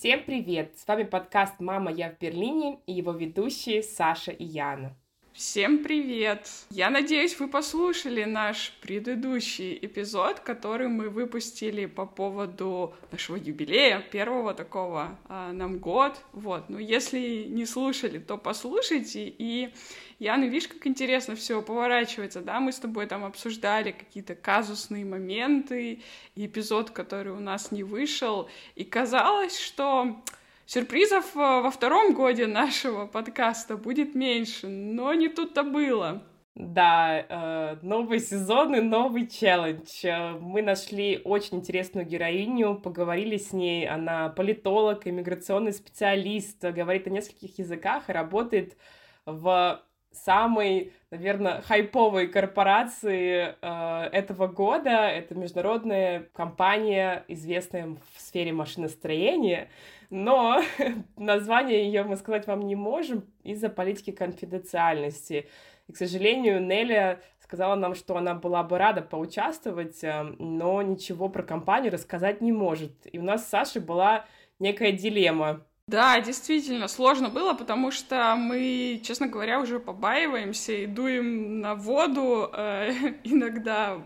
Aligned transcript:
Всем 0.00 0.24
привет! 0.24 0.78
С 0.78 0.88
вами 0.88 1.02
подкаст 1.02 1.60
«Мама, 1.60 1.92
я 1.92 2.08
в 2.08 2.18
Берлине» 2.18 2.80
и 2.86 2.92
его 2.94 3.12
ведущие 3.12 3.82
Саша 3.82 4.30
и 4.30 4.44
Яна. 4.44 4.96
Всем 5.34 5.84
привет! 5.84 6.48
Я 6.70 6.88
надеюсь, 6.88 7.38
вы 7.38 7.48
послушали 7.48 8.24
наш 8.24 8.72
предыдущий 8.80 9.78
эпизод, 9.80 10.40
который 10.40 10.88
мы 10.88 11.10
выпустили 11.10 11.84
по 11.84 12.06
поводу 12.06 12.94
нашего 13.12 13.36
юбилея, 13.36 14.00
первого 14.00 14.54
такого 14.54 15.18
а, 15.28 15.52
нам 15.52 15.78
год. 15.78 16.18
Вот, 16.32 16.70
ну 16.70 16.78
если 16.78 17.44
не 17.44 17.66
слушали, 17.66 18.18
то 18.18 18.38
послушайте. 18.38 19.26
И, 19.26 19.74
Яна, 20.20 20.44
видишь, 20.44 20.68
как 20.68 20.86
интересно 20.86 21.34
все 21.34 21.62
поворачивается, 21.62 22.42
да? 22.42 22.60
Мы 22.60 22.72
с 22.72 22.78
тобой 22.78 23.06
там 23.06 23.24
обсуждали 23.24 23.92
какие-то 23.92 24.34
казусные 24.34 25.06
моменты, 25.06 26.02
эпизод, 26.36 26.90
который 26.90 27.32
у 27.32 27.40
нас 27.40 27.72
не 27.72 27.82
вышел. 27.84 28.50
И 28.74 28.84
казалось, 28.84 29.58
что 29.58 30.22
Сюрпризов 30.66 31.34
э, 31.34 31.38
во 31.38 31.70
втором 31.70 32.12
годе 32.12 32.46
нашего 32.46 33.06
подкаста 33.06 33.78
будет 33.78 34.14
меньше, 34.14 34.68
но 34.68 35.14
не 35.14 35.28
тут-то 35.30 35.62
было. 35.62 36.22
Да, 36.54 37.24
э, 37.26 37.76
новый 37.80 38.20
сезон 38.20 38.74
и 38.74 38.80
новый 38.80 39.26
челлендж. 39.26 40.04
Э, 40.04 40.32
мы 40.32 40.60
нашли 40.60 41.22
очень 41.24 41.56
интересную 41.56 42.06
героиню, 42.06 42.74
поговорили 42.74 43.38
с 43.38 43.54
ней. 43.54 43.88
Она 43.88 44.28
политолог, 44.28 45.06
иммиграционный 45.06 45.72
специалист, 45.72 46.62
говорит 46.62 47.06
о 47.06 47.10
нескольких 47.10 47.58
языках 47.58 48.10
и 48.10 48.12
работает 48.12 48.76
в 49.24 49.82
самой, 50.12 50.92
наверное, 51.10 51.60
хайповой 51.62 52.26
корпорации 52.28 53.54
э, 53.60 54.08
этого 54.12 54.46
года. 54.46 55.08
Это 55.08 55.34
международная 55.34 56.28
компания, 56.32 57.24
известная 57.28 57.96
в 58.14 58.20
сфере 58.20 58.52
машиностроения 58.52 59.68
но 60.10 60.60
название 61.16 61.84
ее 61.84 62.02
мы 62.02 62.16
сказать 62.16 62.46
вам 62.46 62.66
не 62.66 62.74
можем 62.74 63.24
из-за 63.44 63.68
политики 63.68 64.10
конфиденциальности. 64.10 65.48
И, 65.86 65.92
к 65.92 65.96
сожалению, 65.96 66.60
Неля 66.62 67.20
сказала 67.38 67.74
нам, 67.76 67.94
что 67.94 68.16
она 68.16 68.34
была 68.34 68.62
бы 68.62 68.76
рада 68.78 69.02
поучаствовать, 69.02 70.02
э, 70.04 70.22
но 70.38 70.82
ничего 70.82 71.28
про 71.28 71.42
компанию 71.42 71.92
рассказать 71.92 72.40
не 72.40 72.52
может. 72.52 72.92
И 73.12 73.18
у 73.18 73.22
нас 73.22 73.46
с 73.46 73.48
Сашей 73.48 73.80
была 73.80 74.26
некая 74.58 74.92
дилемма. 74.92 75.64
Да, 75.90 76.20
действительно, 76.20 76.86
сложно 76.86 77.30
было, 77.30 77.52
потому 77.52 77.90
что 77.90 78.36
мы, 78.36 79.00
честно 79.02 79.26
говоря, 79.26 79.58
уже 79.58 79.80
побаиваемся 79.80 80.72
и 80.72 80.86
дуем 80.86 81.60
на 81.60 81.74
воду 81.74 82.48
э, 82.52 82.92
иногда, 83.24 84.00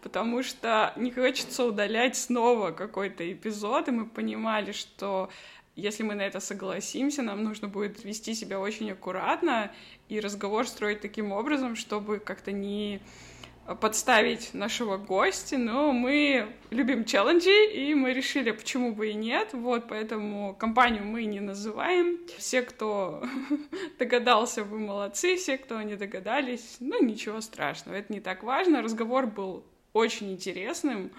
потому 0.00 0.44
что 0.44 0.92
не 0.94 1.10
хочется 1.10 1.64
удалять 1.64 2.14
снова 2.14 2.70
какой-то 2.70 3.32
эпизод, 3.32 3.88
и 3.88 3.90
мы 3.90 4.06
понимали, 4.06 4.70
что 4.70 5.28
если 5.74 6.04
мы 6.04 6.14
на 6.14 6.22
это 6.22 6.38
согласимся, 6.38 7.22
нам 7.22 7.42
нужно 7.42 7.66
будет 7.66 8.04
вести 8.04 8.32
себя 8.34 8.60
очень 8.60 8.92
аккуратно 8.92 9.72
и 10.08 10.20
разговор 10.20 10.68
строить 10.68 11.00
таким 11.00 11.32
образом, 11.32 11.74
чтобы 11.74 12.20
как-то 12.20 12.52
не 12.52 13.00
подставить 13.80 14.52
нашего 14.52 14.98
гостя, 14.98 15.56
но 15.56 15.92
мы 15.92 16.48
любим 16.70 17.04
челленджи, 17.04 17.72
и 17.72 17.94
мы 17.94 18.12
решили, 18.12 18.50
почему 18.50 18.94
бы 18.94 19.10
и 19.10 19.14
нет, 19.14 19.50
вот, 19.52 19.88
поэтому 19.88 20.54
компанию 20.54 21.04
мы 21.04 21.24
не 21.24 21.40
называем. 21.40 22.18
Все, 22.36 22.62
кто 22.62 23.24
догадался, 23.98 24.64
вы 24.64 24.78
молодцы, 24.78 25.36
все, 25.36 25.56
кто 25.56 25.80
не 25.82 25.96
догадались, 25.96 26.76
ну, 26.80 27.02
ничего 27.02 27.40
страшного, 27.40 27.96
это 27.96 28.12
не 28.12 28.20
так 28.20 28.42
важно, 28.42 28.82
разговор 28.82 29.26
был 29.26 29.64
очень 29.94 30.32
интересным, 30.32 31.10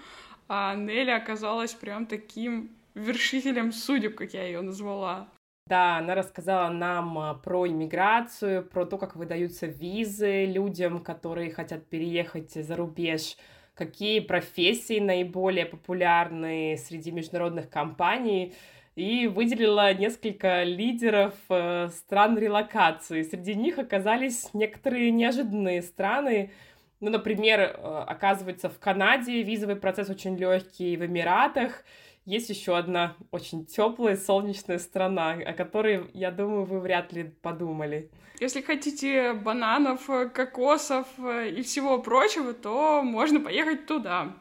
а 0.48 0.74
Нелли 0.76 1.10
оказалась 1.10 1.74
прям 1.74 2.06
таким 2.06 2.70
вершителем 2.94 3.72
судеб, 3.72 4.14
как 4.14 4.34
я 4.34 4.44
ее 4.44 4.60
назвала. 4.60 5.28
Да, 5.66 5.98
она 5.98 6.14
рассказала 6.14 6.70
нам 6.70 7.18
а, 7.18 7.34
про 7.34 7.66
иммиграцию, 7.66 8.64
про 8.64 8.86
то, 8.86 8.98
как 8.98 9.16
выдаются 9.16 9.66
визы 9.66 10.44
людям, 10.44 11.02
которые 11.02 11.50
хотят 11.50 11.88
переехать 11.88 12.52
за 12.52 12.76
рубеж, 12.76 13.36
какие 13.74 14.20
профессии 14.20 15.00
наиболее 15.00 15.66
популярны 15.66 16.76
среди 16.76 17.10
международных 17.10 17.68
компаний, 17.68 18.54
и 18.94 19.26
выделила 19.26 19.92
несколько 19.92 20.62
лидеров 20.62 21.34
э, 21.48 21.88
стран 21.88 22.38
релокации. 22.38 23.22
Среди 23.22 23.56
них 23.56 23.78
оказались 23.78 24.54
некоторые 24.54 25.10
неожиданные 25.10 25.82
страны, 25.82 26.52
ну, 27.00 27.10
например, 27.10 27.60
э, 27.60 28.04
оказывается, 28.06 28.70
в 28.70 28.78
Канаде 28.78 29.42
визовый 29.42 29.76
процесс 29.76 30.08
очень 30.10 30.36
легкий, 30.36 30.96
в 30.96 31.04
Эмиратах— 31.04 31.84
есть 32.26 32.50
еще 32.50 32.76
одна 32.76 33.16
очень 33.30 33.64
теплая 33.64 34.16
солнечная 34.16 34.78
страна, 34.78 35.30
о 35.32 35.52
которой, 35.54 36.10
я 36.12 36.30
думаю, 36.30 36.64
вы 36.64 36.80
вряд 36.80 37.12
ли 37.12 37.24
подумали. 37.40 38.10
Если 38.40 38.60
хотите 38.60 39.32
бананов, 39.32 40.06
кокосов 40.34 41.06
и 41.18 41.62
всего 41.62 41.98
прочего, 42.02 42.52
то 42.52 43.02
можно 43.02 43.40
поехать 43.40 43.86
туда. 43.86 44.34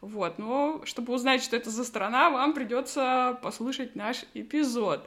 Вот, 0.00 0.38
но 0.38 0.80
чтобы 0.84 1.12
узнать, 1.12 1.42
что 1.42 1.56
это 1.56 1.68
за 1.68 1.84
страна, 1.84 2.30
вам 2.30 2.54
придется 2.54 3.38
послушать 3.42 3.94
наш 3.94 4.24
эпизод. 4.32 5.06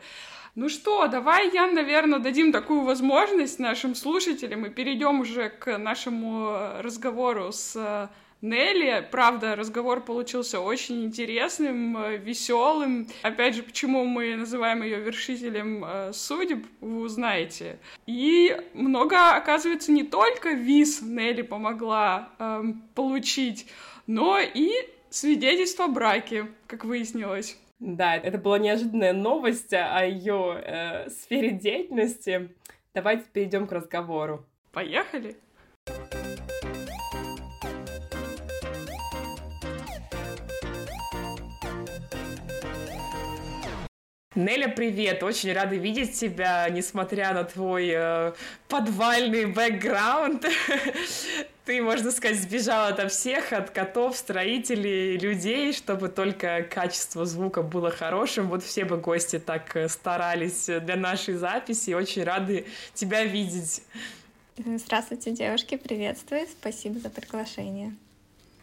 Ну 0.56 0.70
что, 0.70 1.08
давай, 1.08 1.52
Ян, 1.54 1.74
наверное, 1.74 2.20
дадим 2.20 2.54
такую 2.54 2.84
возможность 2.84 3.60
нашим 3.60 3.94
слушателям 3.96 4.66
и 4.66 4.70
перейдем 4.70 5.20
уже 5.20 5.50
к 5.50 5.78
нашему 5.78 6.80
разговору 6.80 7.52
с 7.52 8.10
Нелли. 8.46 9.06
Правда, 9.12 9.56
разговор 9.56 10.02
получился 10.02 10.60
очень 10.60 11.04
интересным, 11.06 11.98
э, 11.98 12.18
веселым. 12.18 13.08
Опять 13.24 13.56
же, 13.56 13.64
почему 13.64 14.06
мы 14.06 14.36
называем 14.36 14.84
ее 14.84 15.00
вершителем 15.00 15.84
э, 15.84 16.14
судеб, 16.14 16.66
вы 16.80 17.02
узнаете. 17.02 17.80
И 18.06 18.56
много, 18.74 19.36
оказывается, 19.36 19.92
не 19.92 20.04
только 20.04 20.52
виз 20.52 21.02
Нелли 21.02 21.42
помогла 21.42 22.30
э, 22.38 22.64
получить, 22.94 23.68
но 24.08 24.40
и 24.40 24.72
свидетельство 25.10 25.86
о 25.86 25.88
браке, 25.88 26.48
как 26.68 26.86
выяснилось. 26.86 27.58
Да, 27.80 28.16
это 28.16 28.38
была 28.38 28.60
неожиданная 28.60 29.14
новость 29.14 29.74
о 29.74 30.06
ее 30.06 30.62
э, 30.64 31.10
сфере 31.10 31.52
деятельности. 31.52 32.50
Давайте 32.94 33.26
перейдем 33.34 33.68
к 33.68 33.72
разговору. 33.72 34.46
Поехали! 34.72 35.36
Неля, 44.36 44.68
привет! 44.68 45.24
Очень 45.24 45.54
рада 45.54 45.78
видеть 45.78 46.20
тебя, 46.20 46.68
несмотря 46.70 47.34
на 47.34 47.46
твой 47.46 47.90
э, 47.90 48.34
подвальный 48.68 49.46
бэкграунд. 49.46 50.46
Ты, 51.66 51.82
можно 51.82 52.12
сказать, 52.12 52.42
сбежала 52.42 52.90
от 52.90 53.10
всех, 53.14 53.54
от 53.54 53.70
котов, 53.70 54.18
строителей, 54.18 55.18
людей, 55.18 55.72
чтобы 55.72 56.10
только 56.10 56.64
качество 56.64 57.26
звука 57.26 57.62
было 57.62 57.92
хорошим. 57.92 58.50
Вот 58.50 58.62
все 58.62 58.84
бы 58.84 58.98
гости 58.98 59.40
так 59.40 59.74
э, 59.78 59.88
старались 59.88 60.66
для 60.66 60.98
нашей 60.98 61.36
записи. 61.36 61.92
Очень 61.92 62.26
рады 62.26 62.66
тебя 62.94 63.24
видеть. 63.24 63.84
Здравствуйте, 64.58 65.32
девушки, 65.32 65.78
приветствую. 65.78 66.46
Спасибо 66.48 67.00
за 67.00 67.10
приглашение. 67.10 67.96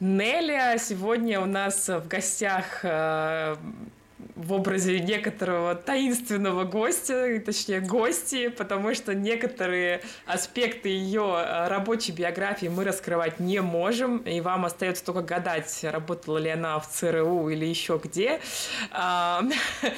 Неля 0.01 0.77
сегодня 0.79 1.41
у 1.41 1.47
нас 1.47 1.89
в 1.89 2.07
гостях 2.09 2.81
э, 2.83 3.57
в 4.35 4.53
образе 4.53 5.01
некоторого 5.01 5.75
таинственного 5.75 6.65
гостя, 6.65 7.41
точнее 7.45 7.81
гости, 7.81 8.49
потому 8.49 8.95
что 8.95 9.15
некоторые 9.15 10.03
аспекты 10.27 10.89
ее 10.89 11.37
э, 11.37 11.69
рабочей 11.69 12.13
биографии 12.13 12.67
мы 12.67 12.85
раскрывать 12.85 13.41
не 13.41 13.61
можем, 13.61 14.19
и 14.19 14.41
вам 14.41 14.65
остается 14.65 15.05
только 15.05 15.23
гадать, 15.23 15.81
работала 15.83 16.39
ли 16.39 16.51
она 16.51 16.79
в 16.79 16.89
ЦРУ 16.89 17.49
или 17.51 17.65
еще 17.65 18.01
где. 18.03 18.41
А, 18.91 19.43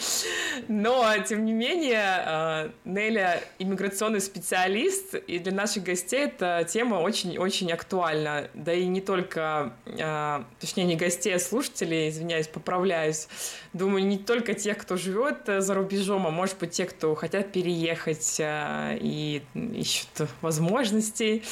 но, 0.69 1.15
тем 1.27 1.45
не 1.45 1.53
менее, 1.53 2.23
э, 2.27 2.71
Неля 2.85 3.41
иммиграционный 3.59 4.21
специалист, 4.21 5.15
и 5.15 5.39
для 5.39 5.53
наших 5.53 5.85
гостей 5.85 6.25
эта 6.25 6.67
тема 6.69 6.97
очень-очень 6.97 7.73
актуальна. 7.73 8.49
Да 8.55 8.73
и 8.73 8.87
не 8.87 9.01
только, 9.01 9.73
э, 9.87 10.43
точнее, 10.61 10.85
не 10.85 10.97
гостей, 10.97 11.35
а 11.35 11.39
слушателей, 11.39 12.09
извиняюсь, 12.09 12.49
поправляюсь. 12.49 13.29
Думаю, 13.75 14.07
не 14.07 14.19
только 14.19 14.55
тех, 14.55 14.79
кто 14.79 14.97
живет 14.97 15.49
э, 15.49 15.61
за 15.61 15.75
рубежом, 15.75 16.29
а 16.29 16.31
может 16.31 16.57
быть 16.59 16.71
те, 16.71 16.87
кто 16.87 17.17
хотят 17.17 17.51
переехать 17.51 18.37
э, 18.39 18.97
и 19.01 19.43
ищут 19.53 20.29
возможностей. 20.43 21.43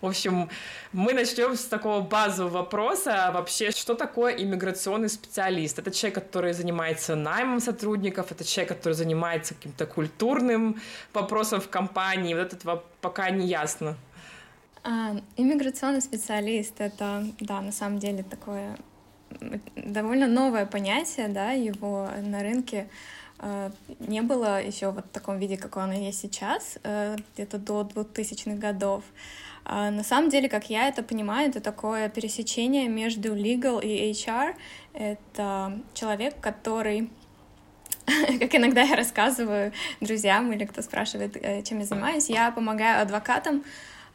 В 0.00 0.06
общем, 0.06 0.48
мы 0.92 1.12
начнем 1.12 1.56
с 1.56 1.64
такого 1.64 2.00
базового 2.00 2.58
вопроса. 2.58 3.32
Вообще, 3.34 3.72
что 3.72 3.94
такое 3.96 4.32
иммиграционный 4.36 5.08
специалист? 5.08 5.76
Это 5.80 5.90
человек, 5.90 6.14
который 6.14 6.52
занимается 6.52 7.16
наймом 7.16 7.58
сотрудников, 7.58 8.30
это 8.30 8.44
человек, 8.44 8.68
который 8.68 8.94
занимается 8.94 9.54
каким-то 9.54 9.84
культурным 9.84 10.80
вопросом 11.12 11.60
в 11.60 11.68
компании. 11.68 12.34
Вот 12.34 12.52
это 12.52 12.82
пока 13.00 13.30
не 13.30 13.48
ясно. 13.48 13.96
А, 14.84 15.16
иммиграционный 15.36 16.00
специалист— 16.00 16.74
это, 16.78 17.26
да, 17.40 17.60
на 17.60 17.72
самом 17.72 17.98
деле 17.98 18.22
такое 18.22 18.76
довольно 19.76 20.26
новое 20.26 20.66
понятие, 20.66 21.28
да, 21.28 21.52
его 21.52 22.08
на 22.22 22.40
рынке 22.40 22.88
не 23.98 24.22
было 24.22 24.62
еще 24.62 24.92
вот 24.92 25.06
в 25.06 25.08
таком 25.08 25.38
виде, 25.38 25.56
какой 25.56 25.82
оно 25.82 25.94
есть 25.94 26.20
сейчас, 26.20 26.78
где-то 27.34 27.58
до 27.58 27.80
2000-х 27.82 28.56
годов. 28.56 29.02
А 29.64 29.90
на 29.90 30.04
самом 30.04 30.30
деле, 30.30 30.48
как 30.48 30.70
я 30.70 30.88
это 30.88 31.02
понимаю, 31.02 31.48
это 31.48 31.60
такое 31.60 32.08
пересечение 32.08 32.88
между 32.88 33.34
legal 33.34 33.82
и 33.82 34.10
HR. 34.12 34.54
Это 34.92 35.78
человек, 35.94 36.34
который 36.40 37.10
как 38.40 38.54
иногда 38.54 38.82
я 38.82 38.96
рассказываю 38.96 39.72
друзьям 40.00 40.52
или 40.52 40.64
кто 40.64 40.82
спрашивает, 40.82 41.36
э, 41.36 41.62
чем 41.62 41.78
я 41.78 41.84
занимаюсь, 41.84 42.28
я 42.28 42.50
помогаю 42.50 43.02
адвокатам 43.02 43.62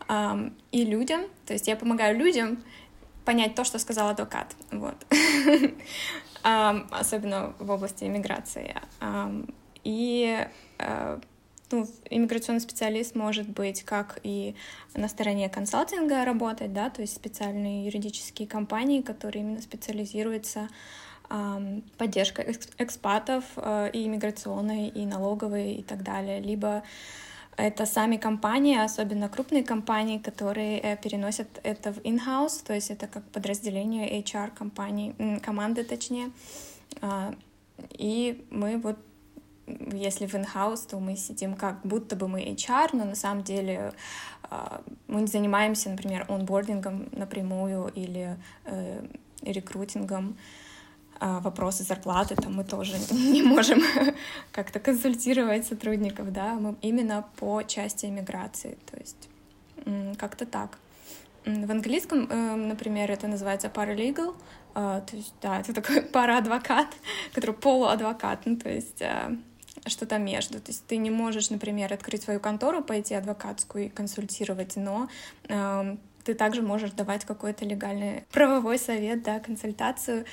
эм, 0.09 0.53
и 0.71 0.83
людям, 0.83 1.21
то 1.45 1.53
есть 1.53 1.67
я 1.67 1.77
помогаю 1.77 2.17
людям 2.17 2.61
понять 3.27 3.55
то, 3.55 3.65
что 3.65 3.77
сказал 3.77 4.07
адвокат, 4.07 4.55
вот, 4.71 4.95
особенно 6.43 7.53
в 7.59 7.69
области 7.69 8.05
иммиграции. 8.05 8.73
И 9.83 10.47
э, 10.79 11.19
ну, 11.71 11.87
иммиграционный 12.09 12.61
специалист 12.61 13.15
может 13.15 13.49
быть 13.49 13.83
как 13.83 14.19
и 14.23 14.55
на 14.93 15.09
стороне 15.09 15.49
консалтинга 15.49 16.23
работать, 16.23 16.71
да, 16.71 16.89
то 16.89 17.01
есть 17.01 17.15
специальные 17.15 17.85
юридические 17.87 18.47
компании, 18.47 19.01
которые 19.01 19.43
именно 19.43 19.61
специализируются 19.61 20.69
э, 21.29 21.81
поддержка 21.97 22.45
экспатов 22.77 23.43
э, 23.57 23.89
и 23.91 24.07
иммиграционной, 24.07 24.87
и 24.87 25.05
налоговой, 25.05 25.73
и 25.73 25.83
так 25.83 26.01
далее, 26.01 26.39
либо 26.39 26.83
это 27.57 27.85
сами 27.85 28.17
компании, 28.17 28.77
особенно 28.77 29.29
крупные 29.29 29.63
компании, 29.63 30.19
которые 30.19 30.79
э, 30.79 30.97
переносят 30.97 31.47
это 31.63 31.91
в 31.91 31.97
in-house, 31.99 32.63
то 32.65 32.73
есть 32.73 32.91
это 32.91 33.07
как 33.07 33.23
подразделение 33.31 34.21
HR 34.21 34.51
компании, 34.55 35.39
команды 35.39 35.83
точнее. 35.83 36.29
Э, 37.01 37.33
и 37.97 38.45
мы 38.51 38.77
вот 38.77 38.97
если 39.91 40.27
в 40.27 40.33
in-house, 40.33 40.87
то 40.89 40.99
мы 40.99 41.17
сидим 41.17 41.55
как 41.55 41.81
будто 41.81 42.15
бы 42.15 42.27
мы 42.27 42.41
HR, 42.41 42.89
но 42.93 43.05
на 43.05 43.15
самом 43.15 43.43
деле 43.43 43.91
а, 44.43 44.81
мы 45.07 45.21
не 45.21 45.27
занимаемся, 45.27 45.89
например, 45.89 46.25
онбордингом 46.29 47.09
напрямую 47.11 47.91
или 47.93 48.37
э, 48.65 49.05
рекрутингом. 49.41 50.37
А, 51.19 51.39
вопросы 51.39 51.83
зарплаты 51.83 52.35
там 52.35 52.55
мы 52.55 52.63
тоже 52.63 52.95
не 53.11 53.41
можем 53.41 53.81
как-то 54.51 54.79
консультировать 54.79 55.65
сотрудников, 55.65 56.31
да, 56.31 56.53
мы 56.55 56.75
именно 56.81 57.25
по 57.37 57.63
части 57.63 58.05
иммиграции, 58.05 58.77
то 58.91 58.97
есть 58.97 59.29
как-то 60.17 60.45
так. 60.45 60.77
В 61.45 61.71
английском, 61.71 62.27
э, 62.29 62.55
например, 62.55 63.09
это 63.09 63.27
называется 63.27 63.69
paralegal, 63.69 64.35
а, 64.75 64.99
то 65.01 65.15
есть, 65.15 65.33
да, 65.41 65.59
это 65.59 65.73
такой 65.73 66.01
параадвокат, 66.13 66.87
который 67.33 67.55
полуадвокат, 67.55 68.45
ну, 68.45 68.57
то 68.57 68.69
есть 68.69 69.01
что-то 69.85 70.17
между. 70.17 70.59
То 70.59 70.71
есть 70.71 70.85
ты 70.87 70.97
не 70.97 71.09
можешь, 71.09 71.49
например, 71.49 71.93
открыть 71.93 72.23
свою 72.23 72.41
контору, 72.41 72.83
пойти 72.83 73.13
адвокатскую 73.15 73.85
и 73.85 73.89
консультировать, 73.89 74.75
но 74.75 75.07
ты 75.47 76.33
также 76.33 76.61
можешь 76.61 76.91
давать 76.91 77.23
какой-то 77.23 77.63
легальный 77.63 78.25
правовой 78.31 78.77
совет, 78.77 79.23
да, 79.23 79.39
консультацию 79.39 80.25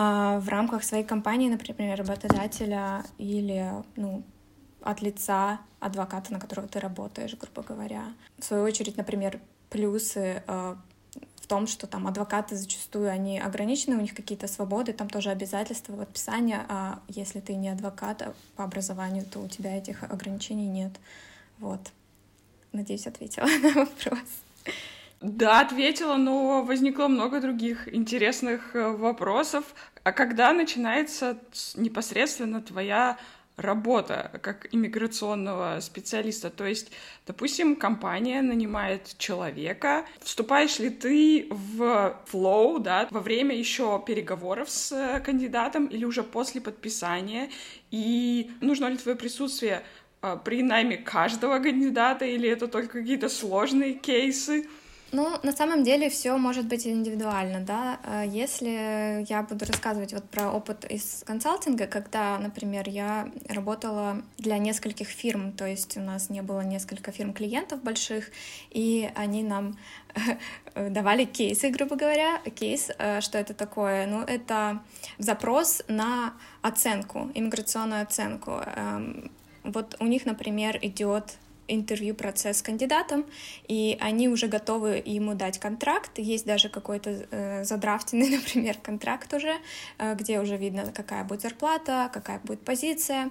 в 0.00 0.48
рамках 0.48 0.84
своей 0.84 1.04
компании, 1.04 1.48
например, 1.48 1.98
работодателя 1.98 3.04
или, 3.18 3.72
ну, 3.96 4.22
от 4.82 5.02
лица 5.02 5.58
адвоката, 5.80 6.32
на 6.32 6.38
которого 6.38 6.68
ты 6.68 6.78
работаешь, 6.78 7.36
грубо 7.36 7.62
говоря. 7.62 8.04
В 8.38 8.44
свою 8.44 8.62
очередь, 8.62 8.96
например, 8.96 9.40
плюсы 9.70 10.42
э, 10.46 10.76
том, 11.48 11.66
что 11.66 11.86
там 11.86 12.06
адвокаты 12.06 12.54
зачастую, 12.54 13.10
они 13.10 13.40
ограничены, 13.40 13.96
у 13.96 14.00
них 14.00 14.14
какие-то 14.14 14.46
свободы, 14.46 14.92
там 14.92 15.08
тоже 15.08 15.30
обязательства 15.30 15.94
в 15.94 16.00
описании, 16.00 16.58
а 16.68 17.00
если 17.08 17.40
ты 17.40 17.54
не 17.54 17.70
адвокат 17.70 18.22
а 18.22 18.34
по 18.54 18.64
образованию, 18.64 19.24
то 19.24 19.40
у 19.40 19.48
тебя 19.48 19.76
этих 19.76 20.04
ограничений 20.04 20.68
нет. 20.68 20.92
Вот. 21.58 21.80
Надеюсь, 22.72 23.06
ответила 23.06 23.46
на 23.62 23.72
вопрос. 23.72 24.28
Да, 25.20 25.60
ответила, 25.60 26.14
но 26.16 26.62
возникло 26.62 27.08
много 27.08 27.40
других 27.40 27.92
интересных 27.92 28.76
э, 28.76 28.88
вопросов. 28.88 29.64
А 30.04 30.12
когда 30.12 30.52
начинается 30.52 31.38
непосредственно 31.74 32.62
твоя 32.62 33.18
работа 33.58 34.38
как 34.40 34.72
иммиграционного 34.72 35.80
специалиста. 35.80 36.48
То 36.48 36.64
есть, 36.64 36.92
допустим, 37.26 37.76
компания 37.76 38.40
нанимает 38.40 39.16
человека. 39.18 40.06
Вступаешь 40.20 40.78
ли 40.78 40.90
ты 40.90 41.48
в 41.50 42.16
флоу, 42.26 42.78
да, 42.78 43.08
во 43.10 43.20
время 43.20 43.56
еще 43.56 44.02
переговоров 44.06 44.70
с 44.70 44.92
э, 44.92 45.20
кандидатом 45.20 45.86
или 45.86 46.04
уже 46.04 46.22
после 46.22 46.60
подписания? 46.60 47.50
И 47.90 48.52
нужно 48.60 48.86
ли 48.86 48.96
твое 48.96 49.16
присутствие 49.16 49.82
э, 50.22 50.38
при 50.44 50.62
найме 50.62 50.96
каждого 50.96 51.58
кандидата 51.58 52.24
или 52.24 52.48
это 52.48 52.68
только 52.68 53.00
какие-то 53.00 53.28
сложные 53.28 53.94
кейсы? 53.94 54.68
Ну, 55.10 55.38
на 55.42 55.52
самом 55.52 55.84
деле 55.84 56.10
все 56.10 56.36
может 56.36 56.66
быть 56.66 56.86
индивидуально, 56.86 57.60
да. 57.60 57.98
А 58.04 58.24
если 58.24 59.24
я 59.26 59.42
буду 59.42 59.64
рассказывать 59.64 60.12
вот 60.12 60.28
про 60.28 60.50
опыт 60.50 60.84
из 60.84 61.22
консалтинга, 61.26 61.86
когда, 61.86 62.38
например, 62.38 62.88
я 62.88 63.30
работала 63.48 64.22
для 64.36 64.58
нескольких 64.58 65.08
фирм, 65.08 65.52
то 65.52 65.66
есть 65.66 65.96
у 65.96 66.00
нас 66.00 66.28
не 66.28 66.42
было 66.42 66.60
несколько 66.60 67.10
фирм 67.10 67.32
клиентов 67.32 67.82
больших, 67.82 68.30
и 68.70 69.10
они 69.14 69.42
нам 69.42 69.78
давали 70.74 71.24
кейсы, 71.24 71.70
грубо 71.70 71.96
говоря. 71.96 72.40
Кейс, 72.54 72.90
э, 72.98 73.22
что 73.22 73.38
это 73.38 73.54
такое? 73.54 74.06
Ну, 74.06 74.20
это 74.20 74.82
запрос 75.16 75.82
на 75.88 76.34
оценку, 76.60 77.30
иммиграционную 77.32 78.02
оценку. 78.02 78.60
Эм, 78.76 79.30
вот 79.64 79.96
у 80.00 80.06
них, 80.06 80.26
например, 80.26 80.78
идет 80.82 81.38
интервью-процесс 81.68 82.58
с 82.58 82.62
кандидатом, 82.62 83.26
и 83.68 83.96
они 84.00 84.28
уже 84.28 84.48
готовы 84.48 85.02
ему 85.04 85.34
дать 85.34 85.58
контракт. 85.58 86.18
Есть 86.18 86.46
даже 86.46 86.68
какой-то 86.68 87.26
э, 87.30 87.64
задрафтенный, 87.64 88.30
например, 88.36 88.76
контракт 88.82 89.32
уже, 89.34 89.54
э, 89.98 90.14
где 90.14 90.40
уже 90.40 90.56
видно, 90.56 90.92
какая 90.92 91.24
будет 91.24 91.42
зарплата, 91.42 92.10
какая 92.12 92.40
будет 92.40 92.60
позиция. 92.60 93.30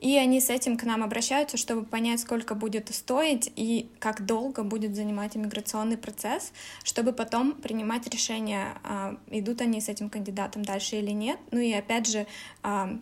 И 0.00 0.16
они 0.18 0.40
с 0.40 0.50
этим 0.50 0.76
к 0.76 0.84
нам 0.84 1.02
обращаются, 1.02 1.56
чтобы 1.56 1.84
понять, 1.84 2.20
сколько 2.20 2.54
будет 2.54 2.94
стоить 2.94 3.50
и 3.56 3.90
как 3.98 4.26
долго 4.26 4.62
будет 4.62 4.94
занимать 4.94 5.36
иммиграционный 5.36 5.96
процесс, 5.96 6.52
чтобы 6.84 7.12
потом 7.12 7.52
принимать 7.52 8.06
решение, 8.08 8.74
э, 8.84 9.16
идут 9.30 9.62
они 9.62 9.80
с 9.80 9.88
этим 9.88 10.10
кандидатом 10.10 10.62
дальше 10.62 10.96
или 10.96 11.12
нет. 11.12 11.38
Ну 11.50 11.60
и 11.60 11.72
опять 11.72 12.06
же, 12.06 12.26
э, 12.62 12.98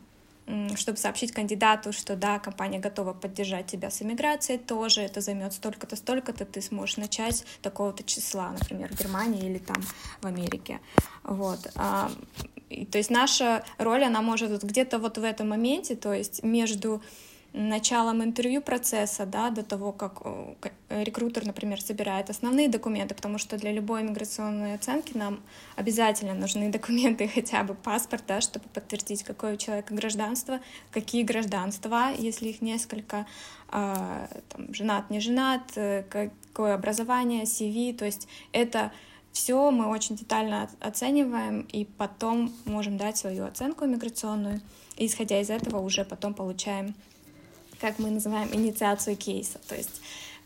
чтобы 0.77 0.99
сообщить 0.99 1.33
кандидату, 1.33 1.93
что 1.93 2.17
да, 2.17 2.39
компания 2.39 2.79
готова 2.79 3.15
поддержать 3.15 3.67
тебя 3.67 3.91
с 3.91 4.03
иммиграцией 4.03 4.59
тоже, 4.59 5.01
это 5.01 5.21
займет 5.21 5.55
столько-то, 5.55 5.97
столько-то, 5.97 6.45
ты 6.45 6.61
сможешь 6.61 6.99
начать 6.99 7.45
такого-то 7.63 8.05
числа, 8.05 8.51
например, 8.51 8.95
в 8.95 8.99
Германии 8.99 9.47
или 9.49 9.59
там 9.59 9.83
в 10.21 10.27
Америке. 10.27 10.81
Вот. 11.23 11.71
А, 11.77 12.11
то 12.91 12.99
есть 12.99 13.11
наша 13.11 13.65
роль, 13.79 14.05
она 14.05 14.21
может 14.21 14.63
где-то 14.63 14.99
вот 14.99 15.17
в 15.17 15.25
этом 15.25 15.49
моменте, 15.49 15.97
то 15.97 16.13
есть 16.13 16.43
между 16.43 17.03
началом 17.55 18.23
интервью 18.25 18.61
процесса, 18.61 19.27
да, 19.27 19.51
до 19.51 19.63
того, 19.63 19.93
как 19.93 20.23
рекрутер, 20.91 21.47
например, 21.47 21.81
собирает 21.81 22.29
основные 22.29 22.69
документы, 22.69 23.15
потому 23.15 23.39
что 23.39 23.57
для 23.57 23.71
любой 23.71 24.03
иммиграционной 24.03 24.75
оценки 24.75 25.17
нам 25.17 25.41
обязательно 25.77 26.35
нужны 26.35 26.69
документы, 26.73 27.29
хотя 27.29 27.63
бы 27.63 27.75
паспорт, 27.75 28.25
да, 28.27 28.41
чтобы 28.41 28.69
подтвердить, 28.75 29.23
какое 29.23 29.55
у 29.55 29.57
человека 29.57 29.95
гражданство, 29.95 30.59
какие 30.91 31.23
гражданства, 31.23 32.11
если 32.19 32.49
их 32.49 32.61
несколько, 32.61 33.25
а, 33.69 34.29
там, 34.49 34.75
женат, 34.75 35.09
не 35.11 35.21
женат, 35.21 35.63
э, 35.77 36.03
какое 36.03 36.75
образование, 36.75 37.45
CV, 37.45 37.97
то 37.97 38.05
есть 38.05 38.27
это 38.51 38.91
все 39.31 39.71
мы 39.71 39.87
очень 39.87 40.17
детально 40.17 40.69
оцениваем 40.81 41.63
и 41.73 41.85
потом 41.85 42.53
можем 42.65 42.97
дать 42.97 43.17
свою 43.17 43.45
оценку 43.45 43.85
иммиграционную, 43.85 44.61
и 44.97 45.07
исходя 45.07 45.41
из 45.41 45.51
этого 45.51 45.79
уже 45.79 46.05
потом 46.05 46.35
получаем 46.35 46.97
как 47.85 47.99
мы 47.99 48.11
называем, 48.11 48.49
инициацию 48.51 49.15
кейса. 49.15 49.59
То 49.69 49.75
есть 49.75 50.01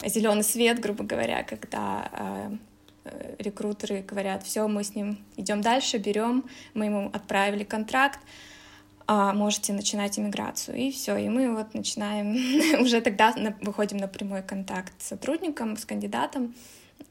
зеленый 0.04 0.42
свет, 0.42 0.80
грубо 0.80 1.04
говоря, 1.04 1.45
когда 1.45 2.11
э, 2.12 2.57
э, 3.04 3.37
рекрутеры 3.38 4.02
говорят, 4.02 4.42
все, 4.42 4.66
мы 4.66 4.83
с 4.83 4.97
ним 4.97 5.18
идем 5.37 5.61
дальше, 5.61 5.99
берем, 5.99 6.47
мы 6.75 6.87
ему 6.87 7.11
отправили 7.12 7.62
контракт, 7.62 8.18
а, 9.07 9.33
можете 9.35 9.73
начинать 9.73 10.18
иммиграцию. 10.18 10.76
И 10.76 10.90
все, 10.90 11.16
и 11.16 11.28
мы 11.28 11.54
вот 11.54 11.75
начинаем, 11.75 12.80
уже 12.83 13.00
тогда 13.00 13.33
выходим 13.61 13.99
на 13.99 14.09
прямой 14.09 14.42
контакт 14.42 14.92
с 14.99 15.07
сотрудником, 15.07 15.76
с 15.76 15.85
кандидатом, 15.85 16.57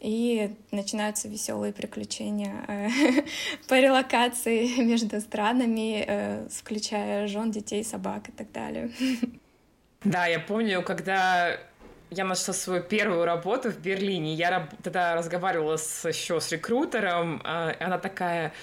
и 0.01 0.53
начинаются 0.71 1.29
веселые 1.29 1.71
приключения 1.71 2.65
э, 2.67 2.89
по 3.69 3.79
релокации 3.79 4.81
между 4.83 5.21
странами, 5.21 6.49
включая 6.49 7.27
жен, 7.27 7.49
детей, 7.49 7.85
собак 7.85 8.27
и 8.27 8.33
так 8.33 8.51
далее. 8.51 8.91
Да, 10.03 10.27
я 10.27 10.39
помню, 10.39 10.83
когда 10.83 11.57
я 12.09 12.23
нашла 12.23 12.53
свою 12.53 12.83
первую 12.83 13.25
работу 13.25 13.69
в 13.69 13.79
Берлине, 13.79 14.33
я 14.35 14.69
тогда 14.83 15.15
разговаривала 15.15 15.77
с, 15.77 16.07
еще 16.07 16.39
с 16.39 16.51
рекрутером, 16.51 17.41
а, 17.43 17.75
она 17.79 17.97
такая, 17.97 18.53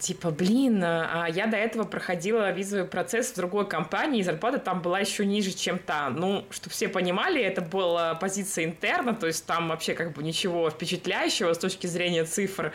типа, 0.00 0.30
блин, 0.30 0.82
а 0.84 1.26
я 1.28 1.46
до 1.46 1.56
этого 1.56 1.84
проходила 1.84 2.50
визовый 2.50 2.84
процесс 2.84 3.30
в 3.32 3.36
другой 3.36 3.66
компании, 3.66 4.20
и 4.20 4.22
зарплата 4.22 4.58
там 4.58 4.82
была 4.82 4.98
еще 5.00 5.24
ниже, 5.24 5.52
чем 5.52 5.78
та. 5.78 6.10
Ну, 6.10 6.44
чтобы 6.50 6.74
все 6.74 6.88
понимали, 6.88 7.40
это 7.40 7.62
была 7.62 8.14
позиция 8.14 8.64
интерна, 8.64 9.14
то 9.14 9.26
есть 9.26 9.46
там 9.46 9.68
вообще 9.68 9.94
как 9.94 10.12
бы 10.12 10.22
ничего 10.22 10.68
впечатляющего 10.68 11.54
с 11.54 11.58
точки 11.58 11.86
зрения 11.86 12.24
цифр. 12.24 12.72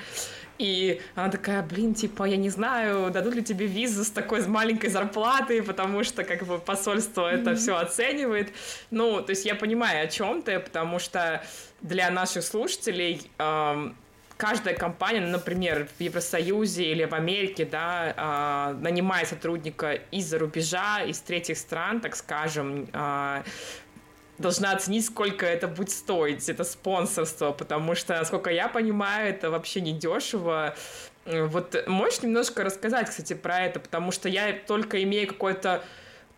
И 0.62 1.02
она 1.16 1.30
такая, 1.30 1.64
блин, 1.64 1.96
типа, 1.96 2.26
я 2.26 2.38
не 2.38 2.52
знаю, 2.52 3.10
дадут 3.10 3.34
ли 3.34 3.44
тебе 3.44 3.66
визу 3.66 4.04
с 4.04 4.12
такой 4.12 4.46
маленькой 4.46 4.92
зарплатой, 4.92 5.64
потому 5.64 6.04
что 6.04 6.24
как 6.24 6.44
бы 6.44 6.60
посольство 6.60 7.34
mm-hmm. 7.34 7.42
это 7.42 7.56
все 7.56 7.78
оценивает. 7.78 8.54
Ну, 8.92 9.22
то 9.24 9.32
есть 9.32 9.44
я 9.44 9.56
понимаю, 9.56 10.06
о 10.06 10.08
чем 10.08 10.44
ты, 10.44 10.60
потому 10.60 11.00
что 11.00 11.44
для 11.82 12.12
наших 12.12 12.44
слушателей 12.44 13.28
эм, 13.40 13.96
каждая 14.38 14.76
компания, 14.76 15.22
например, 15.22 15.88
в 15.98 16.02
Евросоюзе 16.02 16.84
или 16.92 17.06
в 17.06 17.14
Америке, 17.14 17.66
да, 17.66 18.72
э, 18.74 18.82
нанимает 18.82 19.30
сотрудника 19.30 19.94
из-за 20.12 20.38
рубежа, 20.38 21.02
из 21.02 21.20
третьих 21.22 21.58
стран, 21.58 22.02
так 22.02 22.16
скажем, 22.16 22.88
э, 22.94 23.44
должна 24.42 24.74
оценить, 24.74 25.06
сколько 25.06 25.46
это 25.46 25.68
будет 25.68 25.92
стоить, 25.92 26.50
это 26.50 26.64
спонсорство, 26.64 27.52
потому 27.52 27.96
что, 27.96 28.16
насколько 28.16 28.50
я 28.50 28.68
понимаю, 28.68 29.30
это 29.30 29.50
вообще 29.50 29.82
не 29.82 29.94
дешево. 29.94 30.76
Вот 31.26 31.88
можешь 31.88 32.22
немножко 32.24 32.64
рассказать, 32.64 33.10
кстати, 33.10 33.34
про 33.34 33.62
это, 33.62 33.80
потому 33.80 34.12
что 34.12 34.28
я 34.28 34.54
только 34.54 35.02
имею 35.04 35.28
какое-то 35.28 35.84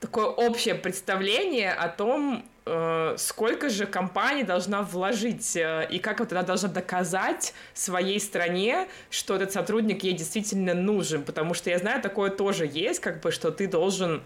такое 0.04 0.26
общее 0.26 0.76
представление 0.76 1.72
о 1.72 1.88
том, 1.88 2.44
э, 2.66 3.16
сколько 3.18 3.70
же 3.70 3.86
компания 3.86 4.44
должна 4.44 4.82
вложить 4.82 5.56
э, 5.56 5.88
и 5.90 6.00
как 6.00 6.20
вот 6.20 6.34
она 6.34 6.44
должна 6.44 6.68
доказать 6.68 7.54
своей 7.74 8.20
стране, 8.20 8.90
что 9.10 9.36
этот 9.36 9.54
сотрудник 9.54 10.04
ей 10.04 10.14
действительно 10.14 10.74
нужен, 10.74 11.24
потому 11.24 11.54
что 11.54 11.70
я 11.70 11.80
знаю, 11.80 12.02
такое 12.02 12.32
тоже 12.32 12.70
есть, 12.72 13.00
как 13.00 13.22
бы, 13.22 13.32
что 13.32 13.50
ты 13.52 13.66
должен 13.68 14.22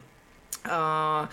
э, 0.63 1.27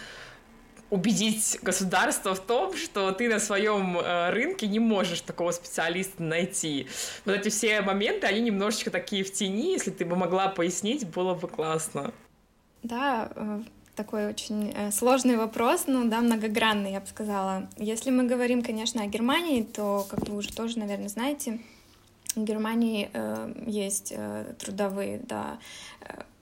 убедить 0.95 1.59
государство 1.61 2.37
в 2.37 2.41
том, 2.41 2.77
что 2.77 3.11
ты 3.11 3.29
на 3.29 3.41
своем 3.41 3.99
э, 3.99 4.31
рынке 4.31 4.69
не 4.69 4.79
можешь 4.79 5.23
такого 5.23 5.51
специалиста 5.51 6.23
найти. 6.23 6.87
Вот 7.25 7.35
эти 7.35 7.49
все 7.49 7.81
моменты, 7.81 8.29
они 8.29 8.41
немножечко 8.41 8.93
такие 8.93 9.25
в 9.25 9.33
тени, 9.33 9.73
если 9.73 9.91
ты 9.91 10.05
бы 10.05 10.15
могла 10.15 10.47
пояснить, 10.49 11.05
было 11.09 11.35
бы 11.35 11.49
классно. 11.49 12.13
Да, 12.85 13.29
э, 13.35 13.63
такой 13.97 14.29
очень 14.29 14.73
э, 14.73 14.93
сложный 14.93 15.37
вопрос, 15.37 15.85
ну 15.89 16.09
да, 16.09 16.21
многогранный, 16.21 16.93
я 16.93 17.01
бы 17.01 17.07
сказала. 17.09 17.69
Если 17.77 18.11
мы 18.11 18.25
говорим, 18.25 18.63
конечно, 18.63 19.03
о 19.03 19.07
Германии, 19.07 19.65
то, 19.65 20.07
как 20.09 20.29
вы 20.29 20.37
уже 20.37 20.53
тоже, 20.53 20.79
наверное, 20.79 21.09
знаете, 21.09 21.59
в 22.37 22.45
Германии 22.45 23.11
э, 23.13 23.53
есть 23.67 24.13
э, 24.17 24.55
трудовые, 24.61 25.19
да, 25.19 25.59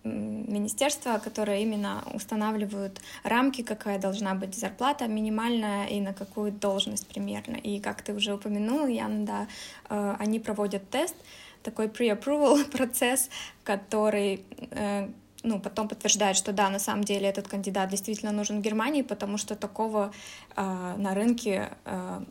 министерства, 0.05 1.19
которые 1.19 1.63
именно 1.63 2.03
устанавливают 2.13 3.01
рамки, 3.23 3.63
какая 3.63 3.99
должна 3.99 4.35
быть 4.35 4.55
зарплата 4.55 5.07
минимальная 5.07 5.87
и 5.87 6.01
на 6.01 6.13
какую 6.13 6.53
должность 6.53 7.07
примерно. 7.07 7.57
И 7.57 7.81
как 7.81 8.03
ты 8.03 8.13
уже 8.13 8.35
упомянул, 8.35 8.87
Ян, 8.87 9.25
да, 9.25 9.47
э, 9.89 10.17
они 10.19 10.41
проводят 10.41 10.89
тест, 10.91 11.15
такой 11.63 11.87
pre-approval 11.87 12.65
процесс, 12.71 13.31
который 13.65 14.45
э, 14.71 15.09
ну, 15.45 15.61
потом 15.61 15.89
подтверждает, 15.89 16.37
что 16.37 16.53
да, 16.53 16.71
на 16.71 16.79
самом 16.79 17.05
деле 17.05 17.29
этот 17.29 17.49
кандидат 17.49 17.91
действительно 17.91 18.33
нужен 18.33 18.63
Германии, 18.63 19.03
потому 19.03 19.39
что 19.39 19.57
такого 19.57 20.13
э, 20.57 20.95
на 20.97 21.15
рынке 21.15 21.71
э, 21.85 22.25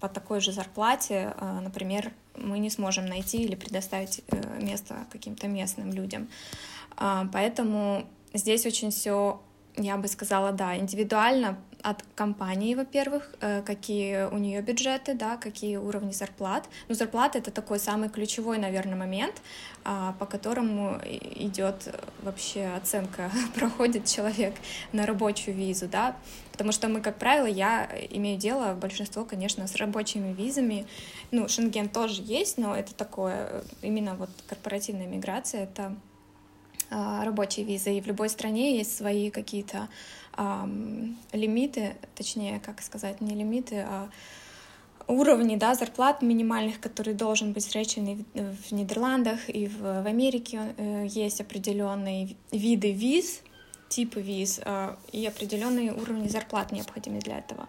по 0.00 0.08
такой 0.08 0.40
же 0.40 0.52
зарплате, 0.52 1.34
э, 1.36 1.60
например, 1.60 2.12
мы 2.36 2.58
не 2.58 2.70
сможем 2.70 3.06
найти 3.06 3.42
или 3.42 3.54
предоставить 3.54 4.22
э, 4.28 4.60
место 4.60 5.06
каким-то 5.12 5.46
местным 5.46 5.92
людям. 5.92 6.28
Поэтому 6.96 8.06
здесь 8.34 8.66
очень 8.66 8.90
все, 8.90 9.40
я 9.76 9.96
бы 9.96 10.08
сказала, 10.08 10.52
да, 10.52 10.76
индивидуально 10.76 11.58
от 11.82 12.04
компании, 12.14 12.74
во-первых, 12.74 13.30
э, 13.40 13.62
какие 13.62 14.24
у 14.24 14.38
нее 14.38 14.60
бюджеты, 14.60 15.14
да, 15.14 15.36
какие 15.36 15.76
уровни 15.76 16.12
зарплат. 16.12 16.68
Ну, 16.88 16.94
зарплата 16.94 17.38
это 17.38 17.50
такой 17.50 17.78
самый 17.78 18.08
ключевой, 18.08 18.58
наверное, 18.58 18.96
момент, 18.96 19.40
а, 19.84 20.14
по 20.18 20.26
которому 20.26 21.00
идет 21.04 21.94
вообще 22.22 22.66
оценка, 22.76 23.30
проходит 23.54 24.04
человек 24.06 24.54
на 24.92 25.06
рабочую 25.06 25.56
визу, 25.56 25.88
да, 25.88 26.16
потому 26.52 26.72
что 26.72 26.88
мы, 26.88 27.00
как 27.00 27.16
правило, 27.16 27.46
я 27.46 27.88
имею 28.10 28.38
дело, 28.38 28.74
большинство, 28.74 29.24
конечно, 29.24 29.66
с 29.66 29.76
рабочими 29.76 30.34
визами, 30.34 30.86
ну, 31.30 31.48
Шенген 31.48 31.88
тоже 31.88 32.22
есть, 32.22 32.58
но 32.58 32.76
это 32.76 32.94
такое, 32.94 33.62
именно 33.80 34.14
вот 34.16 34.30
корпоративная 34.48 35.06
миграция, 35.06 35.64
это 35.64 35.96
а, 36.90 37.24
рабочие 37.24 37.64
визы, 37.64 37.96
и 37.96 38.00
в 38.00 38.06
любой 38.06 38.28
стране 38.28 38.76
есть 38.76 38.96
свои 38.96 39.30
какие-то 39.30 39.88
лимиты, 41.32 41.96
точнее, 42.14 42.60
как 42.60 42.80
сказать, 42.80 43.20
не 43.20 43.34
лимиты, 43.34 43.84
а 43.86 44.08
уровни 45.10 45.56
да, 45.56 45.74
зарплат 45.74 46.22
минимальных, 46.22 46.80
которые 46.80 47.14
должен 47.14 47.52
быть 47.52 47.64
встречен 47.64 48.24
в 48.34 48.72
Нидерландах 48.72 49.48
и 49.48 49.66
в, 49.66 49.80
в 49.80 50.06
Америке. 50.06 50.74
Э, 50.76 51.06
есть 51.08 51.40
определенные 51.40 52.36
виды 52.52 52.92
виз, 52.92 53.42
типы 53.88 54.20
виз 54.20 54.60
э, 54.64 54.94
и 55.12 55.26
определенные 55.26 55.92
уровни 55.92 56.28
зарплат 56.28 56.72
необходимы 56.72 57.18
для 57.18 57.38
этого. 57.38 57.68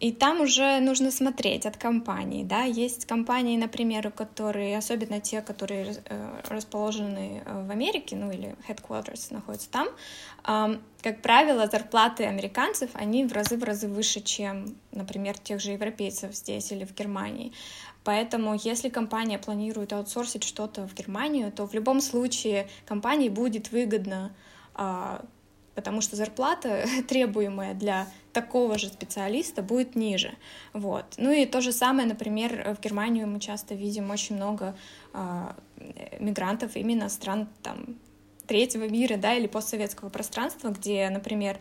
И 0.00 0.12
там 0.12 0.40
уже 0.40 0.80
нужно 0.80 1.10
смотреть 1.10 1.66
от 1.66 1.76
компании, 1.76 2.44
да, 2.44 2.62
есть 2.62 3.06
компании, 3.06 3.56
например, 3.56 4.10
которые, 4.10 4.76
особенно 4.78 5.20
те, 5.20 5.40
которые 5.40 5.96
э, 6.04 6.40
расположены 6.48 7.42
э, 7.44 7.66
в 7.66 7.70
Америке, 7.70 8.16
ну 8.16 8.30
или 8.30 8.56
headquarters 8.68 9.32
находятся 9.32 9.70
там, 9.70 9.88
как 11.02 11.22
правило, 11.22 11.66
зарплаты 11.66 12.24
американцев, 12.24 12.90
они 12.94 13.24
в 13.24 13.32
разы 13.32 13.56
в 13.56 13.64
разы 13.64 13.88
выше, 13.88 14.20
чем, 14.20 14.76
например, 14.92 15.36
тех 15.38 15.60
же 15.60 15.72
европейцев 15.72 16.34
здесь 16.34 16.70
или 16.70 16.84
в 16.84 16.94
Германии. 16.94 17.52
Поэтому, 18.04 18.54
если 18.54 18.88
компания 18.88 19.38
планирует 19.38 19.92
аутсорсить 19.92 20.44
что-то 20.44 20.86
в 20.86 20.94
Германию, 20.94 21.50
то 21.50 21.66
в 21.66 21.74
любом 21.74 22.00
случае 22.00 22.68
компании 22.86 23.28
будет 23.28 23.72
выгодно 23.72 24.32
а, 24.74 25.24
потому 25.76 26.00
что 26.00 26.16
зарплата, 26.16 26.84
требуемая 27.08 27.74
для 27.74 28.08
такого 28.32 28.78
же 28.78 28.88
специалиста, 28.88 29.62
будет 29.62 29.94
ниже. 29.94 30.34
Вот. 30.72 31.04
Ну 31.18 31.30
и 31.30 31.46
то 31.46 31.60
же 31.60 31.70
самое, 31.70 32.08
например, 32.08 32.74
в 32.76 32.82
Германию 32.82 33.28
мы 33.28 33.38
часто 33.38 33.74
видим 33.74 34.10
очень 34.10 34.34
много 34.34 34.76
э, 35.14 35.52
мигрантов 36.18 36.74
именно 36.74 37.08
стран 37.08 37.48
там, 37.62 37.96
третьего 38.46 38.88
мира 38.88 39.16
да, 39.16 39.34
или 39.34 39.46
постсоветского 39.46 40.08
пространства, 40.08 40.70
где, 40.70 41.08
например, 41.10 41.58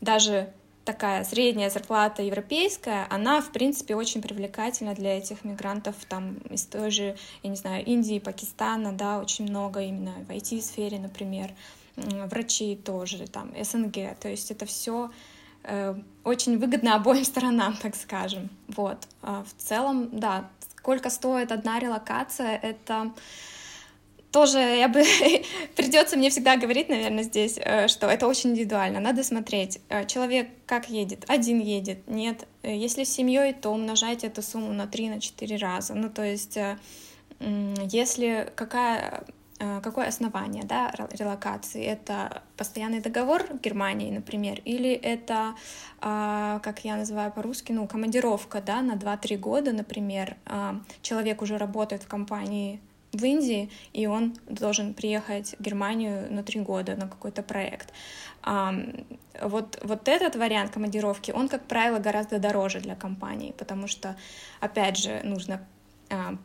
даже 0.00 0.52
такая 0.84 1.24
средняя 1.24 1.68
зарплата 1.68 2.22
европейская, 2.22 3.06
она, 3.10 3.40
в 3.40 3.50
принципе, 3.50 3.96
очень 3.96 4.22
привлекательна 4.22 4.94
для 4.94 5.18
этих 5.18 5.44
мигрантов 5.44 5.96
там 6.08 6.36
из 6.48 6.64
той 6.64 6.90
же, 6.90 7.16
я 7.42 7.50
не 7.50 7.56
знаю, 7.56 7.84
Индии, 7.84 8.20
Пакистана, 8.20 8.92
да, 8.92 9.18
очень 9.18 9.46
много 9.46 9.80
именно 9.80 10.12
в 10.28 10.30
IT-сфере, 10.30 10.98
например 10.98 11.52
врачи 11.96 12.76
тоже, 12.76 13.26
там, 13.26 13.52
СНГ, 13.60 14.18
то 14.20 14.28
есть 14.28 14.50
это 14.50 14.66
все 14.66 15.10
э, 15.64 15.94
очень 16.24 16.58
выгодно 16.58 16.94
обоим 16.96 17.24
сторонам, 17.24 17.76
так 17.76 17.96
скажем. 17.96 18.50
Вот. 18.68 18.98
А 19.22 19.44
в 19.44 19.62
целом, 19.62 20.10
да, 20.12 20.48
сколько 20.78 21.10
стоит 21.10 21.52
одна 21.52 21.78
релокация, 21.78 22.56
это 22.56 23.12
тоже 24.30 24.58
я 24.58 24.88
бы 24.88 25.02
придется 25.76 26.16
мне 26.16 26.28
всегда 26.28 26.56
говорить, 26.56 26.88
наверное, 26.88 27.22
здесь, 27.22 27.58
э, 27.58 27.88
что 27.88 28.06
это 28.08 28.26
очень 28.26 28.50
индивидуально. 28.50 29.00
Надо 29.00 29.24
смотреть, 29.24 29.80
э, 29.88 30.06
человек 30.06 30.50
как 30.66 30.90
едет, 30.90 31.24
один 31.28 31.60
едет, 31.60 32.06
нет. 32.06 32.46
Если 32.62 33.04
с 33.04 33.12
семьей, 33.12 33.54
то 33.54 33.70
умножайте 33.70 34.26
эту 34.26 34.42
сумму 34.42 34.72
на 34.72 34.86
3-4 34.86 35.56
раза. 35.58 35.94
Ну, 35.94 36.10
то 36.10 36.22
есть, 36.22 36.58
если 37.38 38.50
какая 38.56 39.24
какое 39.58 40.08
основание 40.08 40.64
да, 40.64 40.92
релокации? 41.12 41.82
Это 41.84 42.42
постоянный 42.56 43.00
договор 43.00 43.44
Германии, 43.62 44.10
например, 44.10 44.60
или 44.64 44.90
это, 44.90 45.54
а, 46.00 46.58
как 46.60 46.84
я 46.84 46.96
называю 46.96 47.32
по-русски, 47.32 47.72
ну, 47.72 47.86
командировка 47.86 48.60
да, 48.60 48.82
на 48.82 48.96
2-3 48.96 49.36
года, 49.38 49.72
например. 49.72 50.36
А, 50.44 50.80
человек 51.00 51.42
уже 51.42 51.56
работает 51.56 52.02
в 52.02 52.08
компании 52.08 52.80
в 53.12 53.24
Индии, 53.24 53.70
и 53.94 54.06
он 54.06 54.36
должен 54.46 54.92
приехать 54.92 55.54
в 55.58 55.62
Германию 55.62 56.30
на 56.30 56.42
три 56.42 56.60
года 56.60 56.96
на 56.96 57.08
какой-то 57.08 57.42
проект. 57.42 57.92
Вот, 59.42 59.78
вот 59.82 60.08
этот 60.08 60.36
вариант 60.36 60.72
командировки, 60.72 61.30
он, 61.30 61.48
как 61.48 61.66
правило, 61.66 61.98
гораздо 61.98 62.38
дороже 62.38 62.80
для 62.80 62.94
компании, 62.94 63.54
потому 63.56 63.88
что, 63.88 64.16
опять 64.60 64.98
же, 64.98 65.20
нужно 65.24 65.66
а, 66.10 66.36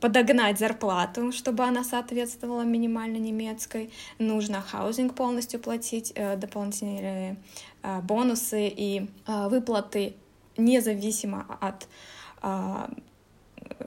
подогнать 0.00 0.58
зарплату, 0.58 1.32
чтобы 1.32 1.64
она 1.64 1.84
соответствовала 1.84 2.62
минимально 2.62 3.16
немецкой. 3.16 3.90
Нужно 4.18 4.60
хаузинг 4.60 5.14
полностью 5.14 5.60
платить, 5.60 6.12
э, 6.14 6.36
дополнительные 6.36 7.36
э, 7.82 8.00
бонусы 8.00 8.68
и 8.68 9.08
э, 9.26 9.48
выплаты 9.48 10.14
независимо 10.56 11.58
от 11.60 11.86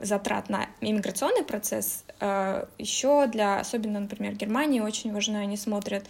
затрат 0.01 0.49
на 0.49 0.67
иммиграционный 0.81 1.43
процесс, 1.43 2.03
еще 2.77 3.27
для, 3.27 3.59
особенно, 3.59 4.01
например, 4.01 4.35
Германии 4.35 4.81
очень 4.81 5.13
важно, 5.13 5.39
они 5.39 5.55
смотрят, 5.55 6.05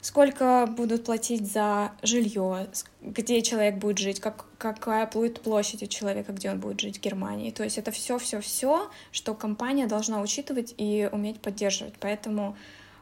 сколько 0.00 0.66
будут 0.66 1.04
платить 1.04 1.50
за 1.50 1.92
жилье, 2.02 2.68
где 3.02 3.42
человек 3.42 3.76
будет 3.76 3.98
жить, 3.98 4.20
как, 4.20 4.46
какая 4.58 5.06
будет 5.06 5.40
площадь 5.40 5.82
у 5.82 5.86
человека, 5.86 6.32
где 6.32 6.50
он 6.50 6.60
будет 6.60 6.80
жить 6.80 6.98
в 6.98 7.00
Германии. 7.00 7.50
То 7.50 7.64
есть 7.64 7.78
это 7.78 7.90
все, 7.90 8.18
все, 8.18 8.40
все, 8.40 8.90
что 9.12 9.34
компания 9.34 9.86
должна 9.86 10.20
учитывать 10.20 10.74
и 10.76 11.08
уметь 11.12 11.40
поддерживать. 11.40 11.94
Поэтому 12.00 12.56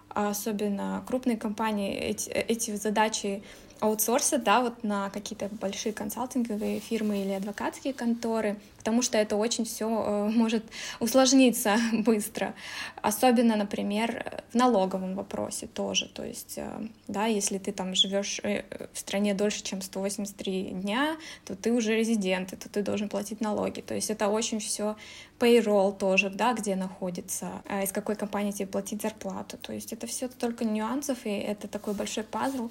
особенно 0.09 1.05
крупные 1.07 1.37
компании 1.37 1.95
эти, 1.95 2.31
эти 2.31 2.75
задачи 2.77 3.43
аутсорсят, 3.81 4.43
да, 4.43 4.61
вот 4.61 4.83
на 4.83 5.11
какие-то 5.11 5.49
большие 5.61 5.93
консалтинговые 5.93 6.81
фирмы 6.81 7.23
или 7.23 7.33
адвокатские 7.33 7.93
конторы, 7.93 8.57
потому 8.79 9.03
что 9.03 9.19
это 9.19 9.37
очень 9.37 9.65
все 9.65 9.87
э, 9.87 10.31
может 10.31 10.65
усложниться 10.99 11.77
быстро. 11.93 12.55
Особенно, 13.03 13.57
например, 13.57 14.43
в 14.53 14.55
налоговом 14.55 15.15
вопросе 15.15 15.67
тоже. 15.67 16.09
То 16.09 16.25
есть, 16.25 16.55
э, 16.57 16.89
да, 17.07 17.27
если 17.27 17.59
ты 17.59 17.73
там 17.73 17.95
живешь 17.95 18.41
э, 18.43 18.65
в 18.93 18.99
стране 18.99 19.35
дольше, 19.35 19.63
чем 19.63 19.83
183 19.83 20.71
дня, 20.71 21.17
то 21.45 21.55
ты 21.55 21.73
уже 21.73 21.95
резидент, 21.95 22.53
и 22.53 22.57
то 22.57 22.69
ты 22.69 22.83
должен 22.83 23.09
платить 23.09 23.41
налоги. 23.41 23.81
То 23.81 23.95
есть 23.95 24.11
это 24.11 24.29
очень 24.29 24.59
все 24.59 24.97
payroll 25.39 25.97
тоже, 25.97 26.31
да, 26.31 26.53
где 26.53 26.75
находится, 26.75 27.63
из 27.83 27.93
какой 27.93 28.17
компании 28.17 28.51
тебе 28.51 28.67
платить 28.67 29.03
зарплату. 29.03 29.57
То 29.59 29.73
есть 29.73 29.93
это 29.93 30.07
все 30.07 30.29
только 30.29 30.65
нюансов, 30.65 31.19
и 31.25 31.31
это 31.31 31.69
такой 31.69 31.95
большой 31.95 32.25
пазл, 32.25 32.71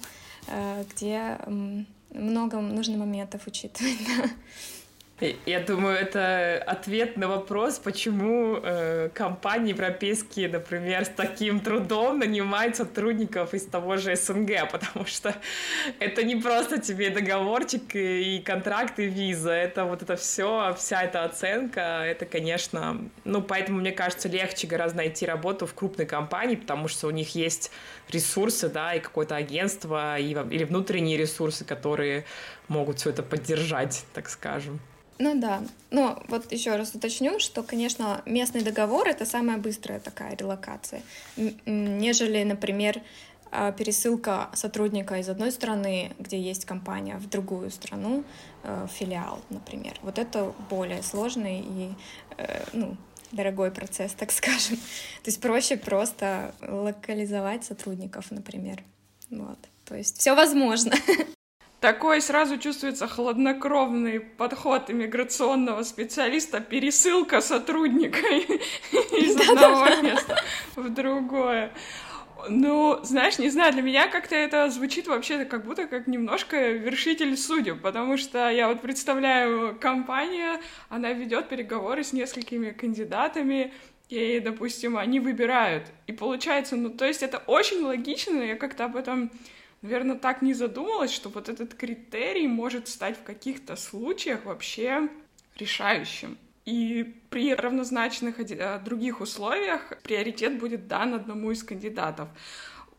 где 0.94 1.38
много 2.10 2.60
нужно 2.60 2.96
моментов 2.96 3.46
учитывать. 3.46 3.98
Я 5.20 5.58
думаю, 5.58 5.96
это 5.96 6.62
ответ 6.64 7.16
на 7.16 7.26
вопрос, 7.26 7.80
почему 7.80 8.60
э, 8.62 9.08
компании 9.12 9.70
европейские, 9.70 10.48
например, 10.48 11.06
с 11.06 11.08
таким 11.08 11.58
трудом 11.58 12.20
нанимают 12.20 12.76
сотрудников 12.76 13.52
из 13.52 13.64
того 13.64 13.96
же 13.96 14.14
СНГ, 14.14 14.70
потому 14.70 15.06
что 15.06 15.34
это 15.98 16.22
не 16.22 16.36
просто 16.36 16.78
тебе 16.80 17.10
договорчик 17.10 17.96
и, 17.96 18.36
и 18.36 18.40
контракт, 18.40 19.00
и 19.00 19.06
виза, 19.06 19.50
это 19.50 19.86
вот 19.86 20.02
это 20.02 20.14
все, 20.14 20.72
вся 20.78 21.02
эта 21.02 21.24
оценка, 21.24 22.04
это, 22.04 22.24
конечно, 22.24 22.98
ну, 23.24 23.42
поэтому, 23.42 23.80
мне 23.80 23.90
кажется, 23.90 24.28
легче 24.28 24.68
гораздо 24.68 24.98
найти 24.98 25.26
работу 25.26 25.66
в 25.66 25.74
крупной 25.74 26.06
компании, 26.06 26.54
потому 26.54 26.86
что 26.86 27.08
у 27.08 27.10
них 27.10 27.34
есть 27.34 27.72
ресурсы, 28.08 28.68
да, 28.68 28.94
и 28.94 29.00
какое-то 29.00 29.34
агентство, 29.34 30.16
и, 30.16 30.30
или 30.30 30.62
внутренние 30.62 31.16
ресурсы, 31.16 31.64
которые 31.64 32.24
могут 32.68 33.00
все 33.00 33.10
это 33.10 33.24
поддержать, 33.24 34.04
так 34.14 34.28
скажем. 34.28 34.78
Ну 35.18 35.40
да. 35.40 35.62
Но 35.90 36.22
вот 36.28 36.52
еще 36.52 36.76
раз 36.76 36.94
уточню, 36.94 37.40
что, 37.40 37.62
конечно, 37.62 38.22
местный 38.24 38.62
договор 38.62 39.08
это 39.08 39.24
самая 39.24 39.58
быстрая 39.58 39.98
такая 39.98 40.36
релокация, 40.36 41.02
нежели, 41.66 42.44
например, 42.44 43.02
а, 43.50 43.72
пересылка 43.72 44.50
сотрудника 44.54 45.16
из 45.18 45.28
одной 45.28 45.50
страны, 45.50 46.12
где 46.18 46.40
есть 46.40 46.64
компания, 46.66 47.16
в 47.16 47.28
другую 47.28 47.70
страну, 47.70 48.24
э, 48.62 48.86
филиал, 48.92 49.40
например. 49.48 49.94
Вот 50.02 50.18
это 50.18 50.52
более 50.68 51.02
сложный 51.02 51.60
и 51.60 51.94
э, 52.36 52.64
ну, 52.74 52.96
дорогой 53.32 53.70
процесс, 53.70 54.12
так 54.12 54.32
скажем. 54.32 54.76
То 54.76 55.30
есть 55.30 55.40
проще 55.40 55.76
просто 55.78 56.54
локализовать 56.60 57.64
сотрудников, 57.64 58.30
например. 58.30 58.82
Вот. 59.30 59.58
То 59.86 59.94
есть 59.94 60.18
все 60.18 60.34
возможно. 60.34 60.94
Такой 61.80 62.20
сразу 62.20 62.58
чувствуется 62.58 63.06
хладнокровный 63.06 64.18
подход 64.18 64.90
иммиграционного 64.90 65.84
специалиста, 65.84 66.60
пересылка 66.60 67.40
сотрудника 67.40 68.18
из 68.26 69.48
одного 69.48 69.88
места 70.02 70.42
в 70.74 70.88
другое. 70.90 71.72
Ну, 72.48 72.98
знаешь, 73.04 73.38
не 73.38 73.48
знаю, 73.48 73.72
для 73.72 73.82
меня 73.82 74.08
как-то 74.08 74.34
это 74.34 74.68
звучит 74.70 75.06
вообще 75.06 75.44
как 75.44 75.64
будто 75.64 75.86
как 75.86 76.08
немножко 76.08 76.70
вершитель 76.70 77.36
судеб, 77.36 77.80
потому 77.80 78.16
что 78.16 78.50
я 78.50 78.68
вот 78.68 78.80
представляю 78.80 79.76
компания, 79.78 80.60
она 80.88 81.12
ведет 81.12 81.48
переговоры 81.48 82.02
с 82.02 82.12
несколькими 82.12 82.70
кандидатами, 82.70 83.72
и, 84.08 84.40
допустим, 84.40 84.96
они 84.96 85.20
выбирают. 85.20 85.84
И 86.06 86.12
получается, 86.12 86.76
ну, 86.76 86.90
то 86.90 87.04
есть 87.04 87.22
это 87.22 87.38
очень 87.46 87.82
логично, 87.82 88.40
я 88.40 88.56
как-то 88.56 88.86
об 88.86 88.96
этом 88.96 89.30
наверное, 89.82 90.16
так 90.16 90.42
не 90.42 90.54
задумалась, 90.54 91.12
что 91.12 91.28
вот 91.28 91.48
этот 91.48 91.74
критерий 91.74 92.48
может 92.48 92.88
стать 92.88 93.16
в 93.18 93.22
каких-то 93.22 93.76
случаях 93.76 94.44
вообще 94.44 95.08
решающим. 95.56 96.38
И 96.64 97.14
при 97.30 97.54
равнозначных 97.54 98.40
э, 98.40 98.80
других 98.84 99.20
условиях 99.20 99.92
приоритет 100.02 100.58
будет 100.58 100.86
дан 100.86 101.14
одному 101.14 101.50
из 101.50 101.62
кандидатов. 101.62 102.28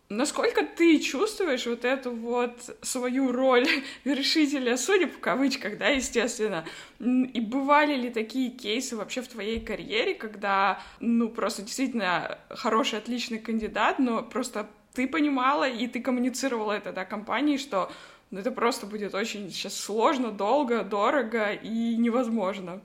Насколько 0.10 0.66
ты 0.66 0.98
чувствуешь 0.98 1.68
вот 1.68 1.86
эту 1.86 2.10
вот 2.10 2.76
свою 2.82 3.32
роль 3.32 3.68
вершителя 4.04 4.76
судеб, 4.76 5.14
в 5.16 5.20
кавычках, 5.20 5.78
да, 5.78 5.90
естественно, 5.90 6.66
и 7.00 7.40
бывали 7.40 7.96
ли 7.96 8.10
такие 8.10 8.50
кейсы 8.50 8.96
вообще 8.96 9.22
в 9.22 9.28
твоей 9.28 9.60
карьере, 9.60 10.16
когда, 10.16 10.82
ну, 11.00 11.30
просто 11.30 11.62
действительно 11.62 12.40
хороший, 12.50 12.98
отличный 12.98 13.38
кандидат, 13.38 14.00
но 14.00 14.24
просто 14.24 14.68
ты 14.94 15.08
понимала 15.08 15.68
и 15.70 15.88
ты 15.88 16.02
коммуницировала 16.02 16.74
это, 16.74 16.92
да, 16.92 17.06
компании, 17.06 17.58
что 17.58 17.92
ну, 18.32 18.40
это 18.40 18.52
просто 18.52 18.86
будет 18.86 19.16
очень 19.16 19.50
сейчас 19.52 19.76
сложно, 19.76 20.32
долго, 20.32 20.84
дорого 20.84 21.54
и 21.54 21.96
невозможно. 21.98 22.82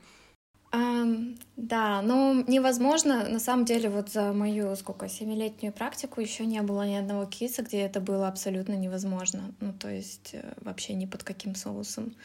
Um, 0.73 1.39
да, 1.57 2.03
ну 2.03 2.45
невозможно. 2.49 3.29
На 3.29 3.39
самом 3.39 3.65
деле, 3.65 3.89
вот 3.89 4.11
за 4.11 4.33
мою 4.33 4.75
сколько 4.75 5.09
семилетнюю 5.09 5.73
практику 5.73 6.21
еще 6.21 6.47
не 6.47 6.61
было 6.63 6.85
ни 6.85 6.97
одного 6.97 7.27
кейса, 7.27 7.63
где 7.63 7.83
это 7.83 8.01
было 8.01 8.27
абсолютно 8.27 8.73
невозможно. 8.73 9.55
Ну, 9.61 9.73
то 9.73 9.89
есть 9.89 10.31
э, 10.33 10.53
вообще 10.63 10.95
ни 10.95 11.07
под 11.07 11.23
каким 11.23 11.55
соусом. 11.55 12.17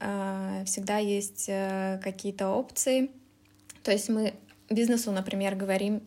Uh, 0.00 0.64
всегда 0.64 0.96
есть 0.98 1.48
uh, 1.48 2.00
какие-то 2.00 2.48
опции. 2.48 3.10
То 3.84 3.92
есть 3.92 4.08
мы 4.08 4.34
бизнесу, 4.68 5.12
например, 5.12 5.54
говорим 5.54 6.02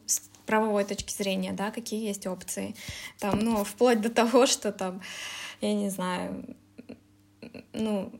правовой 0.45 0.83
точки 0.83 1.13
зрения, 1.13 1.53
да, 1.53 1.71
какие 1.71 2.05
есть 2.05 2.27
опции. 2.27 2.75
Там, 3.19 3.39
ну, 3.39 3.63
вплоть 3.63 4.01
до 4.01 4.09
того, 4.09 4.45
что 4.45 4.71
там, 4.71 5.01
я 5.61 5.73
не 5.73 5.89
знаю, 5.89 6.55
ну, 7.73 8.11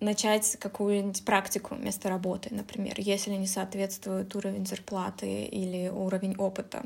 начать 0.00 0.56
какую-нибудь 0.56 1.24
практику 1.24 1.74
вместо 1.74 2.08
работы, 2.08 2.48
например, 2.52 2.94
если 2.96 3.32
не 3.32 3.46
соответствует 3.46 4.34
уровень 4.34 4.66
зарплаты 4.66 5.44
или 5.44 5.88
уровень 5.88 6.36
опыта 6.36 6.82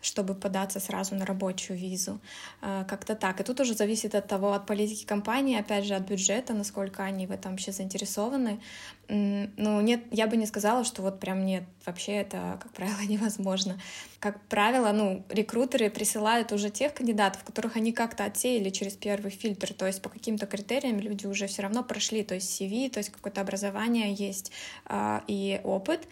чтобы 0.00 0.34
податься 0.34 0.80
сразу 0.80 1.14
на 1.14 1.26
рабочую 1.26 1.78
визу. 1.78 2.20
А, 2.60 2.84
как-то 2.84 3.14
так. 3.14 3.40
И 3.40 3.44
тут 3.44 3.60
уже 3.60 3.74
зависит 3.74 4.14
от 4.14 4.26
того, 4.28 4.52
от 4.52 4.66
политики 4.66 5.04
компании, 5.04 5.58
опять 5.58 5.84
же, 5.84 5.94
от 5.94 6.08
бюджета, 6.08 6.54
насколько 6.54 7.02
они 7.02 7.26
в 7.26 7.32
этом 7.32 7.52
вообще 7.52 7.72
заинтересованы. 7.72 8.60
Ну, 9.08 9.80
нет, 9.80 10.02
я 10.10 10.26
бы 10.26 10.36
не 10.36 10.46
сказала, 10.46 10.84
что 10.84 11.02
вот 11.02 11.20
прям 11.20 11.44
нет, 11.44 11.62
вообще 11.84 12.12
это, 12.12 12.58
как 12.62 12.72
правило, 12.72 13.00
невозможно. 13.08 13.78
Как 14.18 14.40
правило, 14.46 14.90
ну, 14.92 15.24
рекрутеры 15.28 15.90
присылают 15.90 16.52
уже 16.52 16.70
тех 16.70 16.94
кандидатов, 16.94 17.44
которых 17.44 17.76
они 17.76 17.92
как-то 17.92 18.24
отсеяли 18.24 18.70
через 18.70 18.94
первый 18.94 19.30
фильтр, 19.30 19.72
то 19.74 19.86
есть 19.86 20.02
по 20.02 20.08
каким-то 20.08 20.46
критериям 20.46 20.98
люди 20.98 21.26
уже 21.26 21.46
все 21.46 21.62
равно 21.62 21.84
прошли, 21.84 22.24
то 22.24 22.34
есть 22.34 22.60
CV, 22.60 22.90
то 22.90 22.98
есть 22.98 23.10
какое-то 23.10 23.40
образование 23.40 24.12
есть 24.12 24.50
а, 24.86 25.22
и 25.28 25.60
опыт. 25.62 26.08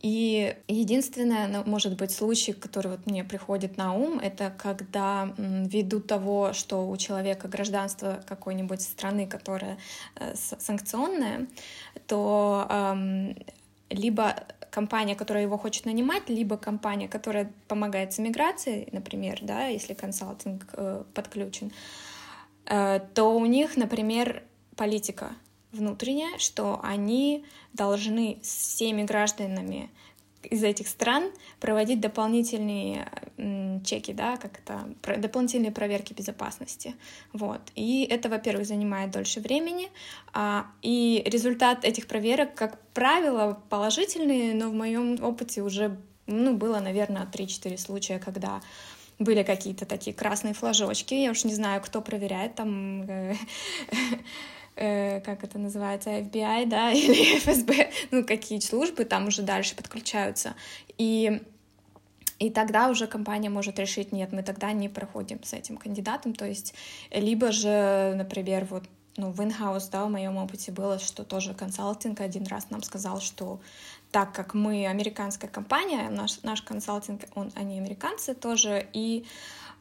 И 0.00 0.56
единственное, 0.66 1.46
ну, 1.46 1.62
может 1.66 1.96
быть, 1.96 2.10
случай, 2.10 2.54
который 2.54 2.92
вот 2.92 3.06
мне 3.06 3.22
приходит 3.22 3.76
на 3.76 3.92
ум, 3.92 4.18
это 4.18 4.50
когда 4.56 5.34
ввиду 5.36 6.00
того, 6.00 6.54
что 6.54 6.88
у 6.88 6.96
человека 6.96 7.48
гражданство 7.48 8.22
какой-нибудь 8.26 8.80
страны, 8.80 9.26
которая 9.26 9.76
э, 10.16 10.34
санкционная, 10.34 11.48
то 12.06 12.66
эм, 12.70 13.36
либо 13.90 14.36
компания, 14.70 15.14
которая 15.14 15.42
его 15.42 15.58
хочет 15.58 15.84
нанимать, 15.84 16.30
либо 16.30 16.56
компания, 16.56 17.08
которая 17.08 17.52
помогает 17.68 18.14
с 18.14 18.20
иммиграцией, 18.20 18.88
например, 18.92 19.40
да, 19.42 19.66
если 19.66 19.92
консалтинг 19.92 20.64
э, 20.72 21.04
подключен, 21.12 21.72
э, 22.64 23.00
то 23.14 23.36
у 23.36 23.44
них, 23.44 23.76
например, 23.76 24.44
политика 24.76 25.32
внутренняя, 25.72 26.38
что 26.38 26.80
они 26.82 27.44
должны 27.72 28.38
с 28.42 28.74
всеми 28.74 29.02
гражданами 29.04 29.90
из 30.42 30.64
этих 30.64 30.88
стран 30.88 31.30
проводить 31.60 32.00
дополнительные 32.00 33.10
чеки, 33.84 34.12
да, 34.12 34.36
как 34.36 34.60
это, 34.60 35.18
дополнительные 35.18 35.70
проверки 35.70 36.14
безопасности. 36.14 36.94
Вот. 37.32 37.60
И 37.74 38.06
это, 38.08 38.28
во-первых, 38.28 38.66
занимает 38.66 39.10
дольше 39.10 39.40
времени, 39.40 39.90
а, 40.32 40.66
и 40.82 41.22
результат 41.26 41.84
этих 41.84 42.06
проверок, 42.06 42.54
как 42.54 42.80
правило, 42.94 43.60
положительный, 43.68 44.54
но 44.54 44.70
в 44.70 44.74
моем 44.74 45.22
опыте 45.22 45.62
уже 45.62 45.98
ну, 46.26 46.56
было, 46.56 46.80
наверное, 46.80 47.28
3-4 47.30 47.76
случая, 47.76 48.18
когда 48.18 48.62
были 49.18 49.42
какие-то 49.42 49.84
такие 49.84 50.14
красные 50.16 50.54
флажочки, 50.54 51.12
я 51.12 51.30
уж 51.30 51.44
не 51.44 51.54
знаю, 51.54 51.82
кто 51.82 52.00
проверяет 52.00 52.54
там 52.54 53.04
э, 54.80 55.20
как 55.20 55.44
это 55.44 55.58
называется, 55.58 56.10
FBI, 56.10 56.66
да, 56.66 56.90
или 56.92 57.38
ФСБ, 57.38 57.90
ну, 58.10 58.24
какие 58.24 58.58
службы 58.60 59.04
там 59.04 59.28
уже 59.28 59.42
дальше 59.42 59.76
подключаются. 59.76 60.54
И 60.98 61.42
и 62.38 62.48
тогда 62.48 62.88
уже 62.88 63.06
компания 63.06 63.50
может 63.50 63.78
решить, 63.78 64.12
нет, 64.12 64.32
мы 64.32 64.42
тогда 64.42 64.72
не 64.72 64.88
проходим 64.88 65.42
с 65.44 65.52
этим 65.52 65.76
кандидатом, 65.76 66.34
то 66.34 66.46
есть 66.46 66.74
либо 67.10 67.52
же, 67.52 68.14
например, 68.16 68.64
вот 68.64 68.84
ну, 69.18 69.30
в 69.30 69.40
in-house, 69.40 69.90
да, 69.92 70.06
в 70.06 70.10
моем 70.10 70.38
опыте 70.38 70.72
было, 70.72 70.98
что 70.98 71.24
тоже 71.24 71.52
консалтинг 71.52 72.20
один 72.20 72.46
раз 72.46 72.70
нам 72.70 72.82
сказал, 72.82 73.20
что 73.20 73.60
так 74.10 74.32
как 74.34 74.54
мы 74.54 74.86
американская 74.86 75.50
компания, 75.50 76.08
наш, 76.08 76.42
наш 76.42 76.62
консалтинг, 76.62 77.22
он, 77.34 77.52
они 77.54 77.76
американцы 77.78 78.34
тоже, 78.34 78.88
и 78.94 79.26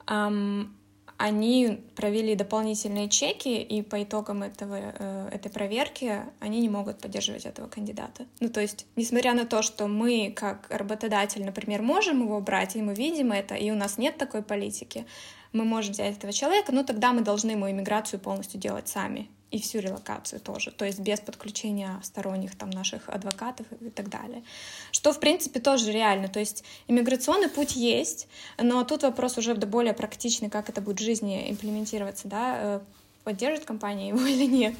эм, 0.07 0.75
они 1.19 1.81
провели 1.97 2.33
дополнительные 2.33 3.09
чеки, 3.09 3.61
и 3.61 3.81
по 3.81 4.01
итогам 4.01 4.41
этого, 4.41 4.77
э, 4.77 5.29
этой 5.33 5.51
проверки 5.51 6.21
они 6.39 6.61
не 6.61 6.69
могут 6.69 6.99
поддерживать 6.99 7.45
этого 7.45 7.67
кандидата. 7.67 8.25
Ну, 8.39 8.47
то 8.47 8.61
есть, 8.61 8.85
несмотря 8.95 9.33
на 9.33 9.45
то, 9.45 9.61
что 9.61 9.87
мы, 9.87 10.31
как 10.33 10.67
работодатель, 10.69 11.43
например, 11.43 11.81
можем 11.81 12.23
его 12.23 12.39
брать, 12.39 12.77
и 12.77 12.81
мы 12.81 12.93
видим 12.93 13.33
это, 13.33 13.55
и 13.55 13.69
у 13.69 13.75
нас 13.75 13.97
нет 13.97 14.17
такой 14.17 14.41
политики, 14.41 15.05
мы 15.51 15.65
можем 15.65 15.91
взять 15.91 16.15
этого 16.15 16.31
человека, 16.31 16.71
но 16.71 16.83
тогда 16.83 17.11
мы 17.11 17.19
должны 17.19 17.51
ему 17.51 17.69
иммиграцию 17.69 18.21
полностью 18.21 18.57
делать 18.57 18.87
сами 18.87 19.27
и 19.51 19.59
всю 19.59 19.79
релокацию 19.79 20.39
тоже, 20.39 20.71
то 20.71 20.85
есть 20.85 20.99
без 20.99 21.19
подключения 21.19 21.99
сторонних 22.03 22.55
там 22.55 22.69
наших 22.69 23.09
адвокатов 23.09 23.65
и 23.81 23.89
так 23.89 24.09
далее. 24.09 24.43
Что, 24.91 25.11
в 25.11 25.19
принципе, 25.19 25.59
тоже 25.59 25.91
реально, 25.91 26.27
то 26.27 26.39
есть 26.39 26.63
иммиграционный 26.87 27.49
путь 27.49 27.75
есть, 27.75 28.27
но 28.57 28.83
тут 28.83 29.03
вопрос 29.03 29.37
уже 29.37 29.55
более 29.55 29.93
практичный, 29.93 30.49
как 30.49 30.69
это 30.69 30.81
будет 30.81 30.99
в 30.99 31.03
жизни 31.03 31.49
имплементироваться, 31.51 32.27
да, 32.27 32.57
э, 32.61 32.79
поддержит 33.23 33.65
компания 33.65 34.09
его 34.09 34.25
или 34.25 34.45
нет, 34.45 34.75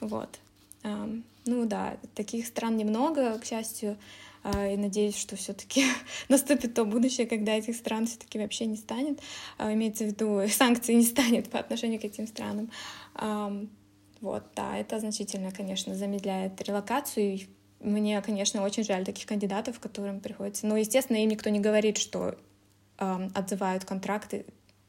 вот. 0.00 0.28
Ну 1.46 1.64
да, 1.64 1.96
таких 2.14 2.46
стран 2.46 2.76
немного, 2.76 3.38
к 3.38 3.44
счастью, 3.44 3.96
а, 4.42 4.68
и 4.68 4.76
надеюсь, 4.76 5.16
что 5.16 5.36
все-таки 5.36 5.84
наступит 6.28 6.74
то 6.74 6.84
будущее, 6.84 7.26
когда 7.26 7.52
этих 7.52 7.76
стран 7.76 8.06
все-таки 8.06 8.38
вообще 8.38 8.66
не 8.66 8.76
станет, 8.76 9.20
а, 9.58 9.72
имеется 9.72 10.04
в 10.04 10.08
виду 10.08 10.42
санкций 10.48 10.94
не 10.94 11.04
станет 11.04 11.50
по 11.50 11.58
отношению 11.58 12.00
к 12.00 12.04
этим 12.04 12.26
странам. 12.26 12.70
Вот, 14.20 14.44
да, 14.54 14.76
это 14.76 15.00
значительно, 15.00 15.50
конечно, 15.50 15.94
замедляет 15.94 16.60
релокацию. 16.62 17.34
И 17.34 17.48
мне, 17.80 18.20
конечно, 18.20 18.62
очень 18.62 18.84
жаль 18.84 19.04
таких 19.04 19.26
кандидатов, 19.26 19.80
которым 19.80 20.20
приходится. 20.20 20.66
Но, 20.66 20.76
естественно, 20.76 21.22
им 21.22 21.30
никто 21.30 21.48
не 21.50 21.60
говорит, 21.60 21.96
что 21.96 22.36
э, 22.98 23.28
отзывают 23.34 23.84
контракты 23.84 24.44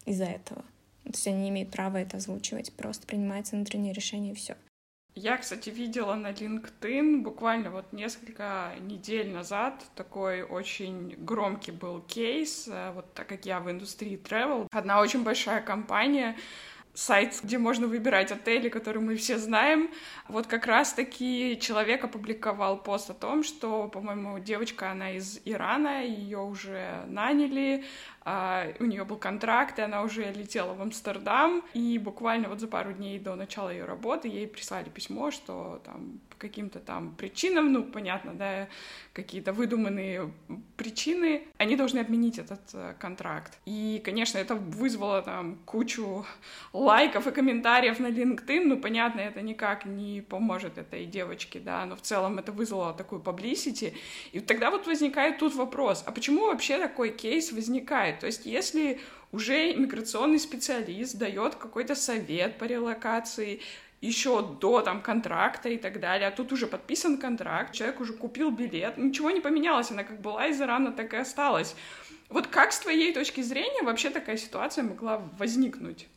из-за 0.06 0.26
этого. 0.26 0.64
То 1.04 1.12
есть 1.12 1.28
они 1.28 1.50
имеют 1.50 1.72
права 1.72 1.98
это 1.98 2.18
озвучивать, 2.18 2.74
просто 2.74 3.08
принимается 3.08 3.56
внутреннее 3.56 3.94
решение 3.94 4.34
и 4.34 4.36
все. 4.36 4.56
Я, 5.14 5.38
кстати, 5.38 5.70
видела 5.70 6.16
на 6.16 6.32
LinkedIn 6.32 7.22
буквально 7.22 7.70
вот 7.70 7.92
несколько 7.92 8.74
недель 8.80 9.30
назад 9.30 9.84
такой 9.96 10.42
очень 10.42 11.16
громкий 11.18 11.72
был 11.72 12.02
кейс, 12.02 12.68
э, 12.68 12.92
вот 12.94 13.14
так 13.14 13.28
как 13.28 13.46
я 13.46 13.60
в 13.60 13.70
индустрии 13.70 14.18
travel. 14.18 14.68
Одна 14.72 15.02
очень 15.02 15.24
большая 15.24 15.62
компания 15.62 16.38
сайт, 16.94 17.40
где 17.44 17.58
можно 17.58 17.88
выбирать 17.88 18.32
отели, 18.32 18.70
которые 18.70 19.02
мы 19.02 19.16
все 19.16 19.38
знаем. 19.38 19.90
Вот 20.28 20.48
как 20.48 20.66
раз-таки 20.66 21.58
человек 21.62 22.04
опубликовал 22.04 22.78
пост 22.78 23.10
о 23.10 23.14
том, 23.14 23.44
что, 23.44 23.88
по-моему, 23.88 24.40
девочка, 24.40 24.92
она 24.92 25.12
из 25.12 25.40
Ирана, 25.46 26.04
ее 26.04 26.40
уже 26.40 27.04
наняли, 27.08 27.84
а, 28.24 28.68
у 28.80 28.86
нее 28.86 29.04
был 29.04 29.18
контракт, 29.18 29.80
и 29.80 29.82
она 29.82 30.04
уже 30.04 30.32
летела 30.32 30.74
в 30.74 30.82
Амстердам, 30.82 31.64
и 31.74 31.98
буквально 31.98 32.50
вот 32.50 32.60
за 32.60 32.68
пару 32.68 32.94
дней 32.94 33.20
до 33.20 33.36
начала 33.36 33.70
ее 33.70 33.86
работы 33.86 34.28
ей 34.28 34.48
прислали 34.48 34.90
письмо, 34.90 35.32
что 35.32 35.82
там 35.86 36.20
каким-то 36.42 36.80
там 36.80 37.16
причинам, 37.16 37.72
ну, 37.72 37.84
понятно, 37.84 38.34
да, 38.34 38.68
какие-то 39.14 39.54
выдуманные 39.54 40.32
причины, 40.76 41.44
они 41.58 41.76
должны 41.76 42.00
отменить 42.00 42.40
этот 42.40 42.62
э, 42.74 42.96
контракт. 43.00 43.60
И, 43.66 44.02
конечно, 44.04 44.40
это 44.40 44.56
вызвало 44.56 45.22
там 45.22 45.60
кучу 45.66 46.26
лайков 46.74 47.28
и 47.28 47.32
комментариев 47.32 48.00
на 48.00 48.08
LinkedIn, 48.08 48.64
ну, 48.66 48.80
понятно, 48.80 49.22
это 49.22 49.42
никак 49.42 49.86
не 49.86 50.22
поможет 50.22 50.78
этой 50.78 51.06
девочке, 51.06 51.60
да, 51.60 51.86
но 51.86 51.96
в 51.96 52.02
целом 52.02 52.40
это 52.40 52.52
вызвало 52.52 52.94
такую 52.94 53.22
publicity, 53.22 53.94
и 54.32 54.40
тогда 54.40 54.72
вот 54.72 54.88
возникает 54.88 55.38
тут 55.38 55.56
вопрос, 55.56 56.04
а 56.08 56.12
почему 56.12 56.48
вообще 56.48 56.80
такой 56.80 57.10
кейс 57.12 57.52
возникает? 57.52 58.20
То 58.20 58.26
есть 58.26 58.46
если 58.46 59.00
уже 59.32 59.72
иммиграционный 59.72 60.40
специалист 60.40 61.18
дает 61.18 61.56
какой-то 61.56 61.96
совет 61.96 62.58
по 62.58 62.66
релокации, 62.66 63.62
еще 64.02 64.42
до 64.42 64.82
там 64.82 65.02
контракта 65.02 65.70
и 65.70 65.78
так 65.78 66.00
далее, 66.00 66.28
а 66.28 66.32
тут 66.32 66.52
уже 66.52 66.68
подписан 66.68 67.18
контракт, 67.18 67.74
человек 67.74 68.02
уже 68.02 68.14
купил 68.14 68.52
билет, 68.52 68.98
ничего 68.98 69.30
не 69.30 69.42
поменялось, 69.42 69.92
она 69.92 70.04
как 70.04 70.20
была 70.22 70.48
из 70.48 70.60
Ирана, 70.60 70.92
так 70.92 71.14
и 71.14 71.18
осталась. 71.18 71.76
Вот 72.30 72.48
как 72.48 72.72
с 72.72 72.80
твоей 72.80 73.14
точки 73.14 73.42
зрения 73.42 73.84
вообще 73.84 74.10
такая 74.10 74.38
ситуация 74.38 74.84
могла 74.84 75.22
возникнуть? 75.38 76.08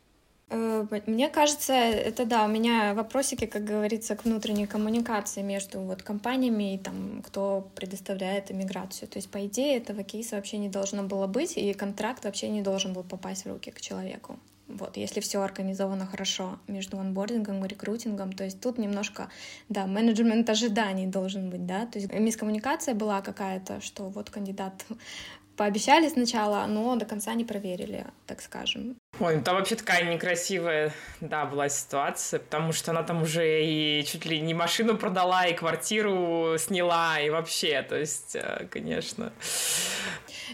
Э, 0.48 0.86
мне 1.06 1.28
кажется, 1.28 1.72
это 1.72 2.24
да, 2.24 2.44
у 2.44 2.48
меня 2.48 2.94
вопросики, 2.94 3.46
как 3.46 3.64
говорится, 3.64 4.14
к 4.14 4.24
внутренней 4.24 4.66
коммуникации 4.66 5.42
между 5.42 5.80
вот 5.80 6.02
компаниями 6.02 6.74
и 6.74 6.78
там, 6.78 7.22
кто 7.26 7.68
предоставляет 7.74 8.50
иммиграцию. 8.50 9.08
То 9.08 9.18
есть, 9.18 9.30
по 9.30 9.44
идее, 9.46 9.76
этого 9.76 10.04
кейса 10.04 10.36
вообще 10.36 10.58
не 10.58 10.68
должно 10.68 11.02
было 11.02 11.26
быть, 11.26 11.56
и 11.56 11.72
контракт 11.74 12.24
вообще 12.24 12.48
не 12.48 12.62
должен 12.62 12.92
был 12.92 13.02
попасть 13.02 13.44
в 13.44 13.48
руки 13.48 13.70
к 13.70 13.80
человеку. 13.80 14.38
Вот, 14.66 14.96
если 14.96 15.20
все 15.20 15.42
организовано 15.42 16.06
хорошо 16.06 16.58
между 16.68 16.98
онбордингом 16.98 17.64
и 17.64 17.68
рекрутингом, 17.68 18.32
то 18.32 18.44
есть 18.44 18.60
тут 18.60 18.78
немножко, 18.78 19.28
да, 19.68 19.86
менеджмент 19.86 20.48
ожиданий 20.48 21.06
должен 21.06 21.50
быть, 21.50 21.66
да, 21.66 21.86
то 21.86 21.98
есть 21.98 22.12
мискоммуникация 22.12 22.94
была 22.94 23.20
какая-то, 23.20 23.82
что 23.82 24.08
вот 24.08 24.30
кандидат 24.30 24.86
пообещали 25.56 26.08
сначала, 26.08 26.66
но 26.66 26.96
до 26.96 27.04
конца 27.04 27.34
не 27.34 27.44
проверили, 27.44 28.06
так 28.26 28.40
скажем. 28.40 28.96
Ой, 29.20 29.36
ну 29.36 29.42
там 29.42 29.56
вообще 29.56 29.76
такая 29.76 30.12
некрасивая, 30.12 30.92
да, 31.20 31.44
была 31.44 31.68
ситуация, 31.68 32.40
потому 32.40 32.72
что 32.72 32.90
она 32.90 33.04
там 33.04 33.22
уже 33.22 33.64
и 33.64 34.04
чуть 34.04 34.26
ли 34.26 34.40
не 34.40 34.54
машину 34.54 34.96
продала, 34.96 35.46
и 35.46 35.54
квартиру 35.54 36.56
сняла, 36.58 37.20
и 37.20 37.30
вообще, 37.30 37.82
то 37.82 37.96
есть, 37.96 38.34
э, 38.34 38.66
конечно. 38.70 39.32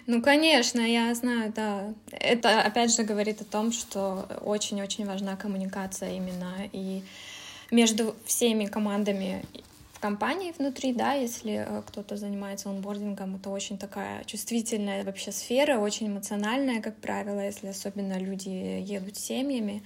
Ну, 0.07 0.20
конечно, 0.20 0.81
я 0.81 1.14
знаю, 1.14 1.53
да. 1.57 1.94
Это, 2.11 2.61
опять 2.61 2.94
же, 2.94 3.03
говорит 3.03 3.40
о 3.40 3.44
том, 3.44 3.73
что 3.73 4.27
очень-очень 4.42 5.07
важна 5.07 5.37
коммуникация 5.37 6.12
именно 6.12 6.68
и 6.73 7.03
между 7.70 8.14
всеми 8.27 8.66
командами 8.66 9.42
в 10.01 10.03
компании 10.03 10.55
внутри, 10.59 10.95
да, 10.95 11.13
если 11.13 11.63
э, 11.69 11.83
кто-то 11.87 12.17
занимается 12.17 12.71
онбордингом, 12.71 13.37
это 13.37 13.51
очень 13.51 13.77
такая 13.77 14.25
чувствительная 14.25 15.05
вообще 15.05 15.31
сфера, 15.31 15.79
очень 15.79 16.07
эмоциональная, 16.09 16.81
как 16.81 16.97
правило, 16.97 17.39
если 17.41 17.67
особенно 17.67 18.19
люди 18.19 18.49
едут 18.49 19.19
семьями. 19.19 19.83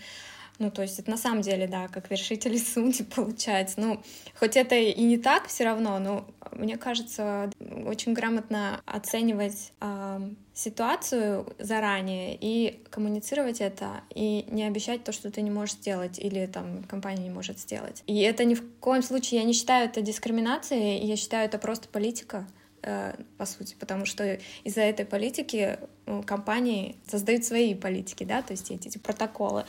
Ну, 0.59 0.71
то 0.71 0.83
есть 0.83 0.99
это 1.01 1.11
на 1.11 1.17
самом 1.17 1.41
деле, 1.41 1.67
да, 1.67 1.89
как 1.89 2.11
вершители 2.11 2.57
судеб 2.59 3.09
получается. 3.15 3.81
Ну, 3.81 4.03
хоть 4.39 4.57
это 4.57 4.77
и 4.77 5.03
не 5.03 5.19
так 5.19 5.49
все 5.49 5.65
равно, 5.65 5.99
но 5.99 6.27
мне 6.53 6.77
кажется, 6.77 7.51
очень 7.87 8.13
грамотно 8.13 8.81
оценивать 8.87 9.73
э, 9.81 10.21
ситуацию 10.53 11.47
заранее 11.59 12.39
и 12.41 12.85
коммуницировать 12.91 13.61
это, 13.61 14.03
и 14.15 14.47
не 14.49 14.65
обещать 14.65 15.03
то, 15.03 15.11
что 15.11 15.31
ты 15.31 15.43
не 15.43 15.51
можешь 15.51 15.75
сделать, 15.75 16.19
или 16.21 16.47
там 16.47 16.85
компания 16.85 17.25
не 17.25 17.31
может 17.31 17.59
сделать. 17.59 18.05
И 18.07 18.21
это 18.21 18.45
ни 18.45 18.55
в 18.55 18.63
коем 18.79 19.03
случае, 19.03 19.41
я 19.41 19.47
не 19.47 19.53
считаю 19.53 19.87
это 19.87 20.03
дискриминацией, 20.03 21.05
я 21.05 21.17
считаю 21.17 21.47
это 21.47 21.59
просто 21.59 21.89
политика 21.89 22.47
э, 22.83 23.15
по 23.39 23.47
сути, 23.47 23.75
потому 23.81 24.07
что 24.07 24.39
из-за 24.63 24.83
этой 24.83 25.05
политики 25.05 25.81
ну, 26.07 26.23
компании 26.23 26.97
создают 27.09 27.45
свои 27.45 27.75
политики, 27.75 28.23
да, 28.23 28.43
то 28.43 28.53
есть 28.53 28.71
эти, 28.71 28.87
эти 28.87 28.99
протоколы 28.99 29.65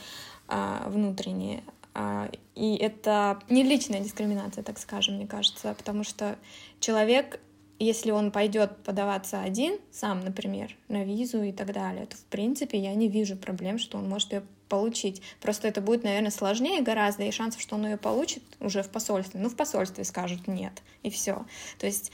внутренние. 0.48 1.62
А, 1.98 2.30
и 2.54 2.76
это 2.76 3.40
не 3.48 3.62
личная 3.62 4.00
дискриминация, 4.00 4.62
так 4.62 4.78
скажем, 4.78 5.14
мне 5.14 5.26
кажется, 5.26 5.74
потому 5.78 6.04
что 6.04 6.36
человек, 6.78 7.40
если 7.78 8.10
он 8.10 8.30
пойдет 8.30 8.76
подаваться 8.84 9.40
один, 9.40 9.78
сам, 9.90 10.20
например, 10.20 10.76
на 10.88 11.04
визу 11.04 11.42
и 11.42 11.52
так 11.52 11.72
далее, 11.72 12.04
то 12.04 12.16
в 12.16 12.24
принципе 12.24 12.78
я 12.78 12.94
не 12.94 13.08
вижу 13.08 13.36
проблем, 13.36 13.78
что 13.78 13.96
он 13.96 14.10
может 14.10 14.32
ее 14.32 14.42
получить. 14.68 15.22
Просто 15.40 15.68
это 15.68 15.80
будет, 15.80 16.04
наверное, 16.04 16.30
сложнее 16.30 16.82
гораздо, 16.82 17.22
и 17.22 17.30
шансов, 17.30 17.62
что 17.62 17.76
он 17.76 17.86
ее 17.86 17.96
получит 17.96 18.42
уже 18.60 18.82
в 18.82 18.90
посольстве. 18.90 19.40
Ну, 19.40 19.48
в 19.48 19.56
посольстве 19.56 20.04
скажут 20.04 20.46
нет, 20.48 20.82
и 21.02 21.08
все. 21.08 21.46
То 21.78 21.86
есть 21.86 22.12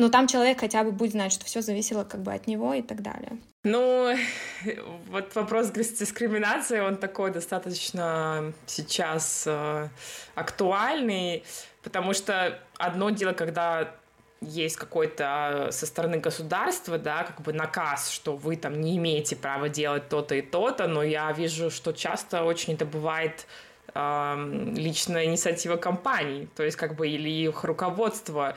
но 0.00 0.08
там 0.08 0.26
человек 0.26 0.60
хотя 0.60 0.82
бы 0.82 0.92
будет 0.92 1.12
знать, 1.12 1.30
что 1.30 1.44
все 1.44 1.60
зависело 1.60 2.04
как 2.04 2.22
бы 2.22 2.32
от 2.32 2.46
него 2.46 2.72
и 2.72 2.80
так 2.80 3.02
далее. 3.02 3.36
Ну, 3.64 4.16
вот 5.08 5.34
вопрос 5.34 5.70
дискриминации, 5.70 6.80
он 6.80 6.96
такой 6.96 7.30
достаточно 7.30 8.54
сейчас 8.66 9.44
э, 9.46 9.88
актуальный, 10.34 11.44
потому 11.82 12.14
что 12.14 12.58
одно 12.78 13.10
дело, 13.10 13.34
когда 13.34 13.94
есть 14.40 14.76
какой-то 14.76 15.68
со 15.70 15.84
стороны 15.84 16.16
государства, 16.16 16.96
да, 16.96 17.24
как 17.24 17.42
бы 17.42 17.52
наказ, 17.52 18.10
что 18.10 18.36
вы 18.36 18.56
там 18.56 18.80
не 18.80 18.96
имеете 18.96 19.36
права 19.36 19.68
делать 19.68 20.08
то-то 20.08 20.34
и 20.34 20.40
то-то, 20.40 20.88
но 20.88 21.02
я 21.02 21.30
вижу, 21.32 21.70
что 21.70 21.92
часто 21.92 22.44
очень 22.44 22.72
это 22.72 22.86
бывает 22.86 23.46
личная 23.94 25.24
инициатива 25.24 25.76
компаний, 25.76 26.48
то 26.54 26.62
есть 26.62 26.76
как 26.76 26.96
бы 26.96 27.08
или 27.08 27.28
их 27.28 27.64
руководство. 27.64 28.56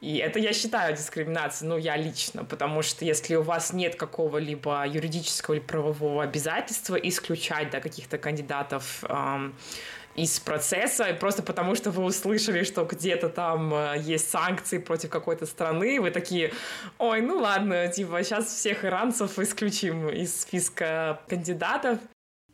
И 0.00 0.18
это 0.18 0.38
я 0.38 0.52
считаю 0.52 0.94
дискриминацией, 0.94 1.70
ну, 1.70 1.78
я 1.78 1.96
лично, 1.96 2.44
потому 2.44 2.82
что 2.82 3.04
если 3.06 3.36
у 3.36 3.42
вас 3.42 3.72
нет 3.72 3.96
какого-либо 3.96 4.86
юридического 4.86 5.54
или 5.54 5.62
правового 5.62 6.22
обязательства 6.22 6.96
исключать, 6.96 7.70
да, 7.70 7.80
каких-то 7.80 8.18
кандидатов 8.18 9.02
э, 9.08 9.50
из 10.14 10.38
процесса, 10.40 11.16
просто 11.18 11.42
потому 11.42 11.74
что 11.74 11.90
вы 11.90 12.04
услышали, 12.04 12.64
что 12.64 12.84
где-то 12.84 13.28
там 13.30 13.72
э, 13.74 13.94
есть 13.98 14.30
санкции 14.30 14.78
против 14.78 15.10
какой-то 15.10 15.46
страны, 15.46 16.00
вы 16.00 16.10
такие, 16.10 16.52
ой, 16.98 17.20
ну 17.20 17.38
ладно, 17.38 17.88
типа, 17.88 18.22
сейчас 18.22 18.46
всех 18.46 18.84
иранцев 18.84 19.38
исключим 19.38 20.10
из 20.10 20.42
списка 20.42 21.20
кандидатов. 21.28 21.98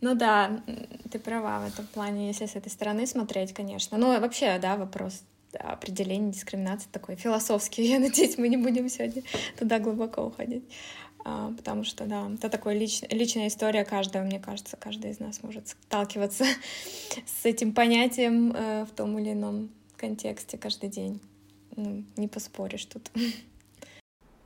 Ну 0.00 0.14
да, 0.14 0.62
ты 1.10 1.18
права 1.18 1.60
в 1.60 1.68
этом 1.68 1.86
плане, 1.86 2.28
если 2.28 2.46
с 2.46 2.56
этой 2.56 2.70
стороны 2.70 3.06
смотреть, 3.06 3.52
конечно. 3.52 3.98
Ну, 3.98 4.18
вообще, 4.20 4.58
да, 4.58 4.76
вопрос 4.76 5.22
определения 5.52 6.32
дискриминации 6.32 6.88
такой 6.90 7.16
философский. 7.16 7.82
Я 7.88 7.98
надеюсь, 7.98 8.38
мы 8.38 8.48
не 8.48 8.56
будем 8.56 8.88
сегодня 8.88 9.22
туда 9.58 9.78
глубоко 9.78 10.22
уходить. 10.22 10.64
А, 11.22 11.52
потому 11.54 11.84
что, 11.84 12.06
да, 12.06 12.30
это 12.32 12.48
такая 12.48 12.78
лич, 12.78 13.02
личная 13.10 13.48
история 13.48 13.84
каждого, 13.84 14.22
мне 14.22 14.40
кажется, 14.40 14.76
каждый 14.78 15.10
из 15.10 15.20
нас 15.20 15.42
может 15.42 15.68
сталкиваться 15.68 16.44
с 17.26 17.44
этим 17.44 17.74
понятием 17.74 18.52
э, 18.52 18.86
в 18.86 18.90
том 18.92 19.18
или 19.18 19.32
ином 19.32 19.70
контексте 19.96 20.56
каждый 20.56 20.88
день. 20.88 21.20
Ну, 21.76 22.04
не 22.16 22.28
поспоришь 22.28 22.86
тут. 22.86 23.10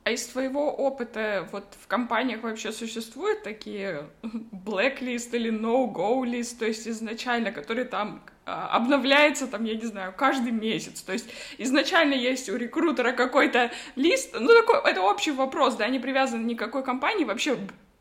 А 0.05 0.11
из 0.11 0.27
твоего 0.27 0.71
опыта 0.71 1.49
вот 1.51 1.65
в 1.81 1.87
компаниях 1.87 2.43
вообще 2.43 2.71
существуют 2.71 3.41
такие 3.41 4.07
blacklist 4.21 5.35
или 5.35 5.51
no-go 5.51 6.21
list, 6.23 6.59
то 6.59 6.65
есть 6.65 6.87
изначально, 6.87 7.51
которые 7.51 7.85
там 7.85 8.21
а, 8.45 8.67
обновляется 8.77 9.47
там, 9.47 9.63
я 9.63 9.73
не 9.73 9.85
знаю, 9.85 10.13
каждый 10.15 10.51
месяц. 10.51 11.01
То 11.01 11.11
есть 11.11 11.27
изначально 11.57 12.13
есть 12.13 12.49
у 12.49 12.55
рекрутера 12.55 13.13
какой-то 13.13 13.71
лист, 13.95 14.35
ну 14.39 14.47
такой, 14.47 14.79
это 14.87 15.01
общий 15.01 15.31
вопрос, 15.31 15.75
да, 15.75 15.87
не 15.89 15.97
привязан 15.97 16.45
ни 16.45 16.53
к 16.53 16.59
какой 16.59 16.83
компании. 16.83 17.25
Вообще, 17.25 17.57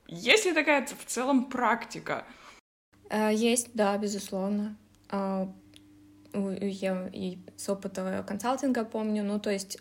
есть 0.06 0.44
ли 0.44 0.52
такая 0.52 0.84
в 0.86 1.06
целом 1.06 1.46
практика? 1.46 2.26
Э, 3.08 3.30
есть, 3.32 3.70
да, 3.72 3.96
безусловно. 3.96 4.76
А, 5.08 5.50
я 6.34 7.08
и 7.14 7.38
с 7.56 7.66
опыта 7.70 8.22
консалтинга 8.28 8.84
помню, 8.84 9.24
ну 9.24 9.40
то 9.40 9.48
есть 9.48 9.78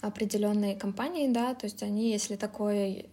определенные 0.00 0.76
компании, 0.76 1.28
да, 1.28 1.54
то 1.54 1.66
есть 1.66 1.82
они, 1.82 2.10
если 2.10 2.36
такой, 2.36 3.06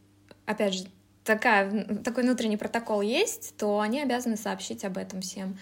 опять 0.45 0.73
же, 0.73 0.85
такая, 1.23 1.85
такой 2.03 2.23
внутренний 2.23 2.57
протокол 2.57 3.01
есть, 3.01 3.55
то 3.57 3.79
они 3.79 4.01
обязаны 4.01 4.37
сообщить 4.37 4.85
об 4.85 4.97
этом 4.97 5.21
всем 5.21 5.57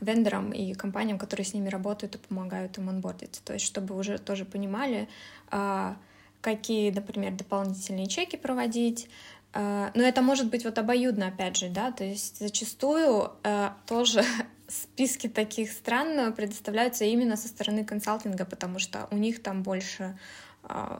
вендорам 0.00 0.52
и 0.52 0.74
компаниям, 0.74 1.18
которые 1.18 1.46
с 1.46 1.54
ними 1.54 1.68
работают 1.68 2.16
и 2.16 2.18
помогают 2.18 2.76
им 2.78 2.88
онбордиться. 2.88 3.42
То 3.44 3.54
есть, 3.54 3.64
чтобы 3.64 3.96
уже 3.96 4.18
тоже 4.18 4.44
понимали, 4.44 5.08
а, 5.50 5.96
какие, 6.40 6.90
например, 6.90 7.32
дополнительные 7.32 8.06
чеки 8.06 8.36
проводить. 8.36 9.08
А, 9.52 9.90
но 9.94 10.02
это 10.02 10.20
может 10.20 10.50
быть 10.50 10.64
вот 10.64 10.76
обоюдно, 10.78 11.28
опять 11.28 11.56
же, 11.56 11.68
да, 11.68 11.92
то 11.92 12.04
есть 12.04 12.38
зачастую 12.38 13.32
а, 13.42 13.76
тоже 13.86 14.22
списки 14.68 15.28
таких 15.28 15.72
стран 15.72 16.34
предоставляются 16.34 17.04
именно 17.04 17.36
со 17.36 17.48
стороны 17.48 17.84
консалтинга, 17.84 18.44
потому 18.44 18.78
что 18.78 19.08
у 19.10 19.16
них 19.16 19.42
там 19.42 19.62
больше 19.62 20.18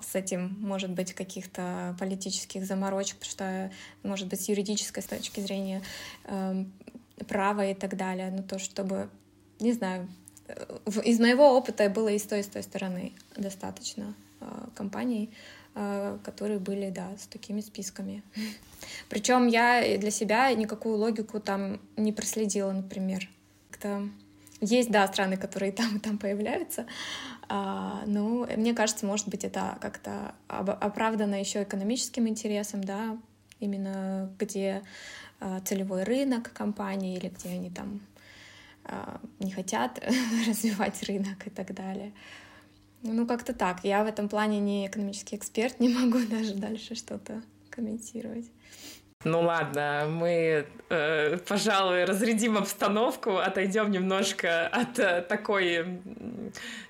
с 0.03 0.15
этим 0.15 0.57
может 0.61 0.91
быть 0.91 1.13
каких-то 1.13 1.97
политических 1.99 2.65
заморочек, 2.65 3.17
потому 3.17 3.31
что, 3.31 3.73
может 4.03 4.29
быть, 4.29 4.41
с 4.41 4.49
юридической 4.49 5.03
с 5.03 5.07
точки 5.07 5.41
зрения 5.41 5.83
эм, 6.25 6.73
право 7.29 7.67
и 7.67 7.75
так 7.75 7.97
далее. 7.97 8.31
Ну, 8.31 8.43
то, 8.43 8.59
чтобы, 8.59 9.09
не 9.59 9.73
знаю, 9.73 10.09
из 11.05 11.19
моего 11.19 11.57
опыта 11.57 11.89
было 11.89 12.09
и 12.09 12.19
с 12.19 12.23
той, 12.23 12.41
и 12.41 12.43
с 12.43 12.47
той 12.47 12.63
стороны 12.63 13.13
достаточно 13.37 14.15
э, 14.41 14.47
компаний, 14.75 15.31
э, 15.75 16.19
которые 16.25 16.59
были, 16.59 16.91
да, 16.91 17.11
с 17.19 17.27
такими 17.27 17.61
списками. 17.61 18.23
Причем 19.09 19.49
я 19.49 19.99
для 19.99 20.11
себя 20.11 20.53
никакую 20.53 20.97
логику 20.97 21.41
там 21.41 21.81
не 21.97 22.13
проследила, 22.13 22.73
например. 22.73 23.29
Как-то 23.71 24.09
есть, 24.61 24.91
да, 24.91 25.07
страны, 25.09 25.37
которые 25.37 25.73
там 25.73 25.97
и 25.97 25.99
там 26.01 26.19
появляются, 26.19 26.87
а, 27.49 28.03
ну, 28.07 28.47
мне 28.57 28.75
кажется, 28.75 29.07
может 29.07 29.29
быть, 29.29 29.45
это 29.45 29.79
как-то 29.81 30.35
оправдано 30.49 31.39
еще 31.39 31.63
экономическим 31.63 32.29
интересом, 32.29 32.83
да, 32.83 33.17
именно 33.61 34.33
где 34.39 34.83
а, 35.41 35.61
целевой 35.61 36.05
рынок 36.05 36.53
компании 36.53 37.17
или 37.17 37.29
где 37.29 37.51
они 37.51 37.71
там 37.71 38.01
а, 38.85 39.21
не 39.39 39.51
хотят 39.51 40.03
развивать 40.47 41.03
рынок 41.05 41.47
и 41.47 41.51
так 41.51 41.75
далее. 41.75 42.13
Ну, 43.03 43.27
как-то 43.27 43.53
так. 43.53 43.85
Я 43.85 44.03
в 44.03 44.07
этом 44.07 44.29
плане 44.29 44.59
не 44.59 44.87
экономический 44.87 45.37
эксперт, 45.37 45.79
не 45.81 45.89
могу 45.89 46.19
даже 46.27 46.55
дальше 46.55 46.95
что-то 46.95 47.43
комментировать. 47.71 48.47
Ну 49.27 49.41
ладно, 49.41 50.07
мы, 50.09 50.67
э, 50.89 51.39
пожалуй, 51.49 52.05
разрядим 52.05 52.57
обстановку, 52.57 53.39
отойдем 53.39 53.91
немножко 53.91 54.69
от 54.69 55.01
э, 55.01 55.21
такой 55.23 56.01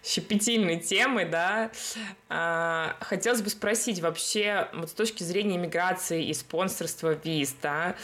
щепетильной 0.05 0.79
темы, 0.79 1.25
да. 1.25 1.71
Э, 2.29 2.93
хотелось 3.01 3.41
бы 3.41 3.49
спросить 3.49 4.01
вообще, 4.01 4.69
вот 4.75 4.91
с 4.91 4.93
точки 4.93 5.23
зрения 5.23 5.57
миграции 5.57 6.27
и 6.27 6.35
спонсорства 6.35 7.15
виз, 7.25 7.57
да, 7.63 7.95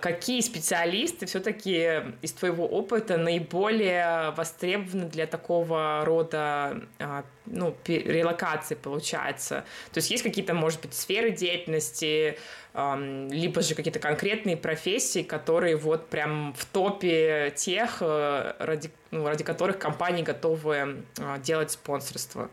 какие 0.00 0.42
специалисты 0.42 1.26
все-таки 1.26 2.02
из 2.22 2.32
твоего 2.34 2.68
опыта 2.68 3.16
наиболее 3.16 4.30
востребованы 4.36 5.06
для 5.06 5.26
такого 5.26 6.04
рода 6.04 6.82
э, 7.00 7.22
ну, 7.46 7.74
релокации, 7.86 8.74
получается? 8.74 9.64
То 9.92 9.98
есть 9.98 10.10
есть 10.10 10.22
какие-то, 10.22 10.54
может 10.54 10.80
быть, 10.80 10.94
сферы 10.94 11.30
деятельности, 11.30 12.38
либо 12.74 13.60
же 13.60 13.74
какие-то 13.74 13.98
конкретные 13.98 14.56
профессии, 14.56 15.22
которые 15.22 15.76
вот 15.76 16.08
прям 16.08 16.54
в 16.54 16.64
топе 16.64 17.52
тех, 17.54 17.98
э, 18.00 18.54
ради, 18.58 18.90
ну, 19.10 19.26
ради 19.26 19.44
которых 19.44 19.78
компании 19.78 20.22
готовы 20.22 21.04
а, 21.18 21.38
делать 21.38 21.72
спонсорство. 21.72 22.50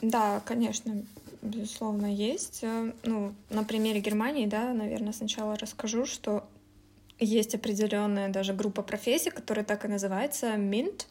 Да, 0.00 0.40
конечно, 0.46 1.04
безусловно, 1.42 2.06
есть. 2.06 2.60
Э, 2.62 2.92
ну, 3.02 3.34
на 3.50 3.64
примере 3.64 4.00
Германии, 4.00 4.46
да, 4.46 4.72
наверное, 4.72 5.12
сначала 5.12 5.56
расскажу, 5.58 6.06
что 6.06 6.48
есть 7.18 7.54
определенная 7.54 8.30
даже 8.30 8.54
группа 8.54 8.80
профессий, 8.82 9.30
которая 9.30 9.64
так 9.64 9.84
и 9.84 9.88
называется 9.88 10.54
MINT, 10.54 11.02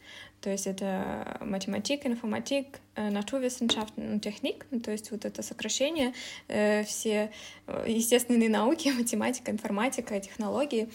то 0.41 0.49
есть 0.49 0.67
это 0.67 1.37
математик, 1.41 2.05
информатик, 2.05 2.79
Naturwissenschaften 2.95 4.13
und 4.13 4.21
Technik, 4.21 4.65
то 4.81 4.91
есть 4.91 5.11
вот 5.11 5.25
это 5.25 5.41
сокращение, 5.41 6.13
э, 6.47 6.83
все 6.83 7.31
э, 7.67 7.85
естественные 7.87 8.49
науки, 8.49 8.89
математика, 8.97 9.51
информатика, 9.51 10.19
технологии, 10.19 10.89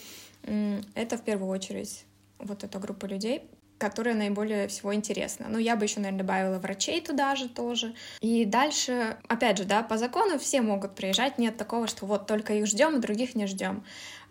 это 0.94 1.16
в 1.16 1.22
первую 1.22 1.50
очередь 1.50 2.04
вот 2.38 2.64
эта 2.64 2.78
группа 2.78 3.07
людей, 3.07 3.42
которая 3.78 4.14
наиболее 4.14 4.68
всего 4.68 4.94
интересна. 4.94 5.46
Ну, 5.48 5.58
я 5.58 5.76
бы 5.76 5.84
еще, 5.84 6.00
наверное, 6.00 6.20
добавила 6.20 6.58
врачей 6.58 7.00
туда 7.00 7.34
же 7.37 7.48
тоже. 7.48 7.94
И 8.20 8.44
дальше, 8.44 9.16
опять 9.28 9.58
же, 9.58 9.64
да, 9.64 9.82
по 9.82 9.98
закону 9.98 10.38
все 10.38 10.62
могут 10.62 10.94
приезжать, 10.94 11.38
нет 11.38 11.56
такого, 11.56 11.87
что 11.87 12.06
вот 12.06 12.26
только 12.26 12.54
их 12.54 12.66
ждем, 12.66 12.96
а 12.96 12.98
других 12.98 13.34
не 13.34 13.46
ждем. 13.46 13.84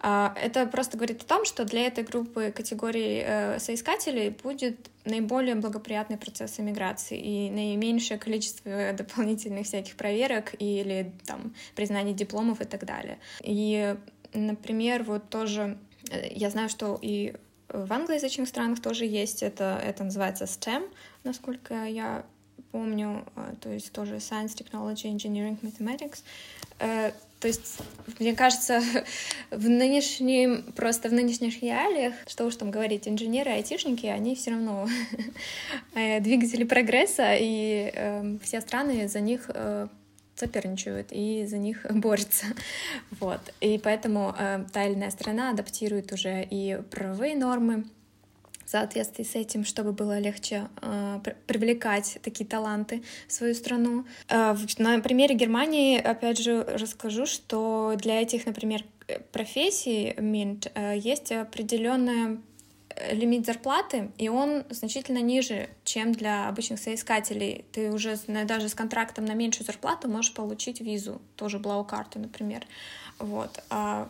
А, 0.06 0.36
это 0.42 0.66
просто 0.66 0.98
говорит 0.98 1.22
о 1.22 1.26
том, 1.26 1.46
что 1.46 1.64
для 1.64 1.88
этой 1.88 2.04
группы 2.04 2.52
категорий 2.54 3.24
э, 3.26 3.60
соискателей 3.60 4.30
будет 4.30 4.90
наиболее 5.06 5.56
благоприятный 5.56 6.18
процесс 6.18 6.60
иммиграции 6.60 7.18
и 7.18 7.50
наименьшее 7.50 8.18
количество 8.18 8.92
дополнительных 8.98 9.66
всяких 9.66 9.96
проверок 9.96 10.56
или 10.60 11.14
там 11.26 11.54
признаний 11.74 12.14
дипломов 12.14 12.60
и 12.60 12.66
так 12.66 12.86
далее. 12.86 13.18
И, 13.42 13.96
например, 14.34 15.04
вот 15.04 15.30
тоже 15.30 15.78
э, 16.12 16.28
я 16.34 16.50
знаю, 16.50 16.68
что 16.68 17.00
и 17.02 17.36
в 17.74 17.92
англоязычных 17.92 18.48
странах 18.48 18.82
тоже 18.82 19.06
есть 19.06 19.44
это, 19.44 19.82
это 19.84 20.04
называется 20.04 20.46
STEM, 20.46 20.90
насколько 21.24 21.86
я 21.86 22.26
помню, 22.72 23.26
э, 23.36 23.54
то 23.60 23.70
есть 23.70 23.92
тоже 23.92 24.16
Science, 24.16 24.56
Technology, 24.56 25.14
Engineering, 25.14 25.58
Mathematics. 25.62 26.24
То 27.44 27.48
есть, 27.48 27.80
мне 28.20 28.34
кажется, 28.36 28.82
в 29.52 29.68
нынешнем, 29.68 30.64
просто 30.78 31.10
в 31.10 31.12
нынешних 31.14 31.62
реалиях, 31.62 32.14
что 32.26 32.46
уж 32.46 32.56
там 32.56 32.72
говорить, 32.72 33.06
инженеры, 33.06 33.52
айтишники, 33.52 34.06
они 34.06 34.34
все 34.36 34.52
равно 34.52 34.88
э, 35.94 36.22
двигатели 36.22 36.64
прогресса, 36.64 37.36
и 37.38 37.92
э, 37.94 38.38
все 38.42 38.62
страны 38.62 39.10
за 39.10 39.20
них 39.20 39.52
э, 39.54 39.90
соперничают 40.36 41.08
и 41.12 41.46
за 41.46 41.58
них 41.58 41.86
борются. 41.90 42.46
Вот. 43.20 43.42
И 43.62 43.78
поэтому 43.78 44.36
э, 44.38 44.66
та 44.72 44.86
или 44.86 44.96
иная 44.96 45.12
страна 45.12 45.52
адаптирует 45.52 46.12
уже 46.12 46.44
и 46.50 46.80
правовые 46.90 47.36
нормы, 47.36 47.86
в 48.66 48.70
соответствии 48.70 49.24
с 49.24 49.36
этим, 49.36 49.66
чтобы 49.66 49.92
было 49.92 50.20
легче 50.20 50.68
э, 50.82 51.20
привлекать 51.48 52.18
такие 52.24 52.48
таланты 52.48 53.04
в 53.28 53.34
свою 53.34 53.54
страну. 53.54 54.06
Э, 54.30 54.56
на 54.78 55.00
примере 55.00 55.36
Германии, 55.36 56.00
опять 56.00 56.40
же, 56.40 56.64
расскажу, 56.64 57.26
что 57.26 57.94
для 57.98 58.22
этих, 58.22 58.46
например, 58.46 58.84
профессий 59.32 60.14
МИНТ 60.18 60.72
э, 60.74 60.98
есть 60.98 61.32
определенная 61.32 62.40
лимит 63.12 63.46
зарплаты, 63.46 64.12
и 64.18 64.30
он 64.30 64.64
значительно 64.70 65.20
ниже, 65.20 65.70
чем 65.84 66.12
для 66.12 66.48
обычных 66.48 66.80
соискателей. 66.80 67.66
Ты 67.72 67.92
уже 67.92 68.18
даже 68.28 68.70
с 68.70 68.76
контрактом 68.76 69.26
на 69.26 69.34
меньшую 69.34 69.66
зарплату 69.66 70.08
можешь 70.08 70.34
получить 70.34 70.82
визу, 70.82 71.22
тоже 71.36 71.60
блау-карту, 71.60 72.20
например. 72.20 72.66
Вот. 73.20 73.64
А, 73.70 74.08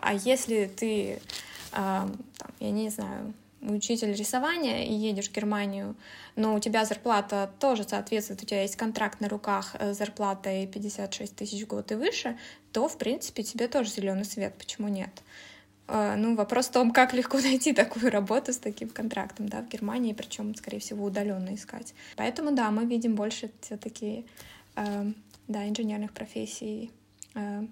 а 0.00 0.14
если 0.14 0.66
ты, 0.66 1.20
а, 1.72 2.08
там, 2.38 2.50
я 2.60 2.70
не 2.70 2.88
знаю, 2.90 3.34
учитель 3.60 4.12
рисования 4.12 4.84
и 4.84 4.92
едешь 4.92 5.28
в 5.28 5.32
Германию, 5.32 5.94
но 6.36 6.54
у 6.54 6.60
тебя 6.60 6.84
зарплата 6.84 7.50
тоже 7.58 7.84
соответствует, 7.84 8.42
у 8.42 8.46
тебя 8.46 8.62
есть 8.62 8.76
контракт 8.76 9.20
на 9.20 9.28
руках 9.28 9.74
с 9.78 9.96
зарплатой 9.96 10.66
56 10.66 11.34
тысяч 11.34 11.64
в 11.64 11.66
год 11.66 11.90
и 11.92 11.94
выше, 11.94 12.38
то, 12.72 12.88
в 12.88 12.98
принципе, 12.98 13.42
тебе 13.42 13.68
тоже 13.68 13.90
зеленый 13.90 14.24
свет, 14.24 14.54
почему 14.58 14.88
нет? 14.88 15.10
А, 15.86 16.16
ну, 16.16 16.34
вопрос 16.34 16.66
в 16.66 16.72
том, 16.72 16.90
как 16.92 17.12
легко 17.12 17.38
найти 17.42 17.72
такую 17.72 18.10
работу 18.10 18.52
с 18.52 18.58
таким 18.58 18.88
контрактом, 18.88 19.48
да, 19.48 19.60
в 19.60 19.68
Германии, 19.68 20.12
причем, 20.12 20.54
скорее 20.54 20.78
всего, 20.78 21.04
удаленно 21.04 21.54
искать. 21.54 21.94
Поэтому, 22.16 22.52
да, 22.52 22.70
мы 22.70 22.86
видим 22.86 23.14
больше 23.14 23.50
все-таки, 23.60 24.24
э, 24.76 25.12
да, 25.48 25.68
инженерных 25.68 26.12
профессий 26.12 26.90
э, 27.34 27.66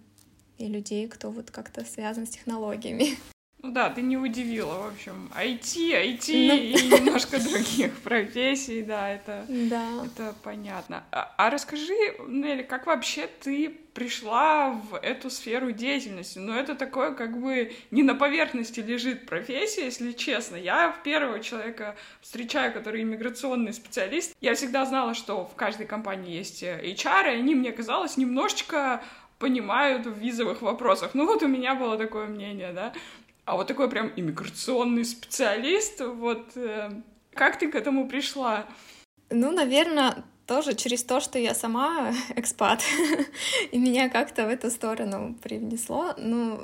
и 0.59 0.67
людей, 0.67 1.09
кто 1.09 1.31
вот 1.31 1.51
как-то 1.51 1.85
связан 1.85 2.27
с 2.27 2.31
технологиями. 2.31 3.17
Ну 3.63 3.71
да, 3.71 3.91
ты 3.91 4.03
не 4.03 4.17
удивила, 4.17 4.75
в 4.75 4.87
общем. 4.89 5.31
IT, 5.39 5.93
IT 5.93 6.49
ну... 6.49 6.55
и 6.57 7.01
немножко 7.01 7.39
других 7.39 7.97
профессий, 8.03 8.83
да, 8.83 9.09
это, 9.09 9.47
да. 9.49 9.87
это 10.05 10.35
понятно. 10.43 11.05
А, 11.13 11.33
а 11.37 11.49
расскажи, 11.49 11.95
Нелли, 12.27 12.63
как 12.63 12.87
вообще 12.87 13.29
ты 13.41 13.69
пришла 13.95 14.71
в 14.71 14.97
эту 14.97 15.31
сферу 15.31 15.71
деятельности? 15.71 16.41
Ну, 16.41 16.53
это 16.55 16.75
такое, 16.75 17.13
как 17.13 17.41
бы, 17.41 17.73
не 17.93 18.03
на 18.03 18.17
поверхности 18.17 18.81
лежит 18.81 19.27
профессия, 19.27 19.85
если 19.85 20.11
честно. 20.11 20.57
Я 20.57 20.91
в 20.91 21.05
первого 21.05 21.39
человека 21.39 21.95
встречаю, 22.21 22.73
который 22.73 23.03
иммиграционный 23.03 23.73
специалист. 23.73 24.35
Я 24.41 24.55
всегда 24.55 24.85
знала, 24.87 25.15
что 25.15 25.45
в 25.45 25.55
каждой 25.55 25.87
компании 25.87 26.37
есть 26.37 26.65
HR, 26.65 27.27
и 27.27 27.39
они, 27.39 27.55
мне 27.55 27.71
казалось, 27.71 28.17
немножечко 28.17 29.03
понимают 29.43 30.07
в 30.07 30.17
визовых 30.19 30.63
вопросах. 30.63 31.15
Ну 31.15 31.27
вот 31.27 31.43
у 31.43 31.49
меня 31.49 31.75
было 31.75 31.99
такое 31.99 32.27
мнение, 32.27 32.73
да. 32.73 32.93
А 33.45 33.57
вот 33.57 33.67
такой 33.67 33.91
прям 33.91 34.13
иммиграционный 34.15 35.05
специалист, 35.05 36.01
вот 36.01 36.57
э, 36.57 36.91
как 37.35 37.59
ты 37.59 37.71
к 37.71 37.75
этому 37.75 38.09
пришла? 38.09 38.67
Ну, 39.31 39.51
наверное, 39.51 40.25
тоже 40.47 40.75
через 40.75 41.03
то, 41.03 41.21
что 41.21 41.39
я 41.39 41.55
сама 41.55 42.13
экспат, 42.37 42.83
и 43.73 43.79
меня 43.79 44.09
как-то 44.09 44.47
в 44.47 44.49
эту 44.49 44.71
сторону 44.71 45.35
привнесло. 45.43 46.15
Ну, 46.19 46.61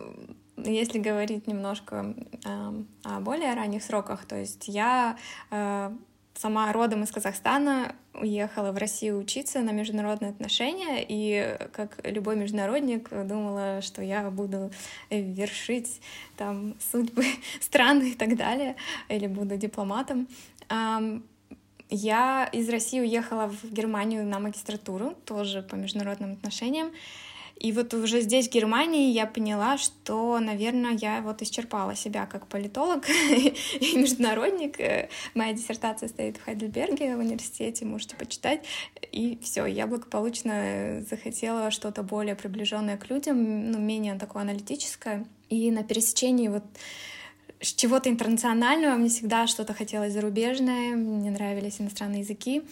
если 0.56 0.98
говорить 0.98 1.46
немножко 1.46 2.14
э, 2.44 2.72
о 3.04 3.20
более 3.20 3.54
ранних 3.54 3.82
сроках, 3.82 4.24
то 4.24 4.36
есть 4.36 4.68
я 4.68 5.16
э, 5.50 5.90
сама 6.38 6.72
родом 6.72 7.02
из 7.02 7.10
Казахстана, 7.10 7.94
уехала 8.14 8.72
в 8.72 8.76
Россию 8.76 9.18
учиться 9.18 9.60
на 9.60 9.70
международные 9.70 10.30
отношения, 10.30 11.04
и 11.06 11.56
как 11.72 11.98
любой 12.04 12.36
международник 12.36 13.08
думала, 13.10 13.80
что 13.82 14.02
я 14.02 14.30
буду 14.30 14.70
вершить 15.10 16.00
там 16.36 16.74
судьбы 16.92 17.24
страны 17.60 18.10
и 18.10 18.14
так 18.14 18.36
далее, 18.36 18.76
или 19.08 19.26
буду 19.26 19.56
дипломатом. 19.56 20.28
Я 21.90 22.48
из 22.52 22.68
России 22.68 23.00
уехала 23.00 23.48
в 23.48 23.72
Германию 23.72 24.24
на 24.24 24.38
магистратуру, 24.38 25.14
тоже 25.24 25.62
по 25.62 25.74
международным 25.74 26.32
отношениям. 26.32 26.90
И 27.58 27.72
вот 27.72 27.92
уже 27.92 28.20
здесь, 28.20 28.48
в 28.48 28.52
Германии, 28.52 29.10
я 29.10 29.26
поняла, 29.26 29.78
что, 29.78 30.38
наверное, 30.38 30.92
я 30.92 31.20
вот 31.22 31.42
исчерпала 31.42 31.96
себя 31.96 32.26
как 32.26 32.46
политолог 32.46 33.08
и 33.80 33.96
международник. 33.96 34.78
Э, 34.78 35.08
моя 35.34 35.52
диссертация 35.52 36.08
стоит 36.08 36.36
в 36.36 36.44
Хайдельберге 36.44 37.16
в 37.16 37.18
университете, 37.18 37.84
можете 37.84 38.14
почитать. 38.14 38.64
И 39.10 39.40
все, 39.42 39.66
я 39.66 39.88
благополучно 39.88 41.04
захотела 41.08 41.72
что-то 41.72 42.04
более 42.04 42.36
приближенное 42.36 42.96
к 42.96 43.10
людям, 43.10 43.72
ну, 43.72 43.78
менее 43.78 44.14
такое 44.14 44.42
аналитическое. 44.42 45.26
И 45.48 45.72
на 45.72 45.82
пересечении 45.82 46.46
вот 46.46 46.64
чего-то 47.60 48.08
интернационального 48.08 48.94
мне 48.94 49.08
всегда 49.08 49.48
что-то 49.48 49.74
хотелось 49.74 50.12
зарубежное, 50.12 50.94
мне 50.94 51.30
нравились 51.32 51.80
иностранные 51.80 52.20
языки. 52.20 52.62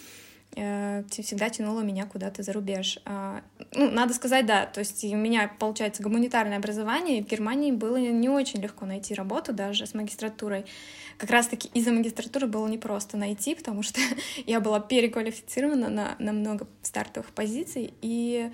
Э, 0.54 1.02
всегда 1.10 1.50
тянуло 1.50 1.80
меня 1.82 2.06
куда-то 2.06 2.42
за 2.42 2.52
рубеж. 2.52 2.98
А, 3.04 3.42
ну, 3.74 3.90
надо 3.90 4.14
сказать, 4.14 4.46
да, 4.46 4.64
то 4.64 4.80
есть 4.80 5.04
у 5.04 5.16
меня, 5.16 5.50
получается, 5.58 6.02
гуманитарное 6.02 6.56
образование, 6.56 7.18
и 7.18 7.22
в 7.22 7.26
Германии 7.26 7.72
было 7.72 7.96
не 7.96 8.30
очень 8.30 8.60
легко 8.62 8.86
найти 8.86 9.12
работу 9.12 9.52
даже 9.52 9.86
с 9.86 9.92
магистратурой. 9.92 10.64
Как 11.18 11.30
раз-таки 11.30 11.68
из-за 11.74 11.92
магистратуры 11.92 12.46
было 12.46 12.66
непросто 12.68 13.18
найти, 13.18 13.54
потому 13.54 13.82
что 13.82 14.00
я 14.46 14.60
была 14.60 14.80
переквалифицирована 14.80 15.90
на, 15.90 16.16
на 16.18 16.32
много 16.32 16.66
стартовых 16.80 17.32
позиций, 17.32 17.92
и 18.00 18.50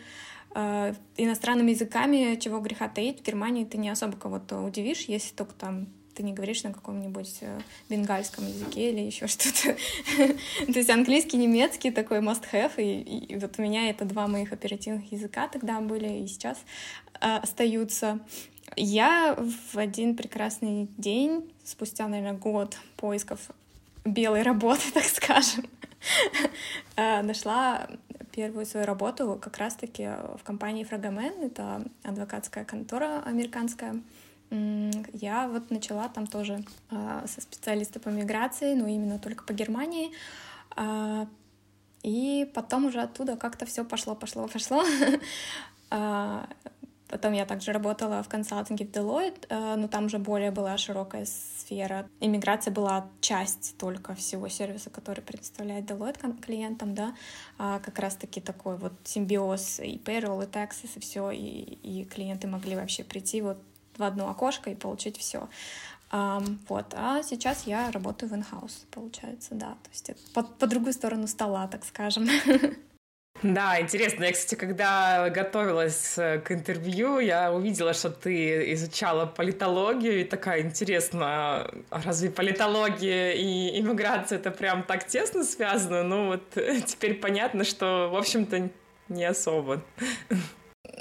э, 0.56 0.94
иностранными 1.16 1.70
языками, 1.70 2.36
чего 2.40 2.58
греха 2.58 2.88
таить, 2.88 3.20
в 3.20 3.22
Германии 3.22 3.64
ты 3.64 3.78
не 3.78 3.90
особо 3.90 4.16
кого-то 4.16 4.60
удивишь, 4.60 5.02
если 5.02 5.34
только 5.36 5.54
там 5.54 5.86
ты 6.14 6.22
не 6.22 6.32
говоришь 6.32 6.62
на 6.62 6.72
каком-нибудь 6.72 7.38
э, 7.40 7.60
бенгальском 7.88 8.46
языке 8.46 8.90
или 8.90 9.00
еще 9.00 9.26
что-то. 9.26 9.76
То 10.72 10.78
есть 10.78 10.90
английский, 10.90 11.36
немецкий 11.36 11.90
такой 11.90 12.18
must-have, 12.18 12.74
и, 12.76 13.36
вот 13.36 13.58
у 13.58 13.62
меня 13.62 13.90
это 13.90 14.04
два 14.04 14.26
моих 14.26 14.52
оперативных 14.52 15.10
языка 15.12 15.48
тогда 15.48 15.80
были 15.80 16.22
и 16.22 16.26
сейчас 16.26 16.58
э, 17.20 17.36
остаются. 17.36 18.20
Я 18.76 19.36
в 19.36 19.78
один 19.78 20.16
прекрасный 20.16 20.88
день, 20.96 21.52
спустя, 21.64 22.08
наверное, 22.08 22.38
год 22.38 22.78
поисков 22.96 23.50
белой 24.04 24.42
работы, 24.42 24.82
так 24.94 25.04
скажем, 25.04 25.64
э, 26.96 27.22
нашла 27.22 27.88
первую 28.32 28.64
свою 28.66 28.86
работу 28.86 29.38
как 29.40 29.58
раз-таки 29.58 30.08
в 30.38 30.42
компании 30.42 30.84
Фрагомен. 30.84 31.32
Это 31.42 31.84
адвокатская 32.02 32.64
контора 32.64 33.22
американская 33.24 34.00
я 35.12 35.48
вот 35.48 35.70
начала 35.70 36.08
там 36.08 36.26
тоже 36.26 36.64
а, 36.90 37.24
со 37.26 37.40
специалиста 37.40 38.00
по 38.00 38.10
миграции, 38.10 38.74
ну 38.74 38.86
именно 38.86 39.18
только 39.18 39.44
по 39.44 39.52
Германии. 39.52 40.12
А, 40.76 41.26
и 42.02 42.50
потом 42.54 42.86
уже 42.86 43.00
оттуда 43.00 43.36
как-то 43.36 43.64
все 43.64 43.84
пошло, 43.84 44.14
пошло, 44.14 44.48
пошло. 44.52 44.84
А, 45.90 46.48
потом 47.08 47.32
я 47.32 47.46
также 47.46 47.72
работала 47.72 48.22
в 48.22 48.28
консалтинге 48.28 48.84
в 48.86 48.90
Deloitte, 48.90 49.76
но 49.76 49.88
там 49.88 50.06
уже 50.06 50.18
более 50.18 50.50
была 50.50 50.76
широкая 50.78 51.26
сфера. 51.26 52.08
Иммиграция 52.20 52.72
была 52.72 53.08
часть 53.20 53.76
только 53.78 54.14
всего 54.14 54.48
сервиса, 54.48 54.90
который 54.90 55.22
предоставляет 55.22 55.84
Deloitte 55.90 56.40
клиентам, 56.40 56.94
да, 56.94 57.14
как 57.58 57.98
раз-таки 57.98 58.40
такой 58.40 58.76
вот 58.76 58.94
симбиоз 59.04 59.80
и 59.80 59.98
payroll, 59.98 60.42
и 60.44 60.46
taxes, 60.46 60.90
и 60.94 61.00
все, 61.00 61.30
и, 61.30 61.38
и 61.38 62.04
клиенты 62.04 62.48
могли 62.48 62.76
вообще 62.76 63.04
прийти 63.04 63.42
вот 63.42 63.58
в 64.02 64.04
одно 64.04 64.28
окошко 64.28 64.70
и 64.70 64.74
получить 64.74 65.16
все. 65.16 65.48
Вот, 66.10 66.92
а 66.94 67.22
сейчас 67.22 67.66
я 67.66 67.90
работаю 67.90 68.28
в 68.28 68.34
инхаус, 68.34 68.84
получается, 68.90 69.54
да, 69.54 69.68
то 69.82 69.90
есть 69.90 70.32
по, 70.34 70.42
по 70.42 70.66
другую 70.66 70.92
сторону 70.92 71.26
стола, 71.26 71.66
так 71.68 71.84
скажем. 71.84 72.28
Да, 73.42 73.80
интересно. 73.80 74.24
Я, 74.24 74.32
кстати, 74.32 74.54
когда 74.54 75.28
готовилась 75.30 76.16
э, 76.16 76.38
к 76.38 76.52
интервью, 76.52 77.18
я 77.18 77.52
увидела, 77.52 77.92
что 77.92 78.10
ты 78.10 78.72
изучала 78.74 79.26
политологию, 79.26 80.20
и 80.20 80.24
такая 80.24 80.62
интересно, 80.62 81.66
а 81.90 82.02
разве 82.04 82.30
политология 82.30 83.32
и 83.32 83.80
иммиграция 83.80 84.38
это 84.38 84.52
прям 84.52 84.84
так 84.84 85.08
тесно 85.08 85.42
связано? 85.42 86.04
Ну 86.04 86.26
вот 86.26 86.42
теперь 86.86 87.14
понятно, 87.14 87.64
что, 87.64 88.10
в 88.12 88.16
общем-то, 88.16 88.70
не 89.08 89.24
особо. 89.24 89.82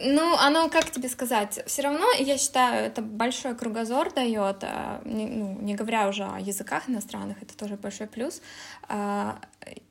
Ну, 0.03 0.35
оно, 0.37 0.69
как 0.69 0.89
тебе 0.89 1.09
сказать, 1.09 1.63
все 1.65 1.81
равно, 1.81 2.05
я 2.19 2.37
считаю, 2.37 2.85
это 2.85 3.01
большой 3.01 3.55
кругозор 3.55 4.13
дает, 4.13 4.63
а, 4.63 5.01
не, 5.05 5.27
ну, 5.27 5.57
не 5.61 5.75
говоря 5.75 6.07
уже 6.07 6.23
о 6.23 6.39
языках 6.39 6.89
иностранных, 6.89 7.41
это 7.41 7.55
тоже 7.55 7.75
большой 7.75 8.07
плюс, 8.07 8.41
а, 8.87 9.39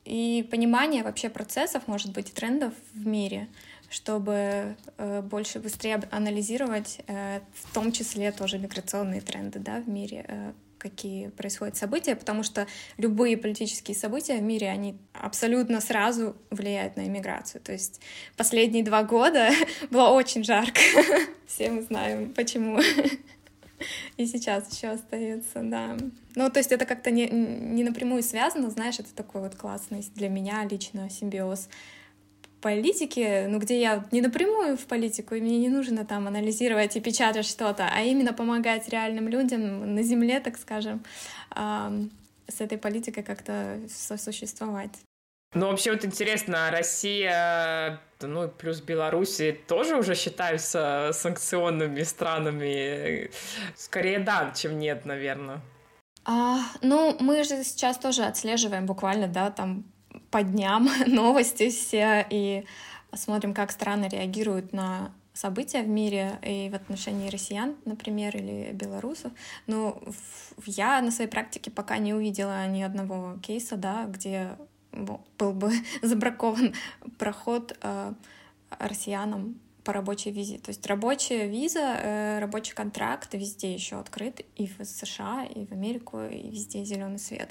и 0.04 0.46
понимание 0.50 1.02
вообще 1.02 1.28
процессов, 1.28 1.82
может 1.86 2.12
быть, 2.12 2.32
трендов 2.32 2.72
в 2.94 3.06
мире, 3.06 3.48
чтобы 3.88 4.76
э, 4.98 5.20
больше, 5.22 5.58
быстрее 5.58 6.00
анализировать, 6.10 7.00
э, 7.08 7.40
в 7.54 7.74
том 7.74 7.92
числе 7.92 8.30
тоже 8.32 8.58
миграционные 8.58 9.20
тренды, 9.20 9.58
да, 9.58 9.80
в 9.80 9.88
мире, 9.88 10.24
э, 10.28 10.52
какие 10.80 11.28
происходят 11.28 11.76
события, 11.76 12.16
потому 12.16 12.42
что 12.42 12.66
любые 12.96 13.36
политические 13.36 13.96
события 13.96 14.38
в 14.38 14.42
мире, 14.42 14.68
они 14.70 14.96
абсолютно 15.12 15.80
сразу 15.80 16.34
влияют 16.50 16.96
на 16.96 17.06
иммиграцию. 17.06 17.60
То 17.60 17.72
есть 17.72 18.00
последние 18.36 18.82
два 18.82 19.04
года 19.04 19.50
было 19.90 20.08
очень 20.08 20.42
жарко. 20.42 20.80
Все 21.46 21.70
мы 21.70 21.82
знаем, 21.82 22.32
почему. 22.32 22.80
И 24.16 24.26
сейчас 24.26 24.74
еще 24.74 24.88
остается, 24.88 25.62
да. 25.62 25.96
Ну, 26.34 26.50
то 26.50 26.58
есть 26.58 26.72
это 26.72 26.84
как-то 26.84 27.10
не, 27.10 27.28
не 27.28 27.84
напрямую 27.84 28.22
связано, 28.22 28.70
знаешь, 28.70 28.98
это 28.98 29.14
такой 29.14 29.40
вот 29.40 29.56
классный 29.56 30.04
для 30.14 30.28
меня 30.28 30.64
лично 30.64 31.08
симбиоз 31.08 31.68
политике, 32.60 33.46
ну, 33.48 33.58
где 33.58 33.80
я 33.80 34.04
не 34.12 34.20
напрямую 34.20 34.76
в 34.76 34.86
политику, 34.86 35.34
и 35.34 35.40
мне 35.40 35.58
не 35.58 35.68
нужно 35.68 36.04
там 36.04 36.26
анализировать 36.26 36.96
и 36.96 37.00
печатать 37.00 37.46
что-то, 37.46 37.88
а 37.92 38.02
именно 38.02 38.32
помогать 38.32 38.88
реальным 38.88 39.28
людям 39.28 39.94
на 39.94 40.02
земле, 40.02 40.40
так 40.40 40.58
скажем, 40.58 41.04
с 41.54 42.60
этой 42.60 42.78
политикой 42.78 43.22
как-то 43.22 43.80
сосуществовать. 43.88 44.92
Ну, 45.52 45.66
вообще 45.66 45.90
вот 45.90 46.04
интересно, 46.04 46.70
Россия, 46.70 48.00
ну, 48.20 48.48
плюс 48.48 48.80
Беларусь 48.80 49.40
тоже 49.66 49.96
уже 49.96 50.14
считаются 50.14 51.10
санкционными 51.12 52.02
странами? 52.04 53.30
Скорее 53.74 54.20
да, 54.20 54.52
чем 54.54 54.78
нет, 54.78 55.04
наверное. 55.04 55.60
А, 56.24 56.60
ну, 56.82 57.16
мы 57.18 57.42
же 57.42 57.64
сейчас 57.64 57.98
тоже 57.98 58.22
отслеживаем 58.22 58.86
буквально, 58.86 59.26
да, 59.26 59.50
там 59.50 59.89
по 60.30 60.42
дням 60.42 60.88
новости 61.06 61.70
все 61.70 62.26
и 62.30 62.64
смотрим, 63.12 63.54
как 63.54 63.70
страны 63.70 64.08
реагируют 64.08 64.72
на 64.72 65.12
события 65.32 65.82
в 65.82 65.88
мире 65.88 66.38
и 66.42 66.68
в 66.70 66.74
отношении 66.74 67.30
россиян, 67.30 67.76
например, 67.84 68.36
или 68.36 68.72
белорусов. 68.72 69.32
Но 69.66 70.00
я 70.66 71.00
на 71.00 71.10
своей 71.10 71.30
практике 71.30 71.70
пока 71.70 71.98
не 71.98 72.12
увидела 72.12 72.66
ни 72.66 72.82
одного 72.82 73.38
кейса, 73.42 73.76
да, 73.76 74.04
где 74.04 74.56
был 74.92 75.52
бы 75.52 75.72
забракован 76.02 76.74
проход 77.18 77.76
э, 77.82 78.12
россиянам 78.78 79.60
по 79.84 79.92
рабочей 79.92 80.30
визе. 80.30 80.58
То 80.58 80.70
есть 80.70 80.86
рабочая 80.86 81.48
виза, 81.48 81.80
э, 81.80 82.38
рабочий 82.40 82.74
контракт 82.74 83.32
везде 83.34 83.72
еще 83.72 83.98
открыт, 83.98 84.40
и 84.56 84.66
в 84.66 84.84
США, 84.84 85.44
и 85.44 85.64
в 85.64 85.72
Америку, 85.72 86.20
и 86.20 86.50
везде 86.50 86.84
зеленый 86.84 87.18
свет. 87.18 87.50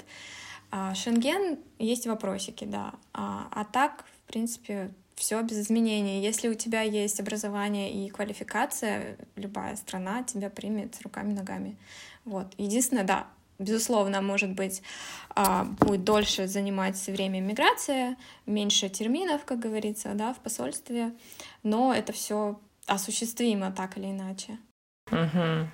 Шенген 0.94 1.58
есть 1.78 2.06
вопросики, 2.06 2.64
да. 2.64 2.92
А, 3.12 3.48
а 3.50 3.64
так, 3.64 4.04
в 4.24 4.28
принципе, 4.28 4.90
все 5.16 5.42
без 5.42 5.58
изменений. 5.60 6.22
Если 6.22 6.48
у 6.48 6.54
тебя 6.54 6.82
есть 6.82 7.20
образование 7.20 7.92
и 7.92 8.08
квалификация, 8.08 9.16
любая 9.36 9.76
страна 9.76 10.22
тебя 10.22 10.48
примет 10.48 11.00
руками-ногами. 11.02 11.76
Вот. 12.24 12.46
Единственное, 12.56 13.04
да, 13.04 13.26
безусловно, 13.58 14.22
может 14.22 14.50
быть, 14.50 14.82
а, 15.30 15.64
будет 15.64 16.04
дольше 16.04 16.46
занимать 16.46 16.96
время 17.06 17.40
миграция, 17.40 18.16
меньше 18.46 18.88
терминов, 18.88 19.44
как 19.44 19.58
говорится, 19.58 20.12
да, 20.14 20.32
в 20.32 20.38
посольстве, 20.38 21.12
но 21.62 21.92
это 21.94 22.12
все 22.12 22.58
осуществимо 22.86 23.72
так 23.72 23.98
или 23.98 24.06
иначе. 24.10 24.58
Угу. 25.10 25.68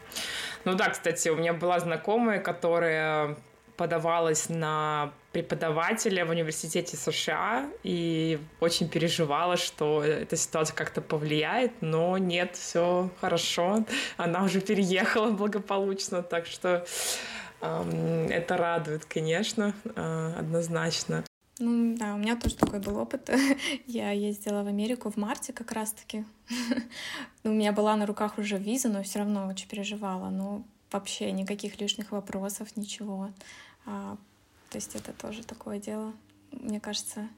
Ну 0.64 0.74
да, 0.74 0.88
кстати, 0.90 1.28
у 1.28 1.36
меня 1.36 1.53
была 1.53 1.78
знакомая, 1.78 2.40
которая 2.40 3.36
подавалась 3.77 4.49
на 4.49 5.12
преподавателя 5.33 6.24
в 6.24 6.31
университете 6.31 6.97
США 6.97 7.68
и 7.83 8.39
очень 8.61 8.89
переживала, 8.89 9.57
что 9.57 10.03
эта 10.03 10.37
ситуация 10.37 10.74
как-то 10.74 11.01
повлияет, 11.01 11.72
но 11.83 12.16
нет, 12.18 12.57
все 12.57 13.11
хорошо, 13.20 13.85
она 14.16 14.45
уже 14.45 14.61
переехала 14.61 15.31
благополучно, 15.31 16.22
так 16.22 16.47
что 16.47 16.87
э, 17.61 18.29
это 18.31 18.57
радует, 18.57 19.05
конечно, 19.05 19.74
э, 19.85 20.33
однозначно. 20.39 21.24
Ну 21.59 21.97
да, 21.97 22.14
у 22.14 22.18
меня 22.18 22.37
тоже 22.37 22.57
такой 22.57 22.81
был 22.81 22.99
опыт. 22.99 23.31
Я 23.87 24.11
ездила 24.11 24.62
в 24.62 24.66
Америку 24.66 25.11
в 25.11 25.16
марте 25.16 25.53
как 25.53 25.72
раз-таки. 25.72 26.24
у 27.45 27.49
меня 27.49 27.72
была 27.72 27.97
на 27.97 28.05
руках 28.05 28.39
уже 28.39 28.59
виза, 28.59 28.89
но 28.89 29.03
все 29.03 29.20
равно 29.20 29.47
очень 29.49 29.68
переживала. 29.68 30.29
Но 30.29 30.64
вообще 30.91 31.32
никаких 31.32 31.80
лишних 31.80 32.12
вопросов, 32.12 32.76
ничего. 32.76 33.30
А, 33.84 34.16
то 34.70 34.76
есть 34.76 34.95
это 34.95 35.12
тоже 35.12 35.45
такое 35.45 35.78
дело. 35.78 36.12
Мне 36.53 36.80
кажется, 36.80 37.28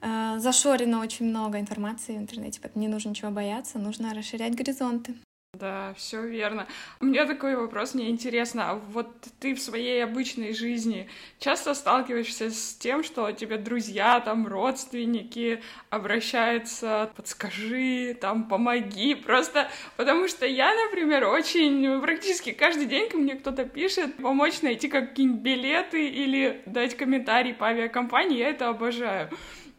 а, 0.00 0.38
зашорено 0.38 1.00
очень 1.00 1.26
много 1.26 1.58
информации 1.58 2.16
в 2.16 2.18
интернете, 2.18 2.60
поэтому 2.62 2.82
не 2.82 2.88
нужно 2.88 3.10
ничего 3.10 3.30
бояться, 3.30 3.78
нужно 3.78 4.14
расширять 4.14 4.54
горизонты. 4.54 5.14
Да, 5.54 5.94
все 5.96 6.22
верно. 6.26 6.66
У 7.00 7.06
меня 7.06 7.24
такой 7.24 7.56
вопрос, 7.56 7.94
мне 7.94 8.10
интересно, 8.10 8.70
а 8.70 8.74
вот 8.74 9.08
ты 9.40 9.54
в 9.54 9.60
своей 9.60 10.04
обычной 10.04 10.52
жизни 10.52 11.08
часто 11.38 11.72
сталкиваешься 11.72 12.50
с 12.50 12.74
тем, 12.74 13.02
что 13.02 13.32
тебе 13.32 13.56
друзья, 13.56 14.20
там, 14.20 14.46
родственники 14.46 15.62
обращаются, 15.88 17.10
подскажи, 17.16 18.14
там, 18.20 18.46
помоги, 18.46 19.14
просто 19.14 19.70
потому 19.96 20.28
что 20.28 20.44
я, 20.44 20.70
например, 20.84 21.24
очень, 21.24 21.98
практически 22.02 22.52
каждый 22.52 22.84
день 22.84 23.08
ко 23.08 23.16
мне 23.16 23.34
кто-то 23.34 23.64
пишет, 23.64 24.18
помочь 24.18 24.60
найти 24.60 24.88
какие-нибудь 24.88 25.40
билеты 25.40 26.08
или 26.08 26.62
дать 26.66 26.94
комментарий 26.94 27.54
по 27.54 27.68
авиакомпании, 27.68 28.36
я 28.38 28.50
это 28.50 28.68
обожаю. 28.68 29.30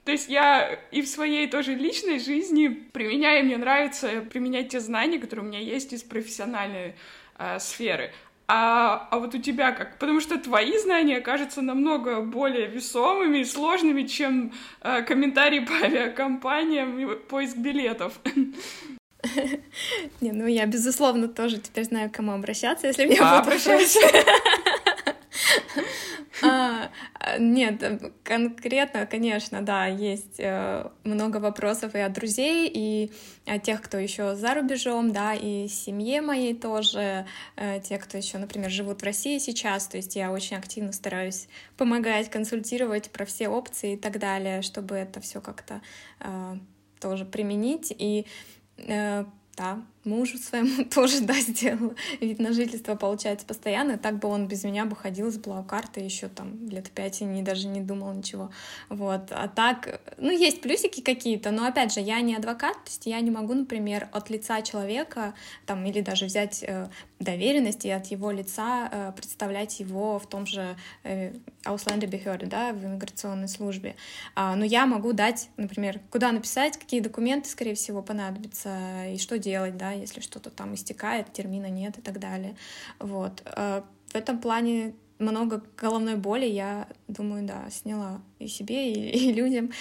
То 0.10 0.14
есть 0.14 0.28
я 0.28 0.80
и 0.90 1.04
в 1.04 1.08
своей 1.08 1.48
тоже 1.48 1.76
личной 1.76 2.18
жизни 2.18 2.68
применяю, 2.68 3.46
мне 3.46 3.58
нравится 3.58 4.22
применять 4.22 4.70
те 4.70 4.80
знания, 4.80 5.20
которые 5.20 5.46
у 5.46 5.48
меня 5.48 5.60
есть 5.60 5.94
из 5.94 6.02
профессиональной 6.02 6.96
э, 7.38 7.60
сферы. 7.60 8.12
А, 8.48 9.08
а 9.12 9.20
вот 9.20 9.36
у 9.36 9.38
тебя 9.38 9.72
как? 9.72 10.00
Потому 10.00 10.20
что 10.20 10.40
твои 10.40 10.76
знания 10.80 11.22
кажутся 11.22 11.62
намного 11.62 12.22
более 12.22 12.66
весомыми 12.66 13.38
и 13.42 13.46
сложными, 13.46 14.08
чем 14.08 14.52
э, 14.82 15.04
комментарии 15.04 15.60
по 15.60 15.74
авиакомпаниям 15.86 16.98
и 17.00 17.16
поиск 17.16 17.58
билетов. 17.58 18.20
Не, 20.22 20.32
ну 20.32 20.48
я, 20.48 20.66
безусловно, 20.66 21.28
тоже 21.28 21.60
теперь 21.60 21.84
знаю, 21.84 22.10
к 22.10 22.16
кому 22.16 22.32
обращаться, 22.32 22.88
если 22.88 23.04
а, 23.04 23.08
будут 23.10 23.48
обращаться. 23.48 24.00
Нет, 27.42 27.82
конкретно, 28.26 29.06
конечно, 29.06 29.62
да, 29.62 29.86
есть 29.86 30.40
э, 30.40 30.90
много 31.06 31.38
вопросов 31.38 31.96
и 31.96 32.00
от 32.00 32.12
друзей, 32.12 32.70
и 32.72 33.12
от 33.46 33.64
тех, 33.64 33.82
кто 33.82 33.98
еще 33.98 34.36
за 34.36 34.56
рубежом, 34.56 35.14
да, 35.14 35.34
и 35.34 35.70
семье 35.70 36.22
моей 36.22 36.54
тоже, 36.54 37.26
э, 37.56 37.80
те, 37.82 37.98
кто 37.98 38.18
еще, 38.18 38.40
например, 38.40 38.70
живут 38.70 39.02
в 39.02 39.06
России 39.06 39.38
сейчас, 39.38 39.88
то 39.88 39.96
есть 39.96 40.18
я 40.18 40.34
очень 40.34 40.58
активно 40.58 40.92
стараюсь 40.92 41.48
помогать, 41.78 42.30
консультировать 42.30 43.10
про 43.10 43.24
все 43.24 43.48
опции 43.48 43.94
и 43.94 43.98
так 43.98 44.20
далее, 44.20 44.62
чтобы 44.62 44.96
это 44.96 45.22
все 45.22 45.40
как-то 45.40 45.80
э, 46.20 46.58
тоже 47.00 47.24
применить. 47.24 47.96
И 47.98 48.26
да, 48.78 49.84
мужу 50.04 50.38
своему 50.38 50.86
тоже, 50.90 51.22
да, 51.22 51.34
сделала 51.34 51.94
вид 52.20 52.40
на 52.40 52.54
жительство, 52.54 52.96
получается, 52.96 53.46
постоянно. 53.46 53.98
Так 53.98 54.20
бы 54.20 54.28
он 54.28 54.48
без 54.48 54.64
меня 54.64 54.86
бы 54.86 54.96
ходил 54.96 55.32
с 55.32 55.38
блокартой 55.38 56.04
еще 56.04 56.28
там 56.28 56.68
лет 56.70 56.90
пять 56.92 57.22
и 57.22 57.26
не, 57.26 57.42
даже 57.42 57.68
не 57.68 57.82
думал 57.82 58.14
ничего. 58.14 58.52
Вот. 58.90 59.32
А 59.32 59.48
так, 59.48 60.02
ну, 60.18 60.32
есть 60.32 60.62
плюсики 60.62 61.02
какие-то, 61.02 61.52
но, 61.52 61.66
опять 61.66 61.94
же, 61.94 62.00
я 62.00 62.22
не 62.22 62.36
адвокат, 62.36 62.76
то 62.76 62.90
есть 62.90 63.06
я 63.06 63.20
не 63.20 63.32
могу, 63.32 63.54
например, 63.54 64.10
от 64.12 64.30
лица 64.30 64.62
человека 64.62 65.34
там 65.66 65.86
или 65.86 66.02
даже 66.02 66.26
взять 66.26 66.64
э, 66.64 66.88
доверенность 67.20 67.86
и 67.86 67.90
от 67.90 68.08
его 68.08 68.32
лица 68.32 68.90
э, 68.92 69.12
представлять 69.16 69.80
его 69.80 70.20
в 70.20 70.28
том 70.28 70.46
же 70.46 70.76
э, 71.04 71.34
Ausländerbehörde, 71.66 72.46
да, 72.46 72.72
в 72.72 72.84
иммиграционной 72.84 73.48
службе. 73.48 73.96
А, 74.36 74.56
но 74.56 74.64
я 74.64 74.86
могу 74.86 75.14
дать, 75.14 75.50
например, 75.58 76.00
куда 76.10 76.32
написать, 76.32 76.78
какие 76.78 77.02
документы, 77.02 77.50
скорее 77.50 77.76
всего, 77.76 78.02
понадобятся 78.02 79.08
и 79.14 79.18
что 79.18 79.38
делать, 79.38 79.78
да, 79.78 79.89
если 79.94 80.22
что-то 80.22 80.50
там 80.50 80.74
истекает, 80.76 81.32
термина 81.34 81.70
нет 81.70 81.98
и 81.98 82.02
так 82.02 82.20
далее. 82.20 82.56
Вот. 83.00 83.42
Э, 83.46 83.82
в 84.08 84.16
этом 84.16 84.40
плане 84.40 84.94
много 85.20 85.62
головной 85.78 86.16
боли 86.16 86.46
я 86.46 86.88
думаю, 87.08 87.46
да, 87.46 87.70
сняла 87.70 88.22
и 88.40 88.48
себе, 88.48 88.92
и, 88.94 89.10
и 89.30 89.34
людям, 89.34 89.72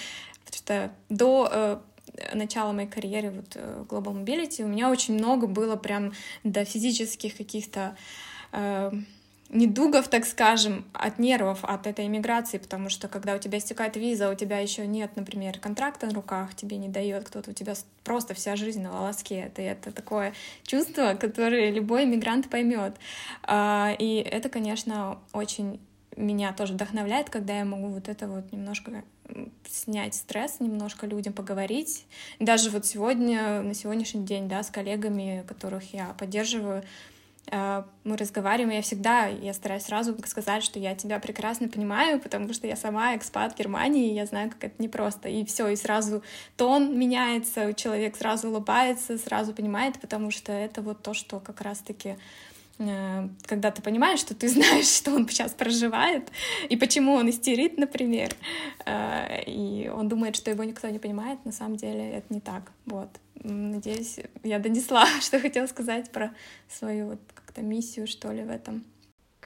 потому 0.45 0.57
что 0.57 0.91
до 1.09 1.49
э, 1.51 1.79
начала 2.33 2.71
моей 2.71 2.89
карьеры 2.89 3.31
вот 3.31 3.55
э, 3.55 3.85
Global 3.87 4.23
Mobility 4.23 4.63
у 4.63 4.67
меня 4.67 4.89
очень 4.89 5.15
много 5.15 5.47
было 5.47 5.75
прям 5.75 6.13
до 6.43 6.65
физических 6.65 7.35
каких-то 7.35 7.95
недугов, 9.49 10.07
так 10.07 10.25
скажем, 10.25 10.85
от 10.93 11.17
нервов, 11.19 11.63
от 11.63 11.87
этой 11.87 12.05
иммиграции, 12.05 12.57
потому 12.57 12.89
что 12.89 13.07
когда 13.07 13.35
у 13.35 13.39
тебя 13.39 13.57
истекает 13.57 13.95
виза, 13.95 14.29
у 14.29 14.35
тебя 14.35 14.59
еще 14.59 14.85
нет, 14.85 15.15
например, 15.15 15.59
контракта 15.59 16.05
на 16.05 16.13
руках, 16.13 16.55
тебе 16.55 16.77
не 16.77 16.87
дает 16.87 17.27
кто-то, 17.27 17.51
у 17.51 17.53
тебя 17.53 17.73
просто 18.03 18.33
вся 18.33 18.55
жизнь 18.55 18.81
на 18.81 18.91
волоске. 18.91 19.39
Это, 19.39 19.61
это 19.61 19.91
такое 19.91 20.33
чувство, 20.63 21.15
которое 21.19 21.71
любой 21.71 22.03
иммигрант 22.03 22.49
поймет. 22.49 22.95
А, 23.43 23.95
и 23.97 24.17
это, 24.17 24.49
конечно, 24.49 25.17
очень 25.33 25.79
меня 26.15 26.53
тоже 26.53 26.73
вдохновляет, 26.73 27.29
когда 27.29 27.57
я 27.57 27.65
могу 27.65 27.87
вот 27.87 28.09
это 28.09 28.27
вот 28.27 28.51
немножко 28.51 29.03
снять 29.67 30.15
стресс, 30.15 30.59
немножко 30.59 31.07
людям 31.07 31.33
поговорить. 31.33 32.05
Даже 32.39 32.69
вот 32.69 32.85
сегодня, 32.85 33.61
на 33.61 33.73
сегодняшний 33.73 34.25
день, 34.25 34.47
да, 34.49 34.63
с 34.63 34.69
коллегами, 34.69 35.43
которых 35.47 35.93
я 35.93 36.13
поддерживаю, 36.17 36.83
мы 37.51 38.17
разговариваем, 38.17 38.75
я 38.75 38.81
всегда, 38.81 39.27
я 39.27 39.53
стараюсь 39.53 39.83
сразу 39.83 40.15
сказать, 40.25 40.63
что 40.63 40.79
я 40.79 40.95
тебя 40.95 41.19
прекрасно 41.19 41.67
понимаю, 41.67 42.19
потому 42.19 42.53
что 42.53 42.67
я 42.67 42.75
сама 42.75 43.15
экспат 43.15 43.57
Германии, 43.57 44.11
и 44.11 44.15
я 44.15 44.25
знаю, 44.25 44.49
как 44.49 44.63
это 44.63 44.81
непросто. 44.81 45.29
И 45.29 45.43
все, 45.45 45.67
и 45.67 45.75
сразу 45.75 46.23
тон 46.57 46.97
меняется, 46.97 47.73
человек 47.73 48.15
сразу 48.17 48.49
улыбается, 48.49 49.17
сразу 49.17 49.53
понимает, 49.53 49.99
потому 49.99 50.31
что 50.31 50.51
это 50.51 50.81
вот 50.81 51.01
то, 51.01 51.13
что 51.13 51.39
как 51.39 51.61
раз-таки 51.61 52.09
Э, 52.09 52.15
когда 53.45 53.71
ты 53.71 53.81
понимаешь, 53.81 54.19
что 54.19 54.33
ты 54.33 54.47
знаешь, 54.55 54.87
что 54.87 55.11
он 55.11 55.27
сейчас 55.27 55.51
проживает, 55.51 56.31
и 56.69 56.77
почему 56.77 57.13
он 57.13 57.29
истерит, 57.29 57.77
например, 57.77 58.33
э, 58.85 59.43
и 59.45 59.89
он 59.89 60.07
думает, 60.07 60.35
что 60.35 60.49
его 60.49 60.63
никто 60.63 60.87
не 60.87 60.99
понимает, 60.99 61.43
на 61.45 61.51
самом 61.51 61.75
деле 61.75 62.09
это 62.11 62.33
не 62.33 62.39
так. 62.39 62.71
Вот. 62.85 63.09
Надеюсь, 63.35 64.19
я 64.43 64.59
донесла, 64.59 65.05
что 65.21 65.39
хотела 65.39 65.67
сказать 65.67 66.11
про 66.11 66.33
свою 66.69 67.09
вот 67.09 67.19
как-то 67.33 67.61
миссию, 67.61 68.07
что 68.07 68.31
ли, 68.31 68.43
в 68.43 68.49
этом. 68.49 68.85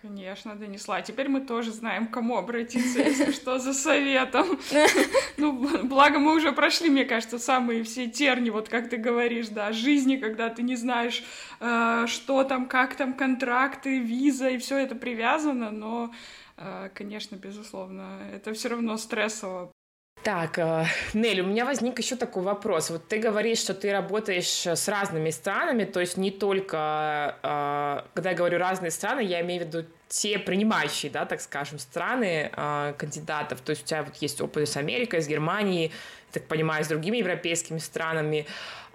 Конечно, 0.03 0.55
донесла. 0.55 1.01
Теперь 1.01 1.29
мы 1.29 1.39
тоже 1.39 1.71
знаем, 1.71 2.07
к 2.07 2.11
кому 2.11 2.35
обратиться, 2.35 2.99
если 2.99 3.31
что, 3.31 3.57
за 3.57 3.73
советом. 3.73 4.59
Ну, 5.37 5.53
благо 5.85 6.19
мы 6.19 6.35
уже 6.35 6.51
прошли, 6.51 6.89
мне 6.89 7.05
кажется, 7.05 7.39
самые 7.39 7.83
все 7.83 8.07
терни, 8.07 8.49
вот 8.49 8.69
как 8.69 8.89
ты 8.89 8.97
говоришь, 8.97 9.47
да, 9.47 9.71
жизни, 9.71 10.17
когда 10.17 10.49
ты 10.49 10.61
не 10.61 10.75
знаешь, 10.75 11.23
э, 11.59 12.05
что 12.07 12.43
там, 12.43 12.67
как 12.67 12.95
там, 12.95 13.13
контракты, 13.13 13.99
виза, 13.99 14.49
и 14.49 14.57
все 14.57 14.77
это 14.77 14.95
привязано, 14.95 15.71
но 15.71 16.13
э, 16.57 16.89
конечно, 16.93 17.35
безусловно, 17.37 18.19
это 18.33 18.53
все 18.53 18.69
равно 18.69 18.97
стрессово. 18.97 19.72
Так, 20.23 20.57
э, 20.57 20.85
Нель, 21.13 21.41
у 21.41 21.45
меня 21.45 21.65
возник 21.65 21.99
еще 21.99 22.15
такой 22.15 22.43
вопрос. 22.43 22.89
Вот 22.89 23.05
ты 23.09 23.17
говоришь, 23.17 23.57
что 23.57 23.73
ты 23.73 23.91
работаешь 23.91 24.65
с 24.65 24.87
разными 24.87 25.31
странами, 25.31 25.83
то 25.83 25.99
есть 25.99 26.15
не 26.15 26.31
только, 26.31 27.35
э, 27.43 28.07
когда 28.13 28.29
я 28.29 28.35
говорю 28.35 28.57
разные 28.57 28.91
страны, 28.91 29.19
я 29.19 29.41
имею 29.41 29.63
в 29.63 29.67
виду 29.67 29.85
те 30.07 30.39
принимающие, 30.39 31.11
да, 31.11 31.25
так 31.25 31.41
скажем, 31.41 31.77
страны 31.77 32.49
э, 32.55 32.93
кандидатов. 32.97 33.59
То 33.61 33.71
есть 33.71 33.83
у 33.83 33.85
тебя 33.85 34.03
вот 34.03 34.15
есть 34.17 34.39
опыт 34.39 34.69
с 34.69 34.77
Америкой, 34.77 35.21
с 35.21 35.27
Германией, 35.27 35.91
так 36.33 36.47
понимаю, 36.47 36.83
с 36.83 36.87
другими 36.87 37.17
европейскими 37.17 37.77
странами. 37.77 38.45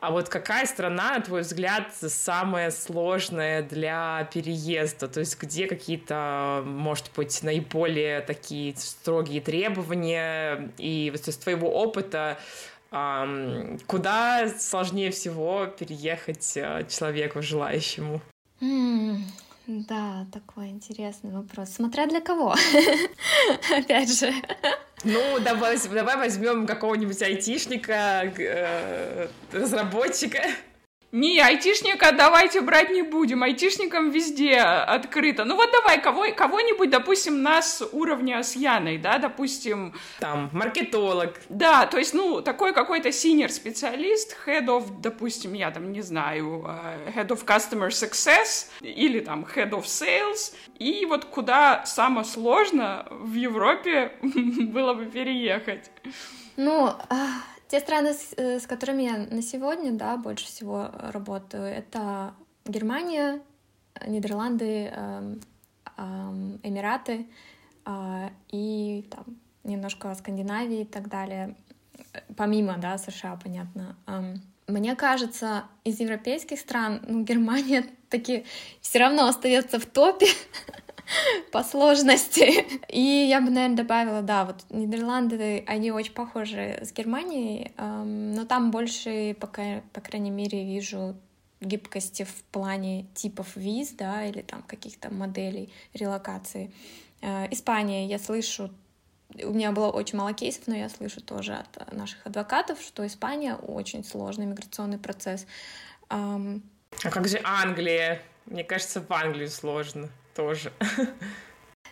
А 0.01 0.13
вот 0.13 0.29
какая 0.29 0.67
страна, 0.67 1.15
на 1.15 1.21
твой 1.21 1.41
взгляд, 1.41 1.93
самая 1.95 2.71
сложная 2.71 3.63
для 3.63 4.29
переезда? 4.33 5.09
То 5.09 5.21
есть 5.21 5.41
где 5.41 5.67
какие-то, 5.67 6.63
может 6.65 7.11
быть, 7.17 7.43
наиболее 7.43 8.21
такие 8.21 8.77
строгие 8.77 9.41
требования? 9.41 10.71
И 10.79 11.11
вот 11.13 11.27
из 11.27 11.37
твоего 11.37 11.69
опыта 11.69 12.39
куда 12.91 14.49
сложнее 14.59 15.11
всего 15.11 15.67
переехать 15.67 16.57
э, 16.57 16.87
человеку 16.89 17.43
желающему? 17.43 18.23
Да, 19.67 20.27
такой 20.33 20.69
интересный 20.69 21.31
вопрос. 21.31 21.75
Смотря 21.75 22.07
для 22.07 22.23
кого. 22.23 22.55
Опять 23.77 24.19
же. 24.19 24.33
Ну, 25.05 25.39
давай, 25.41 25.79
давай 25.79 26.17
возьмем 26.17 26.67
какого-нибудь 26.67 27.23
айтишника, 27.23 28.33
э, 28.37 29.29
разработчика. 29.53 30.43
Не, 31.11 31.41
айтишника 31.41 32.13
давайте 32.13 32.61
брать 32.61 32.91
не 32.91 33.03
будем. 33.03 33.43
Айтишникам 33.43 34.11
везде 34.11 34.59
открыто. 34.59 35.47
Ну 35.47 35.57
вот 35.57 35.71
давай 35.73 36.03
кого, 36.03 36.27
кого-нибудь, 36.37 36.91
допустим, 36.91 37.43
нас 37.43 37.83
уровня 37.93 38.43
с 38.43 38.55
Яной, 38.55 38.99
да, 38.99 39.19
допустим... 39.19 39.95
Там, 40.21 40.51
маркетолог. 40.53 41.41
Да, 41.49 41.87
то 41.87 41.97
есть, 41.97 42.13
ну, 42.13 42.43
такой 42.43 42.75
какой-то 42.75 43.09
senior 43.09 43.49
специалист, 43.49 44.37
head 44.47 44.67
of, 44.67 45.01
допустим, 45.01 45.55
я 45.55 45.71
там 45.71 45.93
не 45.93 46.03
знаю, 46.03 46.67
э, 46.69 47.11
head 47.17 47.29
of 47.29 47.43
customer 47.47 47.89
success 47.89 48.67
или 48.83 49.21
там 49.21 49.47
head 49.55 49.71
of 49.71 49.85
sales. 49.85 50.55
И 50.79 51.07
вот 51.07 51.25
куда 51.25 51.87
самое 51.87 52.27
сложно 52.27 53.07
в 53.11 53.33
Европе 53.33 54.13
было 54.23 54.93
бы 54.93 55.07
переехать. 55.07 55.91
Ну, 56.57 56.93
те 57.69 57.81
страны, 57.81 58.15
с, 58.15 58.33
э, 58.37 58.59
с 58.59 58.67
которыми 58.67 59.03
я 59.03 59.17
на 59.19 59.43
сегодня, 59.43 59.93
да, 59.93 60.17
больше 60.17 60.47
всего 60.47 60.91
работаю, 61.13 61.65
это 61.65 62.35
Германия, 62.65 63.41
Нидерланды, 64.07 64.91
э, 64.93 65.37
э, 65.97 66.03
Эмираты 66.63 67.27
э, 67.85 68.31
и 68.51 69.07
там 69.11 69.25
немножко 69.65 70.15
Скандинавии 70.15 70.81
и 70.81 70.85
так 70.85 71.09
далее. 71.09 71.55
Помимо, 72.37 72.79
да, 72.79 72.97
США, 72.99 73.39
понятно. 73.43 73.97
Э, 74.07 74.35
мне 74.67 74.97
кажется, 74.97 75.65
из 75.85 76.01
европейских 76.01 76.61
стран, 76.61 77.03
ну, 77.07 77.23
Германия 77.23 77.85
таки 78.09 78.45
все 78.81 78.99
равно 78.99 79.27
остается 79.27 79.79
в 79.79 79.87
топе. 79.87 80.27
по 81.53 81.63
сложности. 81.63 82.67
И 82.89 83.01
я 83.01 83.41
бы, 83.41 83.51
наверное, 83.51 83.77
добавила, 83.77 84.23
да, 84.23 84.45
вот 84.45 84.65
Нидерланды, 84.71 85.65
они 85.67 85.91
очень 85.91 86.13
похожи 86.13 86.79
с 86.83 86.93
Германией, 86.93 87.73
но 87.77 88.45
там 88.45 88.71
больше, 88.71 89.37
пока, 89.39 89.83
по 89.93 90.01
крайней 90.01 90.31
мере, 90.31 90.65
вижу 90.65 91.17
гибкости 91.61 92.25
в 92.25 92.45
плане 92.53 93.07
типов 93.15 93.57
виз, 93.57 93.91
да, 93.91 94.25
или 94.25 94.43
там 94.43 94.63
каких-то 94.63 95.13
моделей 95.13 95.73
релокации. 95.93 96.73
Э, 97.21 97.49
Испания, 97.51 98.07
я 98.07 98.21
слышу, 98.21 98.71
у 99.43 99.51
меня 99.51 99.73
было 99.73 99.91
очень 99.91 100.19
мало 100.19 100.33
кейсов, 100.35 100.69
но 100.69 100.77
я 100.77 100.89
слышу 100.89 101.21
тоже 101.21 101.55
от 101.55 101.93
наших 101.93 102.25
адвокатов, 102.25 102.81
что 102.81 103.05
Испания 103.05 103.57
очень 103.57 104.05
сложный 104.05 104.47
миграционный 104.47 104.99
процесс. 104.99 105.47
А 106.09 106.41
как 107.11 107.27
же 107.27 107.41
Англия? 107.43 108.23
Мне 108.47 108.63
кажется, 108.63 109.01
в 109.01 109.13
Англию 109.13 109.51
сложно 109.51 110.09
тоже. 110.39 110.73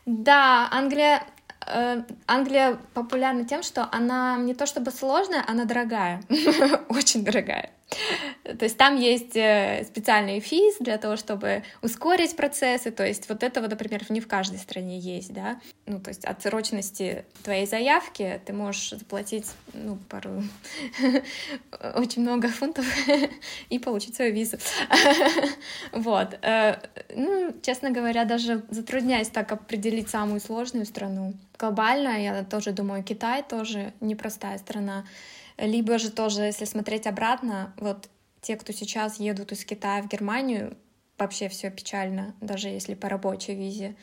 Да, 0.07 0.68
Англия, 0.70 1.24
э, 1.66 2.03
Англия 2.28 2.78
популярна 2.94 3.44
тем, 3.44 3.64
что 3.64 3.88
она 3.90 4.36
не 4.36 4.55
то 4.55 4.66
чтобы 4.66 4.92
сложная, 4.92 5.44
она 5.49 5.64
дорогая, 5.64 6.22
очень 6.88 7.24
дорогая. 7.24 7.76
То 8.43 8.64
есть 8.64 8.76
там 8.76 8.97
есть 8.97 9.37
э, 9.37 9.84
специальный 9.87 10.41
физ 10.41 10.76
для 10.80 10.99
того, 10.99 11.16
чтобы 11.16 11.62
ускорить 11.82 12.34
процессы. 12.34 12.91
То 12.91 13.07
есть 13.07 13.28
вот 13.28 13.43
этого, 13.43 13.68
например, 13.68 14.05
не 14.09 14.20
в 14.20 14.26
каждой 14.26 14.59
стране 14.59 14.99
есть, 14.99 15.32
да. 15.32 15.61
Ну, 15.87 16.01
то 16.01 16.11
есть 16.11 16.24
от 16.24 16.43
срочности 16.43 17.24
твоей 17.45 17.66
заявки 17.66 18.41
ты 18.45 18.53
можешь 18.53 18.91
заплатить, 18.91 19.47
ну, 19.72 19.99
пару, 20.09 20.43
очень 21.95 22.22
много 22.22 22.49
фунтов 22.49 22.84
и 23.70 23.78
получить 23.78 24.16
свою 24.16 24.32
визу. 24.32 24.59
Вот. 25.93 26.39
Э, 26.43 26.76
ну, 27.14 27.55
честно 27.62 27.91
говоря, 27.91 28.24
даже 28.24 28.62
затрудняюсь 28.70 29.28
так 29.28 29.53
определить 29.53 30.11
самую 30.11 30.41
сложную 30.41 30.87
страну. 30.87 31.34
Глобально, 31.59 32.22
я 32.22 32.45
тоже 32.45 32.72
думаю, 32.72 33.03
Китай 33.03 33.43
тоже 33.43 33.93
непростая 34.01 34.59
страна. 34.59 35.05
Либо 35.59 35.98
же 35.98 36.11
тоже, 36.11 36.42
если 36.42 36.64
смотреть 36.64 37.07
обратно, 37.07 37.74
вот 37.78 38.09
те, 38.40 38.57
кто 38.57 38.72
сейчас 38.72 39.18
едут 39.18 39.52
из 39.52 39.64
Китая 39.64 40.02
в 40.02 40.09
Германию, 40.09 40.76
вообще 41.18 41.48
все 41.48 41.70
печально, 41.70 42.34
даже 42.40 42.68
если 42.68 42.94
по 42.94 43.09
рабочей 43.09 43.54
визе. 43.54 43.96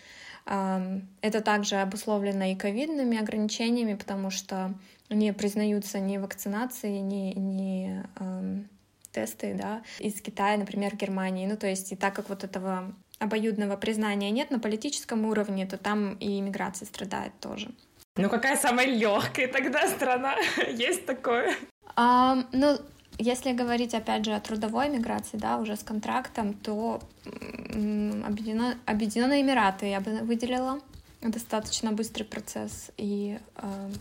Это 0.45 1.41
также 1.41 1.77
обусловлено 1.77 2.45
и 2.45 2.55
ковидными 2.55 3.17
ограничениями, 3.17 3.93
потому 3.93 4.29
что 4.29 4.73
не 5.09 5.31
признаются 5.31 5.99
ни 5.99 6.17
вакцинации, 6.17 6.97
ни, 6.97 7.33
ни 7.37 8.03
эм, 8.19 8.67
тесты 9.11 9.53
да, 9.53 9.83
из 9.99 10.19
Китая, 10.21 10.57
например, 10.57 10.97
Германии. 10.97 11.45
Ну, 11.45 11.55
то 11.55 11.67
есть, 11.67 11.91
и 11.93 11.95
так 11.95 12.15
как 12.15 12.29
вот 12.29 12.43
этого 12.43 12.93
обоюдного 13.19 13.77
признания 13.77 14.31
нет 14.31 14.51
на 14.51 14.59
политическом 14.59 15.25
уровне, 15.25 15.65
то 15.65 15.77
там 15.77 16.15
и 16.15 16.39
иммиграция 16.39 16.87
страдает 16.87 17.31
тоже. 17.39 17.71
Ну, 18.15 18.29
какая 18.29 18.57
самая 18.57 18.85
легкая 18.85 19.47
тогда 19.47 19.87
страна? 19.87 20.35
Есть 20.71 21.05
такое? 21.05 21.55
А, 21.95 22.43
ну, 22.51 22.77
если 23.17 23.53
говорить, 23.53 23.95
опять 23.95 24.25
же, 24.25 24.33
о 24.33 24.39
трудовой 24.39 24.89
миграции, 24.89 25.37
да, 25.37 25.57
уже 25.57 25.75
с 25.75 25.83
контрактом, 25.83 26.53
то 26.53 27.01
Объединенные, 27.25 29.41
Эмираты 29.41 29.87
я 29.87 29.99
бы 29.99 30.19
выделила. 30.21 30.79
Достаточно 31.21 31.91
быстрый 31.91 32.23
процесс. 32.23 32.91
И 32.97 33.39
э, 33.55 33.91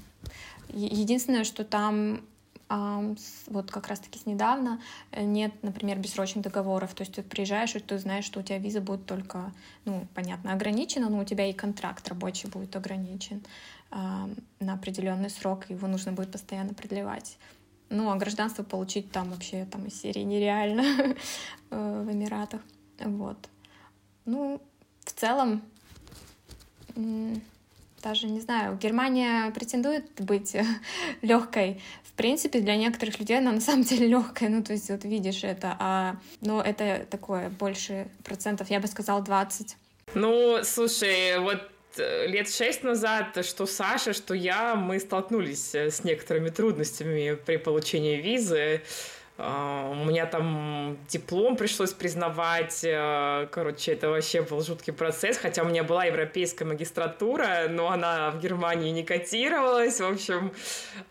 единственное, 0.68 1.44
что 1.44 1.64
там 1.64 2.20
вот 3.48 3.70
как 3.70 3.88
раз-таки 3.88 4.18
с 4.18 4.24
недавно 4.24 4.80
нет, 5.14 5.52
например, 5.60 5.98
бессрочных 5.98 6.42
договоров. 6.42 6.94
То 6.94 7.02
есть 7.02 7.14
ты 7.14 7.22
приезжаешь, 7.22 7.76
и 7.76 7.80
ты 7.80 7.98
знаешь, 7.98 8.24
что 8.24 8.40
у 8.40 8.42
тебя 8.42 8.56
виза 8.56 8.80
будет 8.80 9.04
только, 9.04 9.52
ну, 9.84 10.06
понятно, 10.14 10.54
ограничена, 10.54 11.10
но 11.10 11.18
у 11.18 11.24
тебя 11.24 11.50
и 11.50 11.52
контракт 11.52 12.08
рабочий 12.08 12.48
будет 12.48 12.74
ограничен 12.74 13.42
на 13.92 14.74
определенный 14.74 15.30
срок, 15.30 15.68
его 15.68 15.86
нужно 15.86 16.12
будет 16.12 16.32
постоянно 16.32 16.74
продлевать. 16.74 17.38
Ну, 17.90 18.10
а 18.10 18.16
гражданство 18.16 18.62
получить 18.62 19.12
там 19.12 19.30
вообще 19.30 19.66
там 19.66 19.84
из 19.84 20.00
серии 20.00 20.22
нереально 20.22 21.14
э, 21.70 22.02
в 22.06 22.10
Эмиратах. 22.10 22.62
Вот. 22.98 23.36
Ну, 24.24 24.62
в 25.04 25.12
целом, 25.12 25.62
даже 28.02 28.28
не 28.28 28.40
знаю, 28.40 28.78
Германия 28.78 29.50
претендует 29.50 30.10
быть 30.22 30.56
легкой. 31.22 31.82
В 32.04 32.12
принципе, 32.12 32.60
для 32.60 32.76
некоторых 32.76 33.18
людей 33.18 33.38
она 33.38 33.52
на 33.52 33.60
самом 33.60 33.82
деле 33.82 34.06
легкая. 34.06 34.48
Ну, 34.48 34.62
то 34.62 34.72
есть, 34.72 34.88
вот 34.88 35.04
видишь 35.04 35.44
это, 35.44 35.76
а, 35.78 36.16
но 36.40 36.62
это 36.62 37.06
такое 37.10 37.50
больше 37.50 38.08
процентов, 38.24 38.70
я 38.70 38.80
бы 38.80 38.86
сказала, 38.86 39.22
20. 39.22 39.76
Ну, 40.14 40.60
слушай, 40.62 41.38
вот 41.40 41.71
лет 41.98 42.48
шесть 42.50 42.82
назад, 42.82 43.44
что 43.44 43.66
Саша, 43.66 44.12
что 44.12 44.34
я, 44.34 44.74
мы 44.74 45.00
столкнулись 45.00 45.74
э, 45.74 45.90
с 45.90 46.04
некоторыми 46.04 46.48
трудностями 46.48 47.34
при 47.34 47.56
получении 47.56 48.16
визы. 48.16 48.82
а, 49.38 49.90
у 49.90 50.04
меня 50.04 50.26
там 50.26 50.98
диплом 51.08 51.56
пришлось 51.56 51.92
признавать. 51.92 52.84
Э, 52.84 53.48
короче, 53.50 53.92
это 53.92 54.10
вообще 54.10 54.42
был 54.42 54.62
жуткий 54.62 54.92
процесс. 54.92 55.36
Хотя 55.36 55.62
у 55.62 55.66
меня 55.66 55.84
была 55.84 56.04
европейская 56.04 56.64
магистратура, 56.64 57.66
но 57.68 57.90
она 57.90 58.30
в 58.30 58.40
Германии 58.40 58.90
не 58.90 59.02
котировалась. 59.02 60.00
В 60.00 60.06
общем, 60.06 60.52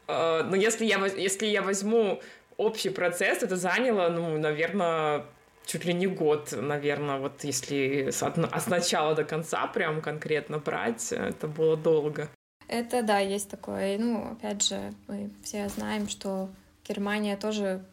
э, 0.07 0.43
но 0.43 0.55
если 0.55 0.86
я, 0.86 1.05
если 1.05 1.47
я 1.47 1.61
возьму 1.61 2.21
общий 2.57 2.89
процесс, 2.89 3.43
это 3.43 3.55
заняло, 3.55 4.09
ну, 4.09 4.38
наверное, 4.38 5.25
чуть 5.66 5.86
ли 5.86 5.93
не 5.93 6.07
год, 6.07 6.51
наверное, 6.51 7.20
вот 7.20 7.43
если 7.43 8.09
с 8.12 8.68
начала 8.68 9.16
до 9.16 9.24
конца 9.24 9.68
прям 9.68 10.01
конкретно 10.01 10.59
брать, 10.59 11.12
это 11.12 11.47
было 11.47 11.78
долго. 11.78 12.30
Это 12.68 13.03
да, 13.03 13.20
есть 13.20 13.49
такое. 13.49 13.97
Ну, 13.97 14.32
опять 14.32 14.64
же, 14.64 14.93
мы 15.07 15.30
все 15.43 15.68
знаем, 15.70 16.07
что 16.07 16.49
Германия 16.88 17.36
тоже 17.36 17.84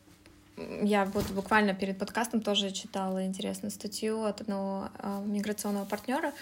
я 0.82 1.04
вот 1.04 1.30
буквально 1.30 1.74
перед 1.74 1.98
подкастом 1.98 2.40
тоже 2.40 2.70
читала 2.70 3.24
интересную 3.24 3.70
статью 3.70 4.24
от 4.24 4.40
одного 4.40 4.88
э, 4.98 5.22
миграционного 5.26 5.84
партнера 5.84 6.32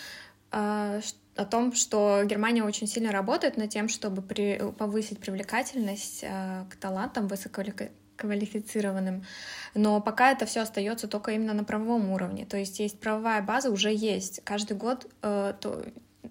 э, 0.53 1.01
о 1.37 1.45
том, 1.45 1.75
что 1.75 2.23
Германия 2.25 2.63
очень 2.63 2.87
сильно 2.87 3.13
работает 3.13 3.57
над 3.57 3.71
тем, 3.71 3.89
чтобы 3.89 4.23
при, 4.23 4.61
повысить 4.79 5.19
привлекательность 5.19 6.21
э, 6.23 6.65
к 6.71 6.77
талантам 6.77 7.27
высококвалифицированным, 8.17 9.25
но 9.75 10.01
пока 10.01 10.33
это 10.33 10.47
все 10.47 10.61
остается 10.61 11.09
только 11.09 11.33
именно 11.33 11.55
на 11.55 11.65
правовом 11.65 12.11
уровне. 12.11 12.47
То 12.47 12.57
есть 12.57 12.81
есть 12.81 12.99
правовая 12.99 13.43
база, 13.43 13.71
уже 13.71 13.93
есть. 13.93 14.41
Каждый 14.45 14.77
год 14.77 15.07
э, 15.23 15.55
то, 15.61 15.85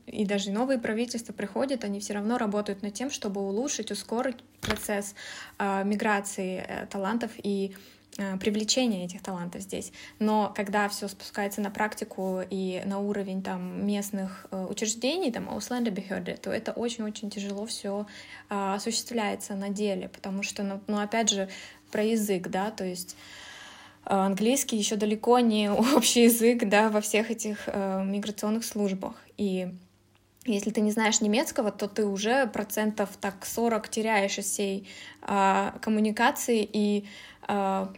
и 0.07 0.25
даже 0.25 0.51
новые 0.51 0.79
правительства 0.79 1.33
приходят, 1.33 1.83
они 1.83 1.99
все 1.99 2.13
равно 2.13 2.37
работают 2.37 2.81
над 2.81 2.93
тем, 2.93 3.09
чтобы 3.09 3.41
улучшить, 3.41 3.91
ускорить 3.91 4.37
процесс 4.61 5.15
э, 5.59 5.83
миграции 5.83 6.63
э, 6.67 6.85
талантов 6.87 7.31
и 7.43 7.75
э, 8.17 8.37
привлечения 8.37 9.05
этих 9.05 9.21
талантов 9.21 9.61
здесь. 9.61 9.91
Но 10.19 10.51
когда 10.55 10.87
все 10.89 11.07
спускается 11.07 11.61
на 11.61 11.69
практику 11.69 12.41
и 12.49 12.81
на 12.85 12.99
уровень 12.99 13.43
там 13.43 13.85
местных 13.85 14.47
э, 14.51 14.67
учреждений, 14.69 15.31
там 15.31 15.49
Ausländerbehörde, 15.49 16.37
то 16.37 16.51
это 16.51 16.71
очень-очень 16.71 17.29
тяжело 17.29 17.65
все 17.65 18.07
э, 18.49 18.73
осуществляется 18.75 19.55
на 19.55 19.69
деле, 19.69 20.09
потому 20.09 20.43
что, 20.43 20.63
ну, 20.63 20.81
ну 20.87 20.99
опять 20.99 21.29
же, 21.29 21.49
про 21.91 22.03
язык, 22.03 22.49
да, 22.49 22.71
то 22.71 22.83
есть 22.83 23.15
э, 24.05 24.13
английский 24.13 24.77
еще 24.77 24.95
далеко 24.95 25.39
не 25.39 25.71
общий 25.95 26.23
язык, 26.23 26.67
да, 26.67 26.89
во 26.89 27.01
всех 27.01 27.31
этих 27.31 27.63
э, 27.67 28.03
миграционных 28.05 28.65
службах. 28.65 29.15
И 29.37 29.67
если 30.45 30.69
ты 30.69 30.81
не 30.81 30.91
знаешь 30.91 31.21
немецкого, 31.21 31.71
то 31.71 31.87
ты 31.87 32.05
уже 32.05 32.45
процентов 32.47 33.09
так 33.19 33.45
40 33.45 33.89
теряешь 33.89 34.37
из 34.37 34.45
всей 34.45 34.87
а, 35.23 35.75
коммуникации, 35.81 36.67
и 36.71 37.05
а, 37.41 37.91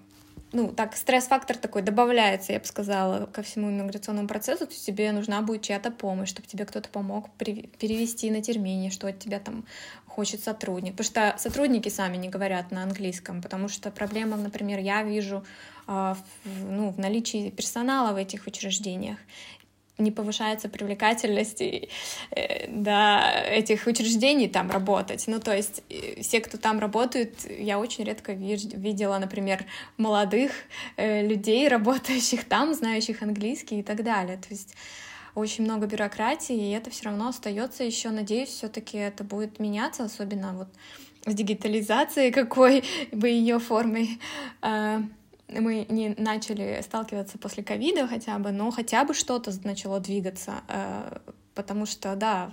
ну, 0.54 0.72
так, 0.72 0.96
стресс-фактор 0.96 1.58
такой 1.58 1.82
добавляется, 1.82 2.54
я 2.54 2.60
бы 2.60 2.66
сказала, 2.66 3.26
ко 3.26 3.42
всему 3.42 3.70
иммиграционному 3.70 4.28
процессу, 4.28 4.66
то 4.66 4.74
тебе 4.74 5.12
нужна 5.12 5.42
будет 5.42 5.64
чья-то 5.64 5.92
помощь, 5.92 6.30
чтобы 6.30 6.48
тебе 6.48 6.66
кто-то 6.66 6.90
помог 6.90 7.30
перевести 7.38 8.32
на 8.32 8.42
термине, 8.42 8.90
что 8.90 9.08
от 9.08 9.20
тебя 9.20 9.40
там 9.40 9.66
хочет 10.06 10.44
сотрудник. 10.44 10.96
Потому 10.96 11.06
что 11.06 11.36
сотрудники 11.38 11.90
сами 11.90 12.18
не 12.18 12.30
говорят 12.30 12.72
на 12.72 12.84
английском, 12.84 13.42
потому 13.42 13.68
что 13.68 13.92
проблема, 13.92 14.38
например, 14.38 14.80
я 14.80 15.04
вижу 15.04 15.44
а, 15.86 16.18
ну, 16.46 16.90
в 16.90 16.98
наличии 16.98 17.50
персонала 17.50 18.14
в 18.14 18.16
этих 18.16 18.48
учреждениях 18.48 19.18
не 19.98 20.12
повышается 20.12 20.70
привлекательность 20.70 21.62
э, 21.62 21.88
да, 22.70 23.44
этих 23.46 23.88
учреждений 23.88 24.48
там 24.48 24.70
работать. 24.70 25.24
Ну, 25.28 25.40
то 25.40 25.56
есть 25.56 25.84
э, 25.90 26.22
все, 26.22 26.40
кто 26.40 26.58
там 26.58 26.80
работают, 26.80 27.34
я 27.50 27.80
очень 27.80 28.04
редко 28.04 28.34
видела, 28.34 29.18
например, 29.18 29.66
молодых 29.98 30.52
э, 30.98 31.26
людей, 31.26 31.68
работающих 31.68 32.44
там, 32.46 32.74
знающих 32.74 33.22
английский 33.22 33.80
и 33.80 33.84
так 33.84 34.04
далее. 34.04 34.38
То 34.38 34.50
есть 34.50 34.76
очень 35.34 35.64
много 35.64 35.88
бюрократии, 35.88 36.56
и 36.56 36.72
это 36.72 36.90
все 36.90 37.06
равно 37.06 37.30
остается 37.30 37.84
еще. 37.84 38.10
Надеюсь, 38.10 38.50
все-таки 38.50 38.98
это 38.98 39.24
будет 39.24 39.60
меняться, 39.60 40.04
особенно 40.04 40.54
вот 40.54 40.68
с 41.26 41.34
дигитализацией 41.34 42.32
какой 42.32 42.84
бы 43.12 43.28
ее 43.28 43.60
формой 43.60 44.20
мы 45.50 45.86
не 45.90 46.10
начали 46.18 46.82
сталкиваться 46.82 47.38
после 47.38 47.64
ковида 47.64 48.08
хотя 48.08 48.38
бы, 48.40 48.52
но 48.52 48.70
хотя 48.72 49.04
бы 49.06 49.14
что-то 49.14 49.52
начало 49.64 50.00
двигаться, 50.00 50.62
э, 50.68 51.20
потому 51.56 51.86
что, 51.86 52.16
да, 52.16 52.52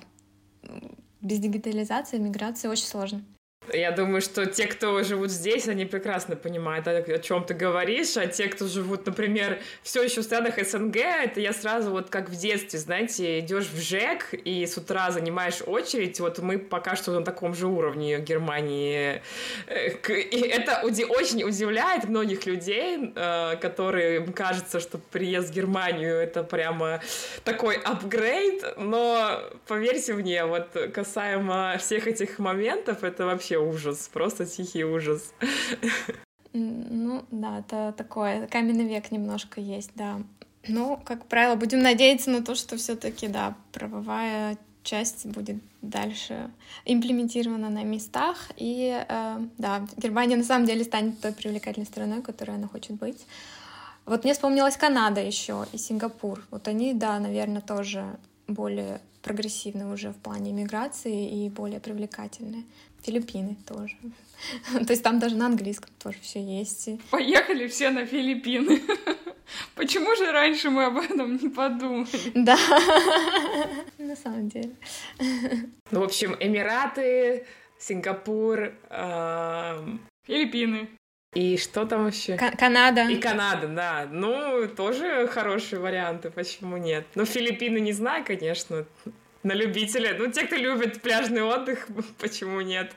без 1.21 1.39
дигитализации 1.39 2.19
миграции 2.19 2.69
очень 2.69 2.87
сложно. 2.87 3.25
Я 3.73 3.93
думаю, 3.93 4.21
что 4.21 4.47
те, 4.47 4.67
кто 4.67 5.03
живут 5.03 5.31
здесь, 5.31 5.69
они 5.69 5.85
прекрасно 5.87 6.37
понимают, 6.37 6.87
о 6.87 7.19
чем 7.19 7.45
ты 7.45 7.55
говоришь, 7.55 8.17
а 8.17 8.27
те, 8.27 8.49
кто 8.49 8.67
живут, 8.67 9.07
например, 9.07 9.59
все 9.83 10.03
еще 10.03 10.21
в 10.21 10.25
странах 10.25 10.55
СНГ, 10.59 10.97
это 10.97 11.41
я 11.41 11.53
сразу 11.53 11.91
вот 11.91 12.11
как 12.11 12.29
в 12.29 12.37
детстве, 12.37 12.79
знаете, 12.79 13.41
идешь 13.41 13.67
в 13.67 13.81
ЖЭК 13.81 14.35
и 14.35 14.67
с 14.67 14.77
утра 14.77 15.11
занимаешь 15.11 15.63
очередь, 15.65 16.21
вот 16.21 16.39
мы 16.41 16.59
пока 16.59 16.95
что 16.97 17.13
на 17.13 17.25
таком 17.25 17.55
же 17.55 17.67
уровне 17.67 18.19
Германии. 18.19 19.23
Э, 19.67 19.89
и 20.09 20.41
это 20.41 20.83
очень 20.83 21.43
удивляет 21.45 22.05
многих 22.05 22.47
людей, 22.47 23.13
э, 23.15 23.57
которые 23.61 24.27
кажется, 24.27 24.81
что 24.81 24.99
приезд 24.99 25.51
в 25.51 25.53
Германию 25.53 26.17
это 26.17 26.43
прямо 26.43 27.01
такой 27.45 27.77
апгрейд, 27.77 28.77
но 28.77 29.41
поверьте 29.67 30.15
мне, 30.15 30.45
вот 30.45 30.69
касаемо 30.93 31.77
всех 31.79 32.07
этих 32.07 32.39
моментов, 32.39 33.03
это 33.05 33.25
вообще 33.25 33.54
вообще 33.55 33.59
ужас, 33.59 34.09
просто 34.13 34.47
тихий 34.47 34.85
ужас. 34.85 35.33
Ну, 36.53 37.25
да, 37.31 37.59
это 37.59 37.93
такое, 37.97 38.47
каменный 38.47 38.87
век 38.87 39.11
немножко 39.11 39.61
есть, 39.61 39.91
да. 39.95 40.21
Ну, 40.69 41.01
как 41.05 41.27
правило, 41.27 41.57
будем 41.57 41.81
надеяться 41.81 42.31
на 42.31 42.43
то, 42.43 42.55
что 42.55 42.77
все 42.77 42.95
таки 42.95 43.29
да, 43.29 43.57
правовая 43.73 44.57
часть 44.83 45.27
будет 45.27 45.57
дальше 45.83 46.51
имплементирована 46.85 47.71
на 47.71 47.83
местах. 47.83 48.37
И 48.57 49.05
э, 49.09 49.39
да, 49.59 49.87
Германия 49.97 50.37
на 50.37 50.45
самом 50.45 50.67
деле 50.67 50.85
станет 50.85 51.21
той 51.21 51.33
привлекательной 51.33 51.87
страной, 51.87 52.23
которой 52.23 52.57
она 52.57 52.69
хочет 52.69 52.93
быть. 52.93 53.27
Вот 54.07 54.25
мне 54.25 54.33
вспомнилась 54.33 54.77
Канада 54.77 55.21
еще 55.21 55.67
и 55.73 55.79
Сингапур. 55.79 56.41
Вот 56.51 56.69
они, 56.69 56.95
да, 56.95 57.19
наверное, 57.19 57.63
тоже 57.63 58.05
более 58.47 59.01
прогрессивны 59.23 59.93
уже 59.93 60.11
в 60.11 60.17
плане 60.17 60.51
иммиграции 60.51 61.45
и 61.45 61.49
более 61.49 61.81
привлекательные. 61.81 62.65
Филиппины 63.05 63.57
тоже. 63.67 63.97
То 64.87 64.93
есть 64.93 65.03
там 65.03 65.19
даже 65.19 65.37
на 65.37 65.47
английском 65.47 65.91
тоже 66.03 66.19
все 66.23 66.43
есть. 66.43 66.89
Поехали 67.11 67.67
все 67.69 67.91
на 67.91 68.07
Филиппины. 68.07 68.83
Почему 69.75 70.17
же 70.17 70.33
раньше 70.33 70.71
мы 70.71 70.85
об 70.87 70.97
этом 70.97 71.37
не 71.37 71.49
подумали? 71.49 72.33
Да, 72.35 72.57
на 73.99 74.17
самом 74.17 74.49
деле. 74.49 74.71
Ну, 75.91 76.01
в 76.01 76.05
общем, 76.05 76.35
Эмираты, 76.41 77.47
Сингапур, 77.79 78.73
Филиппины. 80.27 80.89
И 81.35 81.57
что 81.59 81.85
там 81.85 82.07
еще? 82.07 82.37
Канада. 82.37 83.03
И 83.11 83.17
Канада, 83.17 83.67
да. 83.69 84.09
Ну, 84.11 84.69
тоже 84.69 85.27
хорошие 85.27 85.81
варианты, 85.81 86.31
почему 86.31 86.77
нет? 86.77 87.07
Ну, 87.17 87.25
Филиппины 87.25 87.79
не 87.79 87.93
знаю, 87.93 88.25
конечно 88.25 88.87
на 89.45 89.53
любителя. 89.53 90.17
Ну, 90.19 90.31
те, 90.31 90.47
кто 90.47 90.57
любит 90.57 91.01
пляжный 91.01 91.43
отдых, 91.43 91.87
почему 92.19 92.61
нет? 92.61 92.93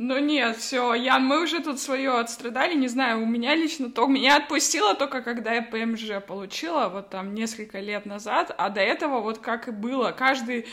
Ну 0.00 0.16
нет, 0.20 0.56
все, 0.58 0.94
я, 0.94 1.18
мы 1.18 1.42
уже 1.42 1.60
тут 1.60 1.80
свое 1.80 2.20
отстрадали, 2.20 2.74
не 2.74 2.86
знаю, 2.86 3.20
у 3.20 3.26
меня 3.26 3.56
лично 3.56 3.90
то, 3.90 4.06
меня 4.06 4.36
отпустило 4.36 4.94
только 4.94 5.22
когда 5.22 5.54
я 5.54 5.62
ПМЖ 5.62 6.24
получила, 6.24 6.88
вот 6.88 7.10
там 7.10 7.34
несколько 7.34 7.80
лет 7.80 8.06
назад, 8.06 8.54
а 8.56 8.70
до 8.70 8.80
этого 8.80 9.20
вот 9.20 9.38
как 9.38 9.66
и 9.66 9.72
было, 9.72 10.12
каждый 10.12 10.66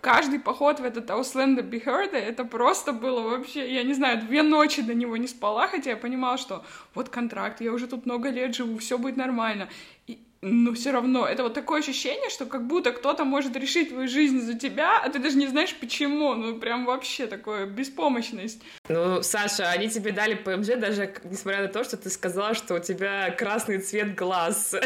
каждый 0.00 0.38
поход 0.38 0.78
в 0.80 0.84
этот 0.84 1.10
Ausländer 1.10 1.68
Behörde, 1.68 2.16
это 2.16 2.44
просто 2.44 2.92
было 2.92 3.20
вообще, 3.20 3.74
я 3.74 3.82
не 3.82 3.94
знаю, 3.94 4.22
две 4.22 4.42
ночи 4.42 4.82
до 4.82 4.94
него 4.94 5.16
не 5.16 5.26
спала, 5.26 5.66
хотя 5.66 5.90
я 5.90 5.96
понимала, 5.96 6.38
что 6.38 6.64
вот 6.94 7.08
контракт, 7.08 7.60
я 7.60 7.72
уже 7.72 7.88
тут 7.88 8.06
много 8.06 8.30
лет 8.30 8.54
живу, 8.54 8.78
все 8.78 8.96
будет 8.96 9.16
нормально. 9.16 9.68
И, 10.06 10.20
но 10.40 10.72
все 10.72 10.92
равно 10.92 11.26
это 11.26 11.42
вот 11.42 11.54
такое 11.54 11.80
ощущение, 11.80 12.30
что 12.30 12.46
как 12.46 12.66
будто 12.66 12.92
кто-то 12.92 13.24
может 13.24 13.56
решить 13.56 13.90
твою 13.90 14.08
жизнь 14.08 14.40
за 14.40 14.54
тебя, 14.54 15.00
а 15.00 15.08
ты 15.08 15.18
даже 15.18 15.36
не 15.36 15.46
знаешь 15.46 15.74
почему, 15.74 16.34
ну 16.34 16.58
прям 16.58 16.84
вообще 16.86 17.26
такое 17.26 17.66
беспомощность. 17.66 18.62
Ну, 18.88 19.22
Саша, 19.22 19.70
они 19.70 19.88
тебе 19.88 20.12
дали 20.12 20.34
ПМЖ 20.34 20.78
даже 20.78 21.12
несмотря 21.24 21.62
на 21.62 21.68
то, 21.68 21.82
что 21.84 21.96
ты 21.96 22.10
сказала, 22.10 22.54
что 22.54 22.74
у 22.74 22.78
тебя 22.78 23.30
красный 23.30 23.78
цвет 23.78 24.14
глаз. 24.14 24.74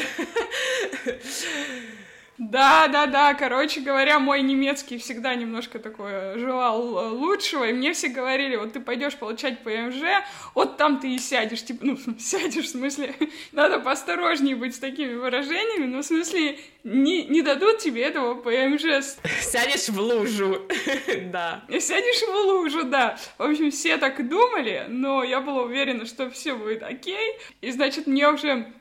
Да, 2.51 2.89
да, 2.89 3.07
да, 3.07 3.35
короче 3.35 3.81
говоря, 3.81 4.19
мой 4.19 4.43
немецкий 4.43 4.99
всегда 4.99 5.37
немножко 5.37 5.79
такое 5.79 6.37
желал 6.39 6.99
э, 6.99 7.09
лучшего, 7.11 7.69
и 7.69 7.73
мне 7.73 7.93
все 7.93 8.09
говорили, 8.09 8.57
вот 8.57 8.73
ты 8.73 8.81
пойдешь 8.81 9.15
получать 9.15 9.61
ПМЖ, 9.61 10.03
вот 10.53 10.77
там 10.77 10.99
ты 10.99 11.15
и 11.15 11.19
сядешь, 11.19 11.65
типа, 11.65 11.87
ну, 11.87 11.99
сядешь, 12.19 12.65
в 12.65 12.71
смысле, 12.71 13.15
надо 13.53 13.79
поосторожнее 13.79 14.57
быть 14.57 14.75
с 14.75 14.81
такими 14.81 15.15
выражениями, 15.15 15.87
но 15.87 16.03
в 16.03 16.05
смысле, 16.05 16.59
не, 16.83 17.27
не 17.27 17.43
дадут 17.43 17.79
тебе 17.79 18.03
этого 18.03 18.35
ПМЖ. 18.35 19.15
Сядешь 19.41 19.89
в 19.89 20.01
лужу, 20.01 20.67
да. 21.27 21.63
Сядешь 21.69 22.27
в 22.27 22.35
лужу, 22.47 22.83
да. 22.83 23.19
В 23.39 23.45
общем, 23.45 23.71
все 23.71 23.99
так 23.99 24.29
думали, 24.29 24.87
но 24.89 25.23
я 25.23 25.41
была 25.41 25.63
уверена, 25.63 26.07
что 26.07 26.29
все 26.29 26.57
будет 26.57 26.83
окей, 26.83 27.39
и, 27.61 27.71
значит, 27.71 28.09
мне 28.09 28.29
уже 28.29 28.73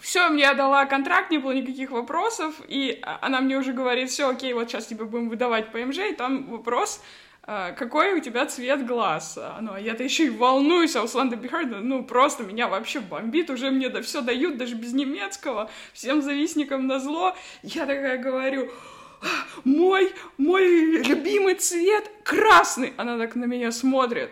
все, 0.00 0.28
мне 0.28 0.52
дала 0.54 0.86
контракт, 0.86 1.30
не 1.30 1.38
было 1.38 1.52
никаких 1.52 1.90
вопросов, 1.90 2.54
и 2.68 3.00
она 3.02 3.40
мне 3.40 3.56
уже 3.56 3.72
говорит, 3.72 4.10
все, 4.10 4.28
окей, 4.28 4.52
вот 4.52 4.68
сейчас 4.68 4.86
тебе 4.86 5.04
будем 5.04 5.28
выдавать 5.28 5.72
ПМЖ, 5.72 5.98
и 5.98 6.12
там 6.12 6.46
вопрос, 6.50 7.02
а, 7.42 7.72
какой 7.72 8.12
у 8.12 8.20
тебя 8.20 8.46
цвет 8.46 8.86
глаз? 8.86 9.38
Ну, 9.60 9.72
а 9.72 9.80
я-то 9.80 10.04
еще 10.04 10.26
и 10.26 10.30
волнуюсь, 10.30 10.94
а 10.96 11.02
Услан 11.02 11.30
Бихарда, 11.30 11.78
ну, 11.78 12.04
просто 12.04 12.42
меня 12.44 12.68
вообще 12.68 13.00
бомбит, 13.00 13.50
уже 13.50 13.70
мне 13.70 13.88
да 13.88 14.02
все 14.02 14.20
дают, 14.20 14.56
даже 14.56 14.74
без 14.74 14.92
немецкого, 14.92 15.70
всем 15.92 16.22
завистникам 16.22 16.86
на 16.86 17.00
зло. 17.00 17.34
Я 17.62 17.86
такая 17.86 18.18
говорю, 18.18 18.70
мой, 19.64 20.12
мой 20.36 21.02
любимый 21.02 21.54
цвет 21.54 22.10
красный. 22.22 22.92
Она 22.96 23.18
так 23.18 23.34
на 23.34 23.46
меня 23.46 23.72
смотрит. 23.72 24.30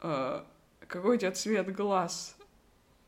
«А, 0.00 0.44
какой 0.86 1.16
у 1.16 1.18
тебя 1.18 1.32
цвет 1.32 1.74
глаз? 1.74 2.31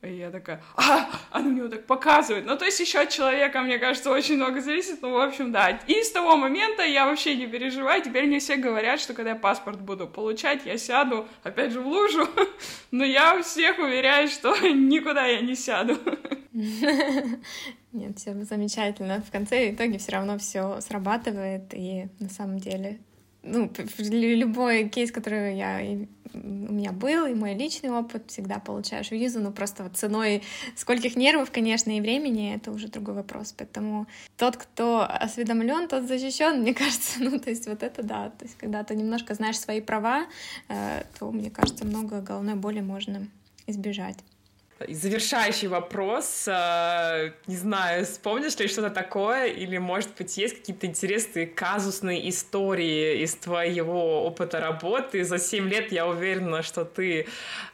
И 0.05 0.16
я 0.16 0.30
такая, 0.30 0.62
а, 0.76 1.09
она 1.30 1.48
мне 1.48 1.62
вот 1.62 1.70
так 1.70 1.86
показывает. 1.86 2.46
Ну, 2.46 2.57
то 2.57 2.64
есть 2.64 2.78
еще 2.80 3.00
от 3.00 3.11
человека, 3.11 3.61
мне 3.62 3.78
кажется, 3.78 4.11
очень 4.11 4.36
много 4.36 4.61
зависит. 4.61 5.00
Ну, 5.02 5.12
в 5.12 5.18
общем, 5.18 5.52
да. 5.52 5.70
И 5.86 6.02
с 6.02 6.11
того 6.11 6.36
момента 6.36 6.82
я 6.82 7.07
вообще 7.07 7.34
не 7.34 7.46
переживаю. 7.46 8.02
Теперь 8.02 8.26
мне 8.26 8.38
все 8.38 8.57
говорят, 8.57 9.00
что 9.00 9.14
когда 9.14 9.30
я 9.30 9.36
паспорт 9.36 9.80
буду 9.80 10.07
получать, 10.07 10.66
я 10.66 10.76
сяду, 10.78 11.26
опять 11.42 11.72
же, 11.72 11.80
в 11.80 11.86
лужу. 11.86 12.28
Но 12.90 13.05
я 13.05 13.40
всех 13.42 13.78
уверяю, 13.78 14.28
что 14.28 14.55
никуда 14.68 15.26
я 15.26 15.40
не 15.40 15.55
сяду. 15.55 15.98
Нет, 17.92 18.18
все 18.18 18.34
замечательно. 18.44 19.22
В 19.22 19.30
конце 19.30 19.70
итоге 19.72 19.98
все 19.98 20.12
равно 20.12 20.38
все 20.38 20.80
срабатывает, 20.80 21.72
и 21.72 22.09
на 22.20 22.28
самом 22.28 22.59
деле 22.59 23.00
ну, 23.45 23.70
любой 24.11 24.88
кейс, 24.88 25.12
который 25.12 25.57
я, 25.57 25.80
у 26.32 26.72
меня 26.72 26.92
был, 26.92 27.26
и 27.26 27.34
мой 27.34 27.55
личный 27.55 27.90
опыт, 27.90 28.24
всегда 28.28 28.59
получаешь 28.59 29.11
визу, 29.11 29.40
ну, 29.40 29.53
просто 29.53 29.82
вот 29.82 29.97
ценой 29.97 30.42
скольких 30.76 31.16
нервов, 31.16 31.51
конечно, 31.51 31.97
и 31.97 32.01
времени, 32.01 32.55
это 32.55 32.72
уже 32.72 32.88
другой 32.88 33.14
вопрос. 33.14 33.55
Поэтому 33.57 34.07
тот, 34.36 34.57
кто 34.57 35.07
осведомлен, 35.09 35.88
тот 35.88 36.05
защищен, 36.05 36.61
мне 36.62 36.74
кажется, 36.74 37.22
ну, 37.22 37.38
то 37.38 37.51
есть 37.51 37.66
вот 37.66 37.82
это 37.82 38.03
да, 38.03 38.30
то 38.30 38.45
есть 38.45 38.57
когда 38.57 38.82
ты 38.82 38.97
немножко 38.97 39.34
знаешь 39.34 39.59
свои 39.59 39.80
права, 39.80 40.26
э, 40.68 41.05
то, 41.18 41.30
мне 41.30 41.51
кажется, 41.51 41.84
много 41.84 42.20
головной 42.20 42.55
боли 42.55 42.80
можно 42.80 43.28
избежать. 43.66 44.18
Завершающий 44.89 45.68
вопрос. 45.68 46.47
А, 46.49 47.30
не 47.47 47.57
знаю, 47.57 48.05
вспомнишь 48.05 48.57
ли 48.59 48.68
что-то 48.68 48.91
такое, 48.91 49.47
или, 49.47 49.78
может 49.78 50.11
быть, 50.18 50.37
есть 50.37 50.59
какие-то 50.59 50.87
интересные 50.87 51.47
казусные 51.47 52.28
истории 52.28 53.22
из 53.22 53.35
твоего 53.35 54.24
опыта 54.24 54.61
работы? 54.61 55.24
За 55.24 55.39
7 55.39 55.68
лет 55.68 55.93
я 55.93 56.07
уверена, 56.07 56.62
что 56.62 56.85
ты 56.85 57.26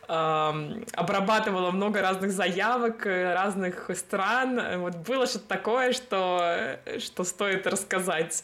э, 0.09 0.83
обрабатывала 0.93 1.71
много 1.71 2.03
разных 2.03 2.33
заявок, 2.33 3.07
разных 3.07 3.91
стран. 3.97 4.81
Вот 4.81 4.97
было 4.97 5.27
что-то 5.27 5.49
такое, 5.49 5.93
что, 5.93 6.79
что 6.99 7.25
стоит 7.25 7.67
рассказать? 7.67 8.43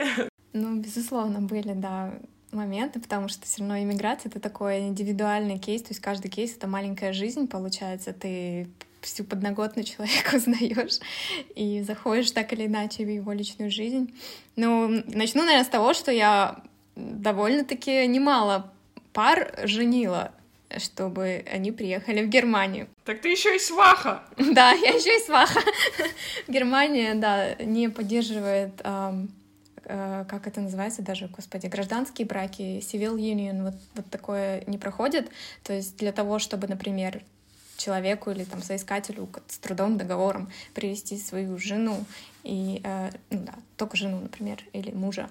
Ну, 0.52 0.76
безусловно, 0.80 1.42
были, 1.42 1.74
да 1.74 2.12
моменты, 2.56 2.98
потому 3.00 3.28
что 3.28 3.44
все 3.46 3.60
равно 3.60 3.78
иммиграция— 3.78 4.28
это 4.30 4.40
такой 4.40 4.80
индивидуальный 4.80 5.58
кейс, 5.58 5.82
то 5.82 5.90
есть 5.90 6.00
каждый 6.00 6.28
кейс— 6.28 6.56
это 6.56 6.66
маленькая 6.66 7.12
жизнь, 7.12 7.46
получается, 7.46 8.12
ты 8.12 8.68
всю 9.00 9.24
подноготную 9.24 9.84
человека 9.84 10.36
узнаешь 10.36 10.98
и 11.54 11.82
заходишь 11.82 12.32
так 12.32 12.52
или 12.52 12.66
иначе 12.66 13.04
в 13.04 13.08
его 13.08 13.32
личную 13.32 13.70
жизнь. 13.70 14.12
Ну, 14.56 15.02
начну, 15.06 15.42
наверное, 15.42 15.64
с 15.64 15.68
того, 15.68 15.94
что 15.94 16.10
я 16.10 16.62
довольно-таки 16.96 18.06
немало 18.06 18.72
пар 19.12 19.60
женила, 19.64 20.32
чтобы 20.78 21.44
они 21.50 21.72
приехали 21.72 22.24
в 22.24 22.28
Германию. 22.28 22.88
Так 23.04 23.20
ты 23.20 23.30
еще 23.30 23.54
и 23.56 23.58
сваха! 23.58 24.24
Да, 24.36 24.72
я 24.72 24.90
еще 24.90 25.16
и 25.16 25.24
сваха. 25.24 25.60
Германия, 26.48 27.14
да, 27.14 27.54
не 27.56 27.88
поддерживает 27.88 28.72
как 29.86 30.46
это 30.48 30.60
называется 30.60 31.00
даже, 31.02 31.28
господи, 31.28 31.66
гражданские 31.66 32.26
браки, 32.26 32.80
civil 32.80 33.16
union, 33.16 33.62
вот, 33.62 33.74
вот 33.94 34.10
такое 34.10 34.64
не 34.66 34.78
проходит. 34.78 35.30
То 35.62 35.72
есть 35.72 35.96
для 35.96 36.10
того, 36.12 36.38
чтобы, 36.40 36.66
например, 36.66 37.22
человеку 37.76 38.30
или 38.30 38.44
там 38.44 38.62
соискателю 38.62 39.28
с 39.48 39.58
трудом 39.58 39.96
договором 39.96 40.50
привести 40.74 41.18
свою 41.18 41.58
жену 41.58 42.04
и 42.42 42.80
э, 42.82 43.10
ну, 43.30 43.40
да, 43.44 43.54
только 43.76 43.96
жену, 43.96 44.20
например, 44.20 44.64
или 44.72 44.90
мужа, 44.90 45.28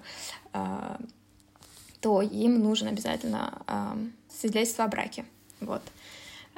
э, 0.52 0.96
то 2.00 2.22
им 2.22 2.60
нужен 2.60 2.88
обязательно 2.88 3.62
э, 3.66 3.96
свидетельство 4.30 4.84
о 4.84 4.88
браке. 4.88 5.24
Вот. 5.60 5.82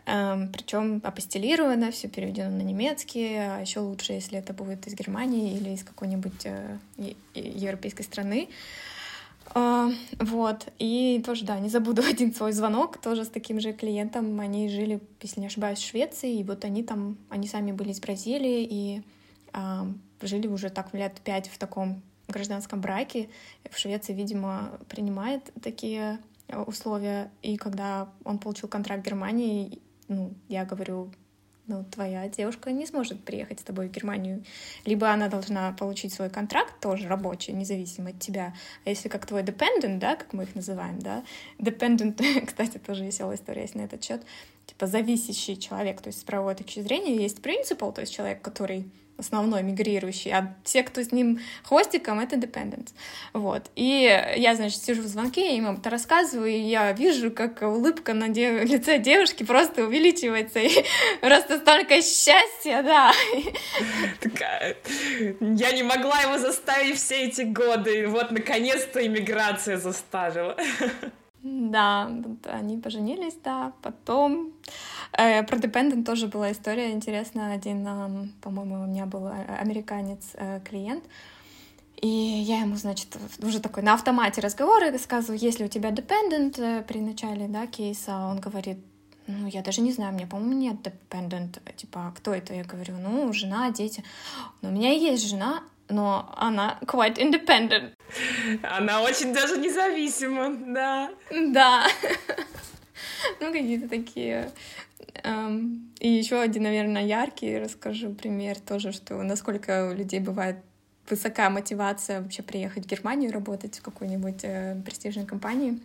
Эм, 0.09 0.49
Причем 0.49 1.03
апостелировано, 1.05 1.91
все 1.91 2.09
переведено 2.09 2.49
на 2.49 2.63
немецкий, 2.63 3.37
а 3.37 3.61
еще 3.61 3.81
лучше, 3.81 4.15
если 4.15 4.39
это 4.39 4.55
будет 4.55 4.87
из 4.87 4.95
Германии 4.95 5.55
или 5.55 5.71
из 5.75 5.85
какой-нибудь 5.85 6.47
э, 6.47 6.79
европейской 7.35 8.03
страны. 8.03 8.49
Uh, 9.55 9.95
вот, 10.19 10.67
и 10.79 11.23
тоже, 11.25 11.47
да, 11.47 11.59
не 11.59 11.71
забуду 11.71 12.03
один 12.09 12.35
свой 12.35 12.53
звонок, 12.53 12.99
тоже 12.99 13.25
с 13.25 13.29
таким 13.29 13.61
же 13.61 13.73
клиентом, 13.73 14.39
они 14.41 14.69
жили, 14.69 15.01
если 15.23 15.41
не 15.41 15.47
ошибаюсь, 15.47 15.79
в 15.79 15.87
Швеции, 15.87 16.39
и 16.39 16.45
вот 16.45 16.67
они 16.67 16.83
там, 16.83 17.17
они 17.31 17.49
сами 17.49 17.73
были 17.73 17.91
из 17.91 18.01
Бразилии, 18.01 18.67
и 18.71 19.03
uh, 19.53 19.93
жили 20.21 20.47
уже 20.47 20.69
так 20.69 20.93
лет 20.95 21.21
пять 21.25 21.49
в 21.49 21.59
таком 21.59 22.03
гражданском 22.29 22.81
браке. 22.81 23.29
В 23.71 23.79
Швеции, 23.79 24.13
видимо, 24.13 24.79
принимает 24.89 25.51
такие 25.63 26.19
э, 26.49 26.61
условия, 26.61 27.31
и 27.43 27.57
когда 27.57 28.09
он 28.25 28.39
получил 28.39 28.69
контракт 28.69 29.03
в 29.03 29.07
Германии, 29.07 29.81
ну, 30.09 30.35
я 30.49 30.65
говорю, 30.65 31.11
ну, 31.69 31.85
твоя 31.85 32.27
девушка 32.29 32.73
не 32.73 32.87
сможет 32.87 33.23
приехать 33.23 33.61
с 33.61 33.63
тобой 33.63 33.89
в 33.89 33.93
Германию. 33.93 34.43
Либо 34.87 35.11
она 35.11 35.29
должна 35.29 35.73
получить 35.73 36.15
свой 36.15 36.31
контракт, 36.31 36.81
тоже 36.81 37.09
рабочий, 37.09 37.53
независимо 37.53 38.11
от 38.11 38.19
тебя. 38.19 38.55
А 38.85 38.89
если 38.89 39.09
как 39.09 39.27
твой 39.27 39.43
dependent, 39.43 39.99
да, 39.99 40.17
как 40.17 40.33
мы 40.33 40.45
их 40.45 40.55
называем, 40.55 40.99
да, 40.99 41.25
dependent, 41.59 42.47
кстати, 42.47 42.79
тоже 42.79 43.05
веселая 43.05 43.37
история 43.37 43.63
есть 43.63 43.75
на 43.75 43.83
этот 43.83 44.03
счет, 44.03 44.23
типа 44.67 44.87
зависящий 44.87 45.59
человек, 45.59 46.01
то 46.01 46.09
есть 46.09 46.21
с 46.21 46.25
правовой 46.25 46.55
точки 46.55 46.81
зрения 46.81 47.17
есть 47.17 47.43
принципал, 47.43 47.93
то 47.93 48.01
есть 48.01 48.15
человек, 48.15 48.41
который 48.41 48.91
основной 49.19 49.63
мигрирующий, 49.63 50.33
а 50.33 50.55
все, 50.65 50.83
кто 50.83 51.03
с 51.03 51.13
ним 51.13 51.41
хвостиком, 51.65 52.21
это 52.21 52.37
dependent. 52.37 52.89
Вот. 53.33 53.71
И 53.75 54.05
я, 54.37 54.55
значит, 54.55 54.83
сижу 54.83 55.03
в 55.03 55.07
звонке, 55.07 55.47
я 55.47 55.57
им 55.57 55.69
это 55.69 55.91
рассказываю, 55.91 56.51
и 56.51 56.61
я 56.61 56.93
вижу, 56.93 57.31
как 57.31 57.61
улыбка 57.63 58.15
на 58.15 58.29
де- 58.29 58.65
лице 58.65 58.99
девушки 58.99 59.43
просто 59.43 59.85
увеличивается, 59.85 60.59
и 60.61 60.71
просто 61.21 61.59
столько 61.59 61.95
счастья, 61.97 62.83
да. 62.83 63.13
Такая, 64.21 64.77
я 65.41 65.73
не 65.73 65.83
могла 65.83 66.21
его 66.21 66.39
заставить 66.39 66.97
все 66.97 67.25
эти 67.25 67.43
годы, 67.43 68.07
вот, 68.07 68.31
наконец-то, 68.31 69.05
иммиграция 69.05 69.79
заставила. 69.79 70.57
Да, 71.43 72.11
они 72.45 72.79
поженились, 72.79 73.37
да, 73.45 73.73
потом... 73.83 74.53
Э, 75.13 75.43
про 75.45 75.57
Dependent 75.57 76.05
тоже 76.05 76.27
была 76.27 76.51
история 76.51 76.91
интересная. 76.91 77.55
Один, 77.55 77.87
э, 77.87 78.29
по-моему, 78.41 78.83
у 78.83 78.87
меня 78.87 79.07
был 79.07 79.27
э, 79.29 79.45
американец 79.61 80.33
э, 80.35 80.61
клиент, 80.69 81.05
и 82.01 82.09
я 82.09 82.61
ему, 82.61 82.77
значит, 82.77 83.17
уже 83.43 83.61
такой 83.61 83.83
на 83.83 83.95
автомате 83.95 84.41
разговоры 84.41 84.91
рассказываю, 84.91 85.39
если 85.39 85.65
у 85.65 85.69
тебя 85.69 85.91
Dependent 85.91 86.61
э, 86.61 86.83
при 86.83 87.01
начале, 87.01 87.49
да, 87.49 87.67
кейса, 87.67 88.17
он 88.27 88.41
говорит, 88.41 88.79
ну, 89.27 89.47
я 89.47 89.63
даже 89.63 89.81
не 89.81 89.93
знаю, 89.93 90.15
меня, 90.15 90.27
по-моему, 90.27 90.55
нет 90.55 90.77
dependent, 90.77 91.61
типа, 91.77 92.15
кто 92.17 92.33
это? 92.33 92.55
Я 92.55 92.65
говорю, 92.65 92.97
ну, 92.99 93.33
жена, 93.33 93.71
дети. 93.71 94.03
Но 94.63 94.71
у 94.71 94.73
меня 94.73 94.91
есть 94.91 95.29
жена, 95.29 95.63
но 95.89 96.33
она 96.37 96.79
quite 96.83 97.17
independent. 97.17 97.93
Она 98.63 99.03
очень 99.03 99.33
даже 99.33 99.57
независима, 99.59 100.55
да. 100.75 101.11
Да. 101.31 101.87
Ну, 103.41 103.53
какие-то 103.53 103.89
такие. 103.89 104.51
И 105.99 106.09
еще 106.09 106.41
один, 106.41 106.63
наверное, 106.63 107.05
яркий 107.05 107.59
расскажу 107.59 108.15
пример 108.15 108.59
тоже, 108.61 108.93
что 108.93 109.21
насколько 109.23 109.91
у 109.91 109.95
людей 109.95 110.21
бывает 110.21 110.57
высокая 111.11 111.51
мотивация 111.51 112.21
вообще 112.21 112.43
приехать 112.43 112.85
в 112.85 112.89
Германию 112.89 113.33
работать 113.33 113.79
в 113.79 113.83
какой-нибудь 113.83 114.41
э, 114.43 114.81
престижной 114.85 115.27
компании. 115.27 115.81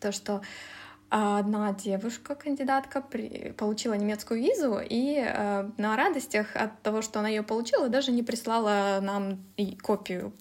То, 0.00 0.12
что 0.12 0.42
одна 1.12 1.74
девушка, 1.74 2.34
кандидатка, 2.34 3.02
при... 3.02 3.52
получила 3.52 3.92
немецкую 3.92 4.40
визу 4.40 4.80
и 4.82 5.16
э, 5.18 5.70
на 5.76 5.96
радостях 5.96 6.56
от 6.56 6.80
того, 6.80 7.02
что 7.02 7.18
она 7.18 7.28
ее 7.28 7.42
получила, 7.42 7.90
даже 7.90 8.12
не 8.12 8.22
прислала 8.22 8.98
нам 9.02 9.44
и 9.58 9.76
копию 9.76 10.32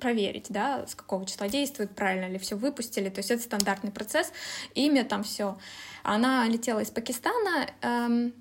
проверить, 0.00 0.46
да, 0.48 0.86
с 0.86 0.94
какого 0.94 1.26
числа 1.26 1.48
действует, 1.48 1.94
правильно 1.94 2.26
ли 2.26 2.38
все 2.38 2.56
выпустили. 2.56 3.10
То 3.10 3.18
есть 3.18 3.30
это 3.30 3.42
стандартный 3.42 3.90
процесс, 3.90 4.32
имя 4.74 5.04
там 5.04 5.24
все. 5.24 5.58
Она 6.04 6.46
летела 6.48 6.80
из 6.80 6.90
Пакистана, 6.90 7.66
эм, 7.82 8.32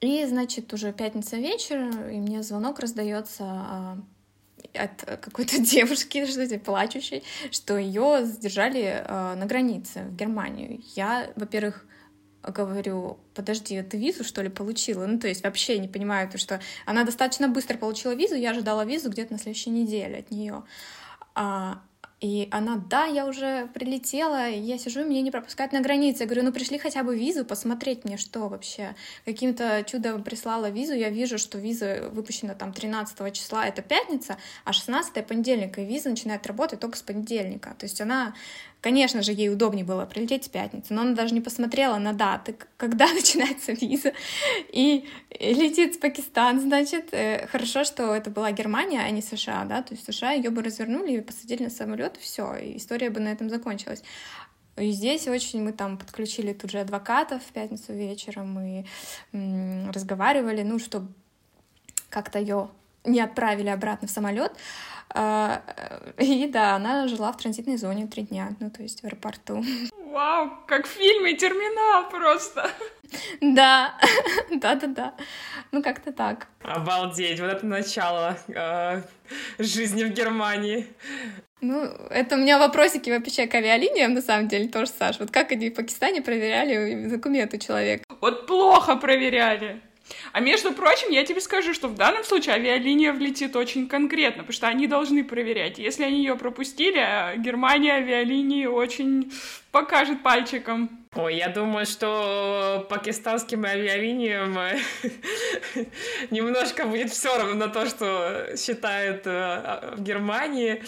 и, 0.00 0.24
значит, 0.26 0.72
уже 0.72 0.92
пятница 0.92 1.36
вечер, 1.36 2.08
и 2.08 2.18
мне 2.18 2.42
звонок 2.42 2.80
раздается 2.80 4.02
от 4.74 5.20
какой-то 5.20 5.58
девушки, 5.62 6.26
что-то 6.26 6.58
плачущей, 6.58 7.22
что 7.50 7.76
ее 7.76 8.24
задержали 8.24 9.04
э, 9.04 9.34
на 9.34 9.46
границе 9.46 10.04
в 10.04 10.16
Германию. 10.16 10.80
Я, 10.94 11.30
во-первых, 11.36 11.84
говорю, 12.42 13.18
подожди, 13.34 13.80
ты 13.82 13.96
визу, 13.96 14.24
что 14.24 14.42
ли, 14.42 14.48
получила? 14.48 15.06
Ну, 15.06 15.18
то 15.18 15.28
есть 15.28 15.44
вообще 15.44 15.78
не 15.78 15.88
понимаю, 15.88 16.28
то, 16.28 16.38
что 16.38 16.60
она 16.86 17.04
достаточно 17.04 17.48
быстро 17.48 17.76
получила 17.78 18.14
визу, 18.14 18.34
я 18.34 18.50
ожидала 18.50 18.84
визу 18.84 19.10
где-то 19.10 19.34
на 19.34 19.38
следующей 19.38 19.70
неделе 19.70 20.18
от 20.18 20.30
нее. 20.30 20.64
А, 21.34 21.82
и 22.22 22.46
она, 22.52 22.76
да, 22.76 23.04
я 23.04 23.26
уже 23.26 23.66
прилетела, 23.74 24.48
я 24.48 24.78
сижу, 24.78 25.04
меня 25.04 25.22
не 25.22 25.32
пропускают 25.32 25.72
на 25.72 25.80
границе. 25.80 26.22
Я 26.22 26.26
говорю, 26.26 26.44
ну 26.44 26.52
пришли 26.52 26.78
хотя 26.78 27.02
бы 27.02 27.18
визу, 27.18 27.44
посмотреть 27.44 28.04
мне, 28.04 28.16
что 28.16 28.48
вообще. 28.48 28.94
Каким-то 29.24 29.82
чудом 29.84 30.22
прислала 30.22 30.70
визу, 30.70 30.94
я 30.94 31.10
вижу, 31.10 31.36
что 31.36 31.58
виза 31.58 32.08
выпущена 32.12 32.54
там 32.54 32.72
13 32.72 33.34
числа, 33.34 33.66
это 33.66 33.82
пятница, 33.82 34.36
а 34.64 34.72
16 34.72 35.26
понедельник, 35.26 35.76
и 35.78 35.84
виза 35.84 36.10
начинает 36.10 36.46
работать 36.46 36.78
только 36.78 36.96
с 36.96 37.02
понедельника. 37.02 37.74
То 37.76 37.86
есть 37.86 38.00
она 38.00 38.34
Конечно 38.82 39.22
же, 39.22 39.30
ей 39.30 39.48
удобнее 39.48 39.84
было 39.84 40.06
прилететь 40.06 40.46
в 40.46 40.50
пятницу, 40.50 40.92
но 40.92 41.02
она 41.02 41.14
даже 41.14 41.34
не 41.34 41.40
посмотрела 41.40 41.98
на 41.98 42.12
даты, 42.12 42.56
когда 42.76 43.06
начинается 43.14 43.70
виза, 43.72 44.12
и 44.68 45.08
летит 45.38 45.94
в 45.94 46.00
Пакистан, 46.00 46.60
значит. 46.60 47.10
Э, 47.12 47.46
хорошо, 47.46 47.84
что 47.84 48.12
это 48.12 48.28
была 48.28 48.50
Германия, 48.50 49.00
а 49.00 49.10
не 49.10 49.22
США, 49.22 49.64
да, 49.66 49.82
то 49.82 49.94
есть 49.94 50.04
США 50.04 50.32
ее 50.32 50.50
бы 50.50 50.64
развернули 50.64 51.12
и 51.12 51.20
посадили 51.20 51.62
на 51.62 51.70
самолет, 51.70 52.16
все, 52.16 52.56
и 52.56 52.76
история 52.76 53.10
бы 53.10 53.20
на 53.20 53.28
этом 53.28 53.48
закончилась. 53.48 54.02
И 54.76 54.90
здесь 54.90 55.28
очень 55.28 55.62
мы 55.62 55.72
там 55.72 55.96
подключили 55.96 56.52
тут 56.52 56.72
же 56.72 56.80
адвокатов 56.80 57.40
в 57.44 57.52
пятницу 57.52 57.92
вечером 57.92 58.58
и 58.58 58.84
разговаривали, 59.92 60.62
ну, 60.62 60.80
чтобы 60.80 61.06
как-то 62.08 62.40
ее 62.40 62.68
не 63.04 63.20
отправили 63.20 63.68
обратно 63.68 64.08
в 64.08 64.10
самолет. 64.10 64.52
А, 65.14 65.62
и 66.18 66.46
да, 66.46 66.76
она 66.76 67.06
жила 67.06 67.32
в 67.32 67.36
транзитной 67.36 67.76
зоне 67.76 68.06
три 68.06 68.22
дня, 68.22 68.54
ну 68.60 68.70
то 68.70 68.82
есть 68.82 69.02
в 69.02 69.04
аэропорту. 69.04 69.62
Вау, 70.06 70.50
как 70.66 70.86
в 70.86 70.90
фильме 70.90 71.34
«Терминал» 71.34 72.08
просто. 72.10 72.70
Да, 73.40 73.94
да-да-да. 74.50 75.14
Ну, 75.70 75.82
как-то 75.82 76.12
так. 76.12 76.48
Обалдеть, 76.62 77.40
вот 77.40 77.50
это 77.50 77.66
начало 77.66 78.38
э, 78.48 79.02
жизни 79.58 80.04
в 80.04 80.10
Германии. 80.10 80.86
Ну, 81.60 81.84
это 82.10 82.36
у 82.36 82.38
меня 82.38 82.58
вопросики 82.58 83.10
вообще 83.10 83.46
к 83.46 83.54
авиалиниям, 83.54 84.14
на 84.14 84.22
самом 84.22 84.48
деле, 84.48 84.68
тоже, 84.68 84.90
Саш. 84.90 85.20
Вот 85.20 85.30
как 85.30 85.52
они 85.52 85.70
в 85.70 85.74
Пакистане 85.74 86.20
проверяли 86.20 87.06
документы 87.08 87.58
человека? 87.58 88.04
Вот 88.20 88.46
плохо 88.46 88.96
проверяли. 88.96 89.80
А 90.32 90.40
между 90.40 90.72
прочим, 90.72 91.10
я 91.10 91.24
тебе 91.24 91.40
скажу, 91.40 91.74
что 91.74 91.88
в 91.88 91.94
данном 91.94 92.24
случае 92.24 92.54
авиалиния 92.54 93.12
влетит 93.12 93.56
очень 93.56 93.88
конкретно, 93.88 94.42
потому 94.42 94.52
что 94.52 94.68
они 94.68 94.86
должны 94.86 95.24
проверять. 95.24 95.78
Если 95.78 96.04
они 96.04 96.18
ее 96.18 96.36
пропустили, 96.36 96.98
а 96.98 97.36
Германия 97.36 97.94
авиалинии 97.94 98.66
очень 98.66 99.32
покажет 99.70 100.22
пальчиком. 100.22 100.90
Ой, 101.14 101.36
я 101.36 101.48
думаю, 101.48 101.84
что 101.84 102.86
пакистанским 102.88 103.64
авиалиниям 103.64 104.56
немножко 106.30 106.86
будет 106.86 107.10
все 107.10 107.36
равно 107.36 107.68
то, 107.68 107.86
что 107.86 108.56
считают 108.56 109.26
э, 109.26 109.94
в 109.96 110.02
Германии. 110.02 110.82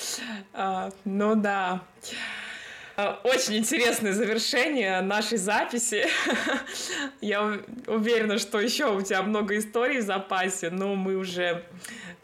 А, 0.55 0.91
ну 1.05 1.35
да. 1.35 1.83
Э, 2.97 3.17
очень 3.25 3.57
интересное 3.57 4.13
завершение 4.13 5.01
нашей 5.01 5.39
записи. 5.39 6.07
Я 7.21 7.61
уверена, 7.87 8.39
что 8.39 8.61
еще 8.61 8.95
у 8.95 9.03
тебя 9.03 9.23
много 9.23 9.59
историй 9.59 9.99
в 9.99 10.03
запасе, 10.03 10.71
но 10.71 10.95
мы 10.95 11.17
уже 11.17 11.65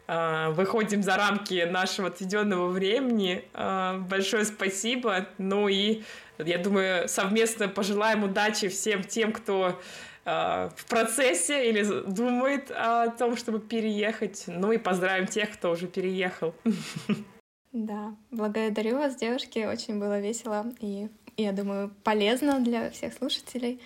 э, 0.07 0.49
выходим 0.51 1.03
за 1.03 1.17
рамки 1.17 1.65
нашего 1.69 2.07
отведенного 2.07 2.67
времени. 2.67 3.43
Э, 3.53 3.97
большое 3.97 4.45
спасибо. 4.45 5.27
Ну 5.37 5.67
и 5.67 6.03
я 6.37 6.57
думаю, 6.57 7.09
совместно 7.09 7.67
пожелаем 7.67 8.23
удачи 8.23 8.67
всем 8.69 9.03
тем, 9.03 9.31
кто 9.31 9.79
в 10.23 10.85
процессе 10.87 11.67
или 11.67 11.83
думает 11.83 12.69
о 12.69 13.07
том, 13.09 13.35
чтобы 13.35 13.59
переехать. 13.59 14.43
Ну 14.45 14.71
и 14.71 14.77
поздравим 14.77 15.25
тех, 15.25 15.51
кто 15.51 15.71
уже 15.71 15.87
переехал. 15.87 16.53
Да, 17.71 18.15
благодарю 18.31 18.97
вас, 18.97 19.15
девушки, 19.15 19.65
очень 19.65 19.99
было 19.99 20.19
весело 20.19 20.73
и, 20.79 21.07
я 21.37 21.53
думаю, 21.53 21.91
полезно 22.03 22.59
для 22.59 22.89
всех 22.91 23.13
слушателей. 23.13 23.79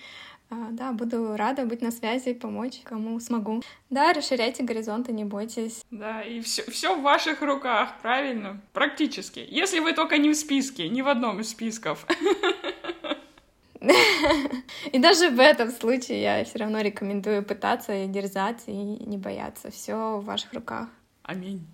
А, 0.48 0.68
да, 0.70 0.92
буду 0.92 1.36
рада 1.36 1.64
быть 1.66 1.82
на 1.82 1.90
связи, 1.90 2.32
помочь 2.32 2.80
кому 2.84 3.18
смогу. 3.18 3.62
Да, 3.90 4.12
расширяйте 4.12 4.62
горизонты, 4.62 5.12
не 5.12 5.24
бойтесь. 5.24 5.84
Да, 5.90 6.22
и 6.22 6.40
все, 6.40 6.62
все 6.70 6.96
в 6.96 7.02
ваших 7.02 7.42
руках, 7.42 7.94
правильно? 8.00 8.60
Практически. 8.72 9.44
Если 9.48 9.80
вы 9.80 9.92
только 9.92 10.18
не 10.18 10.30
в 10.30 10.36
списке, 10.36 10.88
ни 10.88 11.02
в 11.02 11.08
одном 11.08 11.40
из 11.40 11.50
списков. 11.50 12.06
И 14.92 14.98
даже 14.98 15.30
в 15.30 15.38
этом 15.38 15.70
случае 15.70 16.22
я 16.22 16.44
все 16.44 16.58
равно 16.58 16.80
рекомендую 16.80 17.44
пытаться 17.44 17.92
и 17.94 18.08
дерзать, 18.08 18.62
и 18.66 18.72
не 18.72 19.16
бояться. 19.16 19.70
Все 19.70 20.18
в 20.18 20.24
ваших 20.24 20.52
руках. 20.54 20.88
Аминь. 21.22 21.64